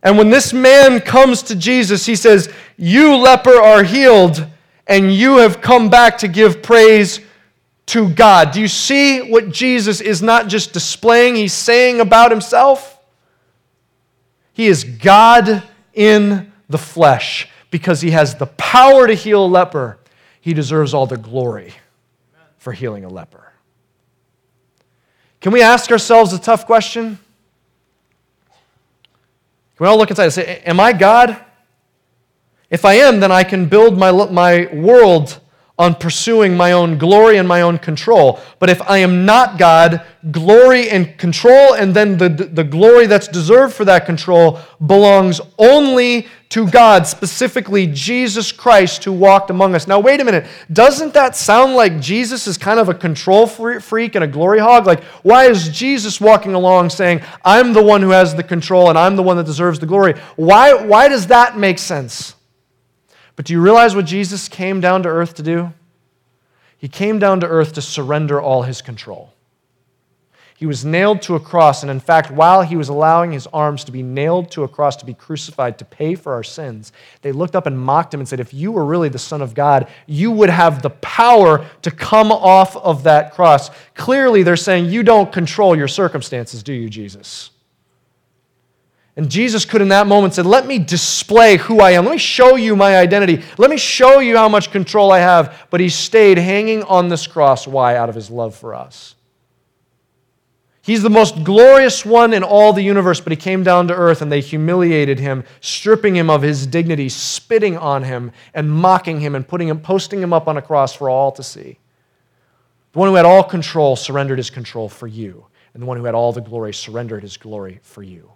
And 0.00 0.16
when 0.16 0.30
this 0.30 0.52
man 0.52 1.00
comes 1.00 1.42
to 1.42 1.56
Jesus, 1.56 2.06
he 2.06 2.14
says, 2.14 2.48
You 2.76 3.16
leper 3.16 3.56
are 3.56 3.82
healed, 3.82 4.46
and 4.86 5.12
you 5.12 5.38
have 5.38 5.60
come 5.60 5.90
back 5.90 6.16
to 6.18 6.28
give 6.28 6.62
praise 6.62 7.18
to 7.86 8.10
God. 8.10 8.52
Do 8.52 8.60
you 8.60 8.68
see 8.68 9.28
what 9.28 9.50
Jesus 9.50 10.00
is 10.00 10.22
not 10.22 10.46
just 10.46 10.72
displaying, 10.72 11.34
he's 11.34 11.52
saying 11.52 11.98
about 11.98 12.30
himself? 12.30 12.96
He 14.52 14.68
is 14.68 14.84
God 14.84 15.64
in 15.94 16.52
the 16.68 16.78
flesh 16.78 17.48
because 17.74 18.00
he 18.00 18.12
has 18.12 18.36
the 18.36 18.46
power 18.46 19.08
to 19.08 19.14
heal 19.14 19.44
a 19.44 19.48
leper, 19.48 19.98
he 20.40 20.54
deserves 20.54 20.94
all 20.94 21.08
the 21.08 21.16
glory 21.16 21.74
for 22.56 22.72
healing 22.72 23.04
a 23.04 23.08
leper. 23.08 23.52
Can 25.40 25.50
we 25.50 25.60
ask 25.60 25.90
ourselves 25.90 26.32
a 26.32 26.38
tough 26.38 26.66
question? 26.66 27.18
Can 28.46 28.56
we 29.80 29.88
all 29.88 29.98
look 29.98 30.08
inside 30.08 30.26
and 30.26 30.32
say, 30.32 30.62
Am 30.64 30.78
I 30.78 30.92
God? 30.92 31.36
If 32.70 32.84
I 32.84 32.94
am, 32.94 33.18
then 33.18 33.32
I 33.32 33.42
can 33.42 33.68
build 33.68 33.98
my, 33.98 34.12
my 34.12 34.72
world 34.72 35.40
on 35.76 35.94
pursuing 35.94 36.56
my 36.56 36.70
own 36.70 36.98
glory 36.98 37.36
and 37.36 37.48
my 37.48 37.62
own 37.62 37.78
control. 37.78 38.38
But 38.60 38.70
if 38.70 38.80
I 38.82 38.98
am 38.98 39.26
not 39.26 39.58
God, 39.58 40.02
glory 40.30 40.88
and 40.88 41.18
control, 41.18 41.74
and 41.74 41.94
then 41.94 42.16
the, 42.16 42.28
the 42.28 42.62
glory 42.62 43.06
that's 43.06 43.26
deserved 43.26 43.74
for 43.74 43.84
that 43.84 44.06
control 44.06 44.60
belongs 44.86 45.40
only 45.58 46.28
to 46.50 46.68
God, 46.70 47.08
specifically 47.08 47.88
Jesus 47.88 48.52
Christ 48.52 49.02
who 49.02 49.12
walked 49.12 49.50
among 49.50 49.74
us. 49.74 49.88
Now, 49.88 49.98
wait 49.98 50.20
a 50.20 50.24
minute. 50.24 50.46
Doesn't 50.72 51.12
that 51.14 51.34
sound 51.34 51.74
like 51.74 52.00
Jesus 52.00 52.46
is 52.46 52.56
kind 52.56 52.78
of 52.78 52.88
a 52.88 52.94
control 52.94 53.48
freak 53.48 54.14
and 54.14 54.22
a 54.22 54.28
glory 54.28 54.60
hog? 54.60 54.86
Like, 54.86 55.02
why 55.24 55.46
is 55.46 55.68
Jesus 55.70 56.20
walking 56.20 56.54
along 56.54 56.90
saying, 56.90 57.22
I'm 57.44 57.72
the 57.72 57.82
one 57.82 58.00
who 58.02 58.10
has 58.10 58.36
the 58.36 58.44
control 58.44 58.90
and 58.90 58.96
I'm 58.96 59.16
the 59.16 59.24
one 59.24 59.36
that 59.38 59.46
deserves 59.46 59.80
the 59.80 59.86
glory? 59.86 60.14
Why, 60.36 60.74
why 60.74 61.08
does 61.08 61.26
that 61.26 61.58
make 61.58 61.80
sense? 61.80 62.33
But 63.36 63.46
do 63.46 63.52
you 63.52 63.60
realize 63.60 63.96
what 63.96 64.06
Jesus 64.06 64.48
came 64.48 64.80
down 64.80 65.02
to 65.02 65.08
earth 65.08 65.34
to 65.34 65.42
do? 65.42 65.72
He 66.78 66.88
came 66.88 67.18
down 67.18 67.40
to 67.40 67.46
earth 67.46 67.72
to 67.74 67.82
surrender 67.82 68.40
all 68.40 68.62
his 68.62 68.82
control. 68.82 69.34
He 70.56 70.66
was 70.66 70.84
nailed 70.84 71.20
to 71.22 71.34
a 71.34 71.40
cross, 71.40 71.82
and 71.82 71.90
in 71.90 71.98
fact, 71.98 72.30
while 72.30 72.62
he 72.62 72.76
was 72.76 72.88
allowing 72.88 73.32
his 73.32 73.48
arms 73.48 73.82
to 73.84 73.92
be 73.92 74.02
nailed 74.02 74.52
to 74.52 74.62
a 74.62 74.68
cross 74.68 74.94
to 74.96 75.04
be 75.04 75.12
crucified 75.12 75.78
to 75.78 75.84
pay 75.84 76.14
for 76.14 76.32
our 76.32 76.44
sins, 76.44 76.92
they 77.22 77.32
looked 77.32 77.56
up 77.56 77.66
and 77.66 77.78
mocked 77.78 78.14
him 78.14 78.20
and 78.20 78.28
said, 78.28 78.38
If 78.38 78.54
you 78.54 78.70
were 78.70 78.84
really 78.84 79.08
the 79.08 79.18
Son 79.18 79.42
of 79.42 79.52
God, 79.52 79.88
you 80.06 80.30
would 80.30 80.50
have 80.50 80.80
the 80.80 80.90
power 80.90 81.66
to 81.82 81.90
come 81.90 82.30
off 82.30 82.76
of 82.76 83.02
that 83.02 83.34
cross. 83.34 83.70
Clearly, 83.94 84.44
they're 84.44 84.56
saying, 84.56 84.86
You 84.86 85.02
don't 85.02 85.32
control 85.32 85.76
your 85.76 85.88
circumstances, 85.88 86.62
do 86.62 86.72
you, 86.72 86.88
Jesus? 86.88 87.50
And 89.16 89.30
Jesus 89.30 89.64
could, 89.64 89.80
in 89.80 89.88
that 89.88 90.08
moment, 90.08 90.34
said, 90.34 90.46
Let 90.46 90.66
me 90.66 90.78
display 90.78 91.56
who 91.56 91.80
I 91.80 91.92
am. 91.92 92.04
Let 92.04 92.12
me 92.12 92.18
show 92.18 92.56
you 92.56 92.74
my 92.74 92.96
identity. 92.96 93.42
Let 93.58 93.70
me 93.70 93.76
show 93.76 94.18
you 94.18 94.36
how 94.36 94.48
much 94.48 94.72
control 94.72 95.12
I 95.12 95.20
have. 95.20 95.66
But 95.70 95.80
he 95.80 95.88
stayed 95.88 96.36
hanging 96.36 96.82
on 96.84 97.08
this 97.08 97.26
cross. 97.26 97.66
Why? 97.66 97.96
Out 97.96 98.08
of 98.08 98.16
his 98.16 98.28
love 98.28 98.56
for 98.56 98.74
us. 98.74 99.14
He's 100.82 101.02
the 101.02 101.10
most 101.10 101.44
glorious 101.44 102.04
one 102.04 102.34
in 102.34 102.42
all 102.42 102.74
the 102.74 102.82
universe, 102.82 103.18
but 103.18 103.30
he 103.30 103.36
came 103.36 103.62
down 103.62 103.88
to 103.88 103.94
earth 103.94 104.20
and 104.20 104.30
they 104.30 104.42
humiliated 104.42 105.18
him, 105.18 105.44
stripping 105.62 106.14
him 106.14 106.28
of 106.28 106.42
his 106.42 106.66
dignity, 106.66 107.08
spitting 107.08 107.78
on 107.78 108.02
him, 108.02 108.32
and 108.52 108.70
mocking 108.70 109.20
him 109.20 109.34
and 109.34 109.48
putting 109.48 109.68
him, 109.68 109.80
posting 109.80 110.20
him 110.20 110.34
up 110.34 110.46
on 110.46 110.58
a 110.58 110.62
cross 110.62 110.92
for 110.92 111.08
all 111.08 111.32
to 111.32 111.42
see. 111.42 111.78
The 112.92 112.98
one 112.98 113.08
who 113.08 113.14
had 113.14 113.24
all 113.24 113.44
control 113.44 113.96
surrendered 113.96 114.36
his 114.36 114.50
control 114.50 114.90
for 114.90 115.06
you, 115.06 115.46
and 115.72 115.82
the 115.82 115.86
one 115.86 115.96
who 115.96 116.04
had 116.04 116.14
all 116.14 116.32
the 116.32 116.42
glory 116.42 116.74
surrendered 116.74 117.22
his 117.22 117.38
glory 117.38 117.80
for 117.82 118.02
you 118.02 118.33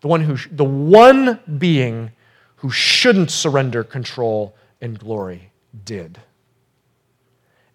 the 0.00 0.08
one, 0.08 0.20
who, 0.20 0.36
the 0.50 0.64
one 0.64 1.40
being 1.58 2.12
who 2.56 2.70
shouldn't 2.70 3.30
surrender 3.30 3.84
control 3.84 4.54
and 4.80 4.98
glory 4.98 5.50
did. 5.84 6.18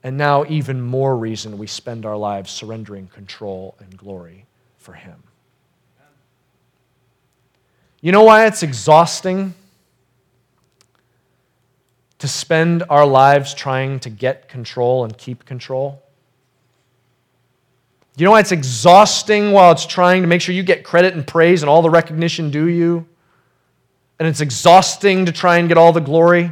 And 0.04 0.18
now, 0.18 0.46
even 0.46 0.82
more 0.82 1.16
reason 1.16 1.58
we 1.58 1.68
spend 1.68 2.06
our 2.06 2.18
lives 2.18 2.50
surrendering 2.50 3.08
control 3.08 3.76
and 3.80 3.96
glory 3.96 4.46
for 4.78 4.94
Him. 4.94 5.24
You 8.02 8.12
know 8.12 8.24
why 8.24 8.48
it's 8.48 8.64
exhausting 8.64 9.54
to 12.18 12.28
spend 12.28 12.84
our 12.90 13.06
lives 13.06 13.54
trying 13.54 14.00
to 14.00 14.10
get 14.10 14.50
control 14.50 15.04
and 15.04 15.16
keep 15.16 15.46
control? 15.46 16.02
You 18.18 18.26
know 18.26 18.32
why 18.32 18.42
it's 18.42 18.52
exhausting 18.52 19.52
while 19.52 19.72
it's 19.72 19.86
trying 19.86 20.22
to 20.22 20.28
make 20.28 20.42
sure 20.42 20.54
you 20.54 20.64
get 20.64 20.84
credit 20.84 21.14
and 21.14 21.26
praise 21.26 21.64
and 21.64 21.70
all 21.70 21.82
the 21.82 21.90
recognition 21.90 22.52
due 22.52 22.68
you? 22.68 23.08
And 24.20 24.28
it's 24.28 24.42
exhausting 24.42 25.26
to 25.26 25.32
try 25.32 25.58
and 25.58 25.68
get 25.68 25.78
all 25.78 25.94
the 25.94 26.02
glory? 26.02 26.52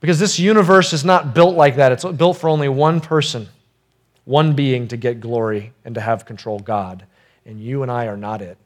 Because 0.00 0.18
this 0.18 0.38
universe 0.38 0.92
is 0.92 1.04
not 1.04 1.34
built 1.34 1.56
like 1.56 1.76
that. 1.76 1.92
It's 1.92 2.04
built 2.04 2.36
for 2.36 2.48
only 2.48 2.68
one 2.68 3.00
person, 3.00 3.48
one 4.24 4.54
being 4.54 4.88
to 4.88 4.96
get 4.96 5.20
glory 5.20 5.72
and 5.84 5.94
to 5.94 6.00
have 6.00 6.26
control 6.26 6.58
God. 6.58 7.04
And 7.46 7.60
you 7.60 7.82
and 7.82 7.90
I 7.90 8.06
are 8.06 8.16
not 8.16 8.42
it. 8.42 8.58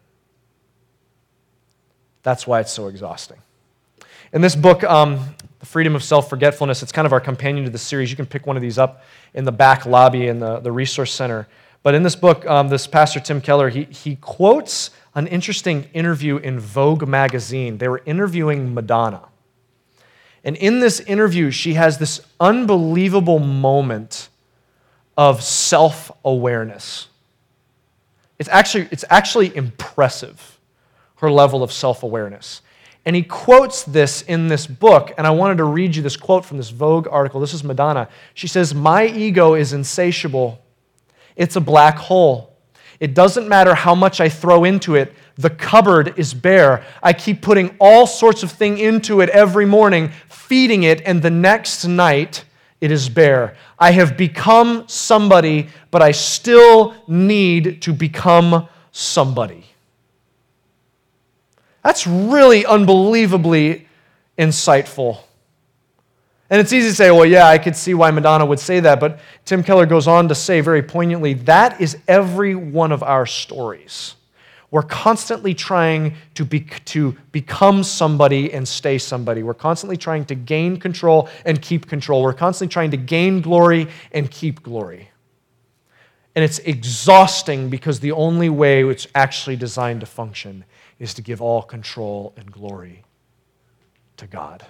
That's 2.22 2.46
why 2.46 2.60
it's 2.60 2.72
so 2.72 2.88
exhausting. 2.88 3.38
In 4.32 4.40
this 4.40 4.56
book, 4.56 4.82
um, 4.84 5.34
The 5.62 5.66
Freedom 5.66 5.94
of 5.94 6.02
Self 6.02 6.28
Forgetfulness, 6.28 6.82
it's 6.82 6.90
kind 6.90 7.06
of 7.06 7.12
our 7.12 7.20
companion 7.20 7.64
to 7.66 7.70
the 7.70 7.78
series. 7.78 8.10
You 8.10 8.16
can 8.16 8.26
pick 8.26 8.48
one 8.48 8.56
of 8.56 8.62
these 8.62 8.78
up 8.78 9.04
in 9.32 9.44
the 9.44 9.52
back 9.52 9.86
lobby 9.86 10.26
in 10.26 10.40
the, 10.40 10.58
the 10.58 10.72
resource 10.72 11.14
center. 11.14 11.46
But 11.84 11.94
in 11.94 12.02
this 12.02 12.16
book, 12.16 12.44
um, 12.46 12.66
this 12.66 12.88
pastor 12.88 13.20
Tim 13.20 13.40
Keller, 13.40 13.68
he, 13.68 13.84
he 13.84 14.16
quotes 14.16 14.90
an 15.14 15.28
interesting 15.28 15.84
interview 15.94 16.38
in 16.38 16.58
Vogue 16.58 17.06
magazine. 17.06 17.78
They 17.78 17.86
were 17.86 18.02
interviewing 18.04 18.74
Madonna. 18.74 19.28
And 20.42 20.56
in 20.56 20.80
this 20.80 20.98
interview, 20.98 21.52
she 21.52 21.74
has 21.74 21.96
this 21.96 22.20
unbelievable 22.40 23.38
moment 23.38 24.30
of 25.16 25.44
self 25.44 26.10
awareness. 26.24 27.06
It's 28.40 28.48
actually, 28.48 28.88
it's 28.90 29.04
actually 29.10 29.54
impressive, 29.54 30.58
her 31.18 31.30
level 31.30 31.62
of 31.62 31.70
self 31.70 32.02
awareness. 32.02 32.62
And 33.04 33.16
he 33.16 33.22
quotes 33.22 33.82
this 33.82 34.22
in 34.22 34.46
this 34.46 34.66
book, 34.66 35.12
and 35.18 35.26
I 35.26 35.30
wanted 35.30 35.58
to 35.58 35.64
read 35.64 35.96
you 35.96 36.02
this 36.02 36.16
quote 36.16 36.44
from 36.44 36.56
this 36.56 36.70
Vogue 36.70 37.08
article. 37.10 37.40
This 37.40 37.52
is 37.52 37.64
Madonna. 37.64 38.08
She 38.34 38.46
says, 38.46 38.74
My 38.74 39.06
ego 39.06 39.54
is 39.54 39.72
insatiable. 39.72 40.62
It's 41.34 41.56
a 41.56 41.60
black 41.60 41.96
hole. 41.96 42.56
It 43.00 43.14
doesn't 43.14 43.48
matter 43.48 43.74
how 43.74 43.96
much 43.96 44.20
I 44.20 44.28
throw 44.28 44.62
into 44.62 44.94
it, 44.94 45.12
the 45.36 45.50
cupboard 45.50 46.14
is 46.16 46.34
bare. 46.34 46.84
I 47.02 47.12
keep 47.12 47.42
putting 47.42 47.74
all 47.80 48.06
sorts 48.06 48.44
of 48.44 48.52
thing 48.52 48.78
into 48.78 49.20
it 49.20 49.28
every 49.30 49.66
morning, 49.66 50.12
feeding 50.28 50.84
it, 50.84 51.00
and 51.04 51.20
the 51.20 51.30
next 51.30 51.84
night 51.84 52.44
it 52.80 52.92
is 52.92 53.08
bare. 53.08 53.56
I 53.78 53.90
have 53.92 54.16
become 54.16 54.84
somebody, 54.86 55.68
but 55.90 56.02
I 56.02 56.12
still 56.12 56.94
need 57.08 57.82
to 57.82 57.92
become 57.92 58.68
somebody. 58.92 59.71
That's 61.82 62.06
really 62.06 62.64
unbelievably 62.64 63.86
insightful. 64.38 65.18
And 66.48 66.60
it's 66.60 66.72
easy 66.72 66.90
to 66.90 66.94
say, 66.94 67.10
well, 67.10 67.24
yeah, 67.24 67.46
I 67.48 67.56
could 67.56 67.74
see 67.74 67.94
why 67.94 68.10
Madonna 68.10 68.44
would 68.44 68.60
say 68.60 68.80
that, 68.80 69.00
but 69.00 69.20
Tim 69.44 69.62
Keller 69.62 69.86
goes 69.86 70.06
on 70.06 70.28
to 70.28 70.34
say 70.34 70.60
very 70.60 70.82
poignantly 70.82 71.32
that 71.34 71.80
is 71.80 71.96
every 72.06 72.54
one 72.54 72.92
of 72.92 73.02
our 73.02 73.24
stories. 73.24 74.16
We're 74.70 74.82
constantly 74.82 75.54
trying 75.54 76.14
to, 76.34 76.44
be, 76.44 76.60
to 76.86 77.16
become 77.30 77.82
somebody 77.82 78.52
and 78.52 78.66
stay 78.66 78.96
somebody. 78.98 79.42
We're 79.42 79.52
constantly 79.52 79.98
trying 79.98 80.24
to 80.26 80.34
gain 80.34 80.78
control 80.78 81.28
and 81.44 81.60
keep 81.60 81.88
control. 81.88 82.22
We're 82.22 82.32
constantly 82.32 82.72
trying 82.72 82.90
to 82.92 82.96
gain 82.96 83.42
glory 83.42 83.88
and 84.12 84.30
keep 84.30 84.62
glory. 84.62 85.10
And 86.34 86.42
it's 86.42 86.58
exhausting 86.60 87.68
because 87.68 88.00
the 88.00 88.12
only 88.12 88.48
way 88.48 88.82
it's 88.88 89.06
actually 89.14 89.56
designed 89.56 90.00
to 90.00 90.06
function 90.06 90.64
is 91.02 91.14
to 91.14 91.20
give 91.20 91.42
all 91.42 91.62
control 91.62 92.32
and 92.36 92.52
glory 92.52 93.02
to 94.16 94.24
God. 94.28 94.64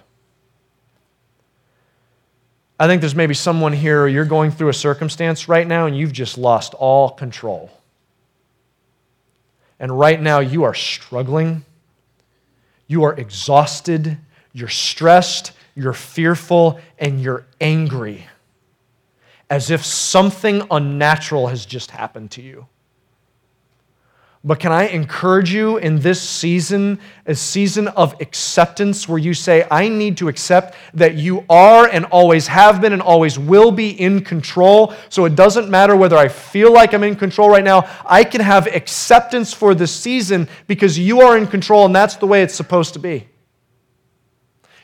I 2.79 2.87
think 2.87 3.01
there's 3.01 3.13
maybe 3.13 3.35
someone 3.35 3.71
here, 3.71 4.07
you're 4.07 4.25
going 4.25 4.49
through 4.49 4.69
a 4.69 4.73
circumstance 4.73 5.47
right 5.47 5.67
now 5.67 5.85
and 5.85 5.95
you've 5.95 6.11
just 6.11 6.39
lost 6.39 6.73
all 6.73 7.11
control. 7.11 7.69
And 9.79 9.97
right 9.99 10.19
now 10.19 10.39
you 10.39 10.63
are 10.63 10.73
struggling, 10.73 11.65
you 12.87 13.03
are 13.03 13.13
exhausted, 13.13 14.17
you're 14.53 14.69
stressed, 14.69 15.51
you're 15.75 15.93
fearful, 15.93 16.79
and 16.97 17.21
you're 17.21 17.45
angry 17.61 18.25
as 19.51 19.69
if 19.69 19.85
something 19.85 20.63
unnatural 20.71 21.45
has 21.49 21.63
just 21.63 21.91
happened 21.91 22.31
to 22.31 22.41
you. 22.41 22.65
But 24.45 24.59
can 24.59 24.73
I 24.73 24.87
encourage 24.87 25.53
you 25.53 25.77
in 25.77 25.99
this 25.99 26.21
season, 26.21 26.99
a 27.25 27.33
season 27.33 27.87
of 27.87 28.19
acceptance 28.19 29.07
where 29.07 29.17
you 29.17 29.33
say, 29.33 29.65
I 29.71 29.87
need 29.87 30.17
to 30.17 30.27
accept 30.27 30.75
that 30.95 31.15
you 31.15 31.45
are 31.49 31.87
and 31.87 32.03
always 32.05 32.47
have 32.47 32.81
been 32.81 32.91
and 32.91 33.01
always 33.01 33.39
will 33.39 33.71
be 33.71 33.91
in 33.91 34.21
control. 34.21 34.93
So 35.07 35.23
it 35.23 35.35
doesn't 35.35 35.69
matter 35.69 35.95
whether 35.95 36.17
I 36.17 36.27
feel 36.27 36.73
like 36.73 36.93
I'm 36.93 37.03
in 37.03 37.15
control 37.15 37.49
right 37.49 37.63
now. 37.63 37.89
I 38.05 38.25
can 38.25 38.41
have 38.41 38.67
acceptance 38.67 39.53
for 39.53 39.73
this 39.73 39.95
season 39.95 40.49
because 40.67 40.99
you 40.99 41.21
are 41.21 41.37
in 41.37 41.47
control 41.47 41.85
and 41.85 41.95
that's 41.95 42.17
the 42.17 42.27
way 42.27 42.43
it's 42.43 42.55
supposed 42.55 42.91
to 42.95 42.99
be. 42.99 43.29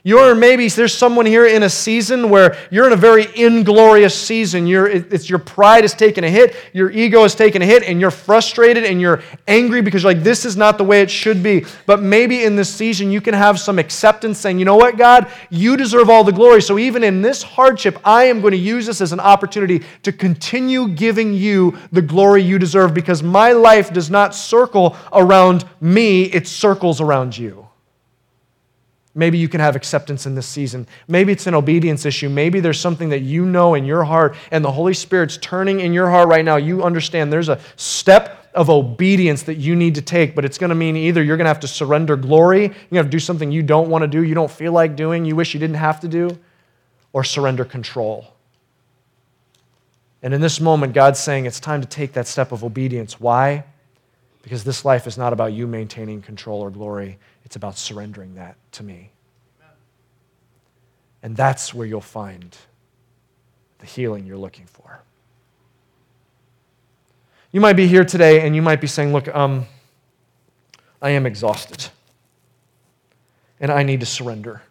You're 0.04 0.34
maybe 0.34 0.70
there's 0.70 0.94
someone 0.94 1.26
here 1.26 1.46
in 1.46 1.64
a 1.64 1.70
season 1.70 2.30
where 2.30 2.56
you're 2.72 2.88
in 2.88 2.94
a 2.94 2.98
very 2.98 3.28
inglorious 3.36 4.20
season. 4.20 4.66
You're, 4.66 4.88
it's 4.88 5.30
your 5.30 5.40
pride 5.40 5.84
is 5.84 5.94
taking 5.94 6.24
a 6.24 6.30
hit, 6.30 6.56
your 6.74 6.90
ego 6.90 7.26
is 7.26 7.36
taking 7.36 7.62
a 7.62 7.66
hit, 7.66 7.84
and 7.84 8.00
you're 8.00 8.12
frustrated 8.12 8.86
and 8.86 9.02
you're 9.02 9.22
angry 9.48 9.82
because 9.82 10.04
you're 10.04 10.14
like 10.14 10.24
this 10.24 10.46
is 10.46 10.56
not 10.56 10.78
the 10.78 10.84
way 10.84 11.02
it 11.02 11.12
should 11.12 11.44
be. 11.44 11.66
But 11.86 12.02
maybe 12.02 12.46
in 12.46 12.56
this 12.56 12.74
season 12.74 13.12
you 13.12 13.20
can 13.20 13.34
have 13.34 13.60
some 13.60 13.78
acceptance, 13.78 14.40
saying, 14.40 14.60
you 14.60 14.66
know 14.66 14.78
what, 14.78 14.98
God, 14.98 15.32
you 15.50 15.76
deserve 15.76 16.10
all 16.10 16.24
the 16.24 16.32
glory. 16.32 16.62
So 16.62 16.80
even 16.80 17.04
in 17.04 17.22
this 17.22 17.44
hardship, 17.44 18.00
I 18.06 18.26
am 18.26 18.42
going 18.42 18.52
to 18.52 18.58
use 18.58 18.86
this 18.86 19.02
as 19.02 19.12
an 19.12 19.20
opportunity 19.20 19.84
to 20.04 20.12
continue 20.12 20.88
giving 20.88 21.34
you 21.34 21.78
the 21.92 22.02
glory 22.02 22.42
you 22.42 22.58
deserve 22.58 22.94
because 22.94 23.22
my 23.22 23.52
life 23.52 23.92
does 23.92 24.10
not 24.10 24.34
circle 24.34 24.96
around 25.12 25.66
me; 25.82 26.24
it 26.24 26.48
circles 26.48 27.02
around 27.02 27.38
you. 27.38 27.69
Maybe 29.20 29.38
you 29.38 29.48
can 29.48 29.60
have 29.60 29.76
acceptance 29.76 30.26
in 30.26 30.34
this 30.34 30.48
season. 30.48 30.88
Maybe 31.08 31.32
it's 31.32 31.46
an 31.46 31.54
obedience 31.54 32.06
issue. 32.06 32.30
Maybe 32.30 32.60
there's 32.60 32.80
something 32.80 33.10
that 33.10 33.20
you 33.20 33.46
know 33.46 33.76
in 33.76 33.86
your 33.86 34.04
heart 34.04 34.36
and 34.52 34.66
the 34.66 34.72
Holy 34.72 34.94
Spirit's 34.94 35.38
turning 35.38 35.82
in 35.82 35.94
your 35.94 36.10
heart 36.10 36.30
right 36.30 36.44
now. 36.44 36.56
You 36.56 36.84
understand 36.84 37.32
there's 37.32 37.50
a 37.50 37.60
step 37.76 38.48
of 38.56 38.70
obedience 38.70 39.44
that 39.44 39.56
you 39.56 39.76
need 39.76 39.96
to 39.96 40.02
take, 40.02 40.36
but 40.36 40.44
it's 40.44 40.58
going 40.58 40.70
to 40.70 40.76
mean 40.76 40.96
either 40.96 41.22
you're 41.22 41.38
going 41.38 41.46
to 41.46 41.50
have 41.50 41.60
to 41.60 41.68
surrender 41.68 42.16
glory, 42.16 42.62
you're 42.62 42.70
going 42.70 42.90
to 42.90 42.98
have 42.98 43.06
to 43.06 43.12
do 43.12 43.20
something 43.20 43.52
you 43.52 43.62
don't 43.62 43.90
want 43.90 44.02
to 44.02 44.08
do, 44.08 44.24
you 44.24 44.34
don't 44.34 44.50
feel 44.50 44.72
like 44.72 44.96
doing, 44.96 45.26
you 45.26 45.36
wish 45.36 45.54
you 45.54 45.60
didn't 45.60 45.76
have 45.76 46.00
to 46.00 46.08
do, 46.08 46.38
or 47.14 47.24
surrender 47.24 47.64
control. 47.64 48.34
And 50.22 50.34
in 50.34 50.42
this 50.42 50.60
moment, 50.60 50.94
God's 50.94 51.20
saying 51.20 51.46
it's 51.46 51.60
time 51.60 51.82
to 51.82 51.88
take 51.88 52.14
that 52.14 52.28
step 52.28 52.52
of 52.52 52.64
obedience. 52.64 53.20
Why? 53.20 53.64
Because 54.42 54.64
this 54.64 54.84
life 54.84 55.08
is 55.08 55.18
not 55.18 55.32
about 55.32 55.54
you 55.54 55.68
maintaining 55.68 56.22
control 56.22 56.62
or 56.62 56.72
glory, 56.72 57.18
it's 57.46 57.56
about 57.56 57.78
surrendering 57.78 58.36
that 58.36 58.58
to 58.74 58.84
me. 58.84 59.12
And 61.22 61.36
that's 61.36 61.74
where 61.74 61.86
you'll 61.86 62.02
find 62.02 62.56
the 63.80 63.86
healing 63.86 64.26
you're 64.26 64.38
looking 64.38 64.66
for. 64.66 65.02
You 67.52 67.62
might 67.62 67.74
be 67.74 67.88
here 67.88 68.06
today 68.06 68.46
and 68.46 68.56
you 68.56 68.62
might 68.62 68.80
be 68.80 68.88
saying, 68.88 69.12
Look, 69.12 69.28
um, 69.34 69.66
I 71.02 71.12
am 71.12 71.26
exhausted 71.26 71.88
and 73.60 73.72
I 73.72 73.84
need 73.84 74.00
to 74.02 74.06
surrender. 74.06 74.62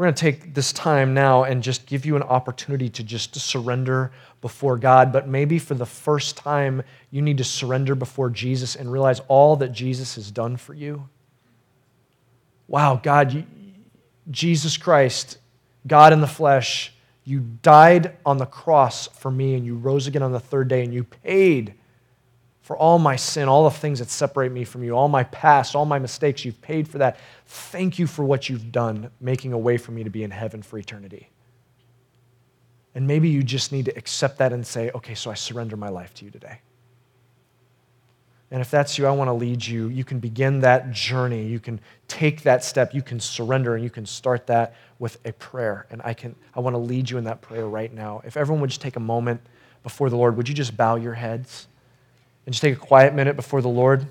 We're 0.00 0.06
going 0.06 0.14
to 0.14 0.20
take 0.22 0.54
this 0.54 0.72
time 0.72 1.12
now 1.12 1.44
and 1.44 1.62
just 1.62 1.84
give 1.84 2.06
you 2.06 2.16
an 2.16 2.22
opportunity 2.22 2.88
to 2.88 3.04
just 3.04 3.36
surrender 3.36 4.12
before 4.40 4.78
God. 4.78 5.12
But 5.12 5.28
maybe 5.28 5.58
for 5.58 5.74
the 5.74 5.84
first 5.84 6.38
time, 6.38 6.82
you 7.10 7.20
need 7.20 7.36
to 7.36 7.44
surrender 7.44 7.94
before 7.94 8.30
Jesus 8.30 8.76
and 8.76 8.90
realize 8.90 9.20
all 9.28 9.56
that 9.56 9.72
Jesus 9.72 10.14
has 10.14 10.30
done 10.30 10.56
for 10.56 10.72
you. 10.72 11.06
Wow, 12.66 12.98
God, 13.02 13.34
you, 13.34 13.44
Jesus 14.30 14.78
Christ, 14.78 15.36
God 15.86 16.14
in 16.14 16.22
the 16.22 16.26
flesh, 16.26 16.94
you 17.24 17.40
died 17.60 18.16
on 18.24 18.38
the 18.38 18.46
cross 18.46 19.06
for 19.06 19.30
me 19.30 19.52
and 19.52 19.66
you 19.66 19.74
rose 19.74 20.06
again 20.06 20.22
on 20.22 20.32
the 20.32 20.40
third 20.40 20.68
day 20.68 20.82
and 20.82 20.94
you 20.94 21.04
paid 21.04 21.74
for 22.70 22.76
all 22.76 23.00
my 23.00 23.16
sin, 23.16 23.48
all 23.48 23.64
the 23.64 23.70
things 23.76 23.98
that 23.98 24.08
separate 24.08 24.52
me 24.52 24.62
from 24.62 24.84
you, 24.84 24.92
all 24.92 25.08
my 25.08 25.24
past, 25.24 25.74
all 25.74 25.84
my 25.84 25.98
mistakes. 25.98 26.44
You've 26.44 26.62
paid 26.62 26.86
for 26.86 26.98
that. 26.98 27.16
Thank 27.44 27.98
you 27.98 28.06
for 28.06 28.24
what 28.24 28.48
you've 28.48 28.70
done, 28.70 29.10
making 29.20 29.52
a 29.52 29.58
way 29.58 29.76
for 29.76 29.90
me 29.90 30.04
to 30.04 30.10
be 30.10 30.22
in 30.22 30.30
heaven 30.30 30.62
for 30.62 30.78
eternity. 30.78 31.30
And 32.94 33.08
maybe 33.08 33.28
you 33.28 33.42
just 33.42 33.72
need 33.72 33.86
to 33.86 33.98
accept 33.98 34.38
that 34.38 34.52
and 34.52 34.64
say, 34.64 34.92
okay, 34.94 35.16
so 35.16 35.32
I 35.32 35.34
surrender 35.34 35.76
my 35.76 35.88
life 35.88 36.14
to 36.14 36.24
you 36.24 36.30
today. 36.30 36.60
And 38.52 38.60
if 38.60 38.70
that's 38.70 38.96
you, 38.98 39.06
I 39.08 39.10
want 39.10 39.26
to 39.26 39.34
lead 39.34 39.66
you. 39.66 39.88
You 39.88 40.04
can 40.04 40.20
begin 40.20 40.60
that 40.60 40.92
journey. 40.92 41.48
You 41.48 41.58
can 41.58 41.80
take 42.06 42.42
that 42.42 42.62
step. 42.62 42.94
You 42.94 43.02
can 43.02 43.18
surrender 43.18 43.74
and 43.74 43.82
you 43.82 43.90
can 43.90 44.06
start 44.06 44.46
that 44.46 44.76
with 45.00 45.18
a 45.26 45.32
prayer. 45.32 45.88
And 45.90 46.00
I 46.04 46.14
can 46.14 46.36
I 46.54 46.60
want 46.60 46.74
to 46.74 46.78
lead 46.78 47.10
you 47.10 47.18
in 47.18 47.24
that 47.24 47.40
prayer 47.40 47.66
right 47.66 47.92
now. 47.92 48.22
If 48.24 48.36
everyone 48.36 48.60
would 48.60 48.70
just 48.70 48.80
take 48.80 48.94
a 48.94 49.00
moment 49.00 49.40
before 49.82 50.08
the 50.08 50.14
Lord, 50.16 50.36
would 50.36 50.48
you 50.48 50.54
just 50.54 50.76
bow 50.76 50.94
your 50.94 51.14
heads? 51.14 51.66
And 52.50 52.52
just 52.52 52.62
take 52.62 52.74
a 52.74 52.80
quiet 52.80 53.14
minute 53.14 53.36
before 53.36 53.62
the 53.62 53.68
Lord. 53.68 54.04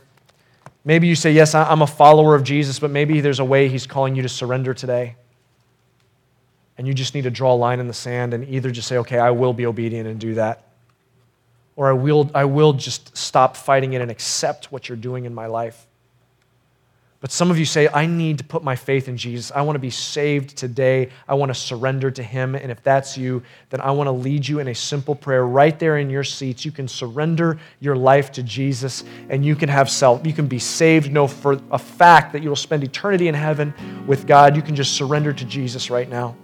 Maybe 0.85 1.07
you 1.07 1.15
say, 1.15 1.33
Yes, 1.33 1.53
I'm 1.53 1.81
a 1.81 1.87
follower 1.87 2.35
of 2.35 2.45
Jesus, 2.45 2.79
but 2.79 2.89
maybe 2.89 3.19
there's 3.19 3.39
a 3.39 3.43
way 3.43 3.67
He's 3.67 3.85
calling 3.85 4.15
you 4.15 4.21
to 4.21 4.29
surrender 4.29 4.73
today. 4.73 5.17
And 6.77 6.87
you 6.87 6.93
just 6.93 7.13
need 7.13 7.23
to 7.23 7.29
draw 7.29 7.53
a 7.53 7.57
line 7.57 7.81
in 7.81 7.89
the 7.89 7.93
sand 7.93 8.33
and 8.33 8.47
either 8.47 8.71
just 8.71 8.87
say, 8.87 8.95
Okay, 8.99 9.19
I 9.19 9.31
will 9.31 9.51
be 9.51 9.65
obedient 9.65 10.07
and 10.07 10.21
do 10.21 10.35
that. 10.35 10.69
Or 11.75 11.89
I 11.89 11.91
will, 11.91 12.31
I 12.33 12.45
will 12.45 12.71
just 12.71 13.17
stop 13.17 13.57
fighting 13.57 13.91
it 13.91 13.99
and 14.01 14.09
accept 14.09 14.71
what 14.71 14.87
you're 14.87 14.97
doing 14.97 15.25
in 15.25 15.33
my 15.33 15.47
life. 15.47 15.85
But 17.21 17.31
some 17.31 17.51
of 17.51 17.59
you 17.59 17.65
say, 17.65 17.89
I 17.93 18.05
need 18.05 18.37
to 18.37 18.45
put 18.45 18.63
my 18.63 18.77
faith 18.77 19.09
in 19.09 19.17
Jesus. 19.17 19.51
I 19.51 19.61
want 19.61 19.75
to 19.75 19.79
be 19.79 19.89
saved 19.89 20.55
today. 20.55 21.09
I 21.27 21.33
want 21.33 21.49
to 21.49 21.53
surrender 21.53 22.09
to 22.11 22.23
Him. 22.23 22.55
And 22.55 22.71
if 22.71 22.81
that's 22.81 23.17
you, 23.17 23.43
then 23.71 23.81
I 23.81 23.91
want 23.91 24.07
to 24.07 24.11
lead 24.11 24.47
you 24.47 24.59
in 24.59 24.69
a 24.69 24.75
simple 24.75 25.15
prayer 25.15 25.45
right 25.45 25.77
there 25.77 25.97
in 25.97 26.09
your 26.09 26.23
seats. 26.23 26.63
You 26.63 26.71
can 26.71 26.87
surrender 26.87 27.59
your 27.81 27.97
life 27.97 28.31
to 28.33 28.43
Jesus 28.43 29.03
and 29.29 29.43
you 29.43 29.57
can 29.57 29.67
have 29.67 29.89
self. 29.89 30.25
You 30.25 30.31
can 30.31 30.47
be 30.47 30.59
saved, 30.59 31.11
know 31.11 31.27
for 31.27 31.59
a 31.71 31.77
fact 31.77 32.31
that 32.31 32.41
you 32.41 32.47
will 32.47 32.55
spend 32.55 32.85
eternity 32.85 33.27
in 33.27 33.35
heaven 33.35 33.73
with 34.07 34.25
God. 34.25 34.55
You 34.55 34.61
can 34.61 34.75
just 34.75 34.93
surrender 34.93 35.33
to 35.33 35.43
Jesus 35.43 35.89
right 35.89 36.09
now. 36.09 36.37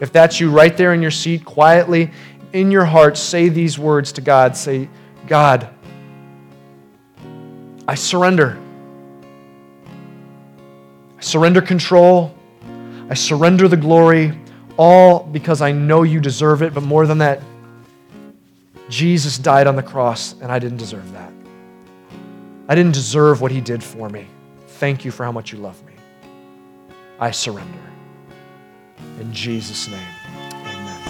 If 0.00 0.12
that's 0.12 0.38
you 0.38 0.50
right 0.50 0.76
there 0.76 0.92
in 0.92 1.00
your 1.00 1.10
seat, 1.10 1.46
quietly 1.46 2.10
in 2.52 2.70
your 2.70 2.84
heart, 2.84 3.16
say 3.16 3.48
these 3.48 3.78
words 3.78 4.12
to 4.12 4.20
God. 4.20 4.54
Say, 4.54 4.90
God, 5.26 5.70
I 7.88 7.94
surrender. 7.94 8.58
Surrender 11.26 11.60
control. 11.60 12.32
I 13.10 13.14
surrender 13.14 13.66
the 13.66 13.76
glory, 13.76 14.38
all 14.76 15.24
because 15.24 15.60
I 15.60 15.72
know 15.72 16.04
you 16.04 16.20
deserve 16.20 16.62
it. 16.62 16.72
But 16.72 16.84
more 16.84 17.04
than 17.04 17.18
that, 17.18 17.42
Jesus 18.88 19.36
died 19.36 19.66
on 19.66 19.74
the 19.74 19.82
cross, 19.82 20.36
and 20.40 20.52
I 20.52 20.60
didn't 20.60 20.76
deserve 20.76 21.10
that. 21.14 21.32
I 22.68 22.76
didn't 22.76 22.92
deserve 22.92 23.40
what 23.40 23.50
he 23.50 23.60
did 23.60 23.82
for 23.82 24.08
me. 24.08 24.28
Thank 24.78 25.04
you 25.04 25.10
for 25.10 25.24
how 25.24 25.32
much 25.32 25.50
you 25.50 25.58
love 25.58 25.84
me. 25.84 25.94
I 27.18 27.32
surrender. 27.32 27.80
In 29.18 29.32
Jesus' 29.32 29.88
name, 29.88 29.98
amen. 30.52 31.02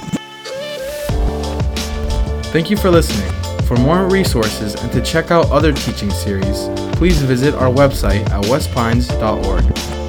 Thank 2.44 2.70
you 2.70 2.78
for 2.78 2.90
listening. 2.90 3.30
For 3.64 3.76
more 3.76 4.08
resources 4.08 4.76
and 4.76 4.90
to 4.92 5.02
check 5.02 5.30
out 5.30 5.50
other 5.50 5.74
teaching 5.74 6.10
series, 6.10 6.70
please 6.96 7.20
visit 7.20 7.54
our 7.54 7.70
website 7.70 8.26
at 8.30 8.42
westpines.org. 8.44 10.05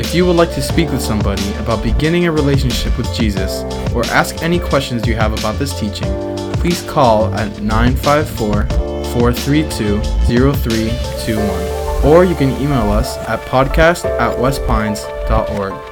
If 0.00 0.14
you 0.14 0.24
would 0.24 0.36
like 0.36 0.54
to 0.54 0.62
speak 0.62 0.90
with 0.90 1.02
somebody 1.02 1.52
about 1.56 1.82
beginning 1.82 2.26
a 2.26 2.32
relationship 2.32 2.96
with 2.96 3.14
Jesus 3.14 3.62
or 3.94 4.02
ask 4.06 4.42
any 4.42 4.58
questions 4.58 5.06
you 5.06 5.14
have 5.14 5.38
about 5.38 5.58
this 5.58 5.78
teaching, 5.78 6.10
please 6.54 6.82
call 6.90 7.32
at 7.34 7.60
954 7.60 8.64
432 9.12 10.00
0321 10.00 11.70
or 12.02 12.24
you 12.24 12.34
can 12.34 12.50
email 12.62 12.90
us 12.90 13.18
at 13.28 13.40
podcast 13.40 14.06
at 14.06 14.38
westpines.org. 14.38 15.89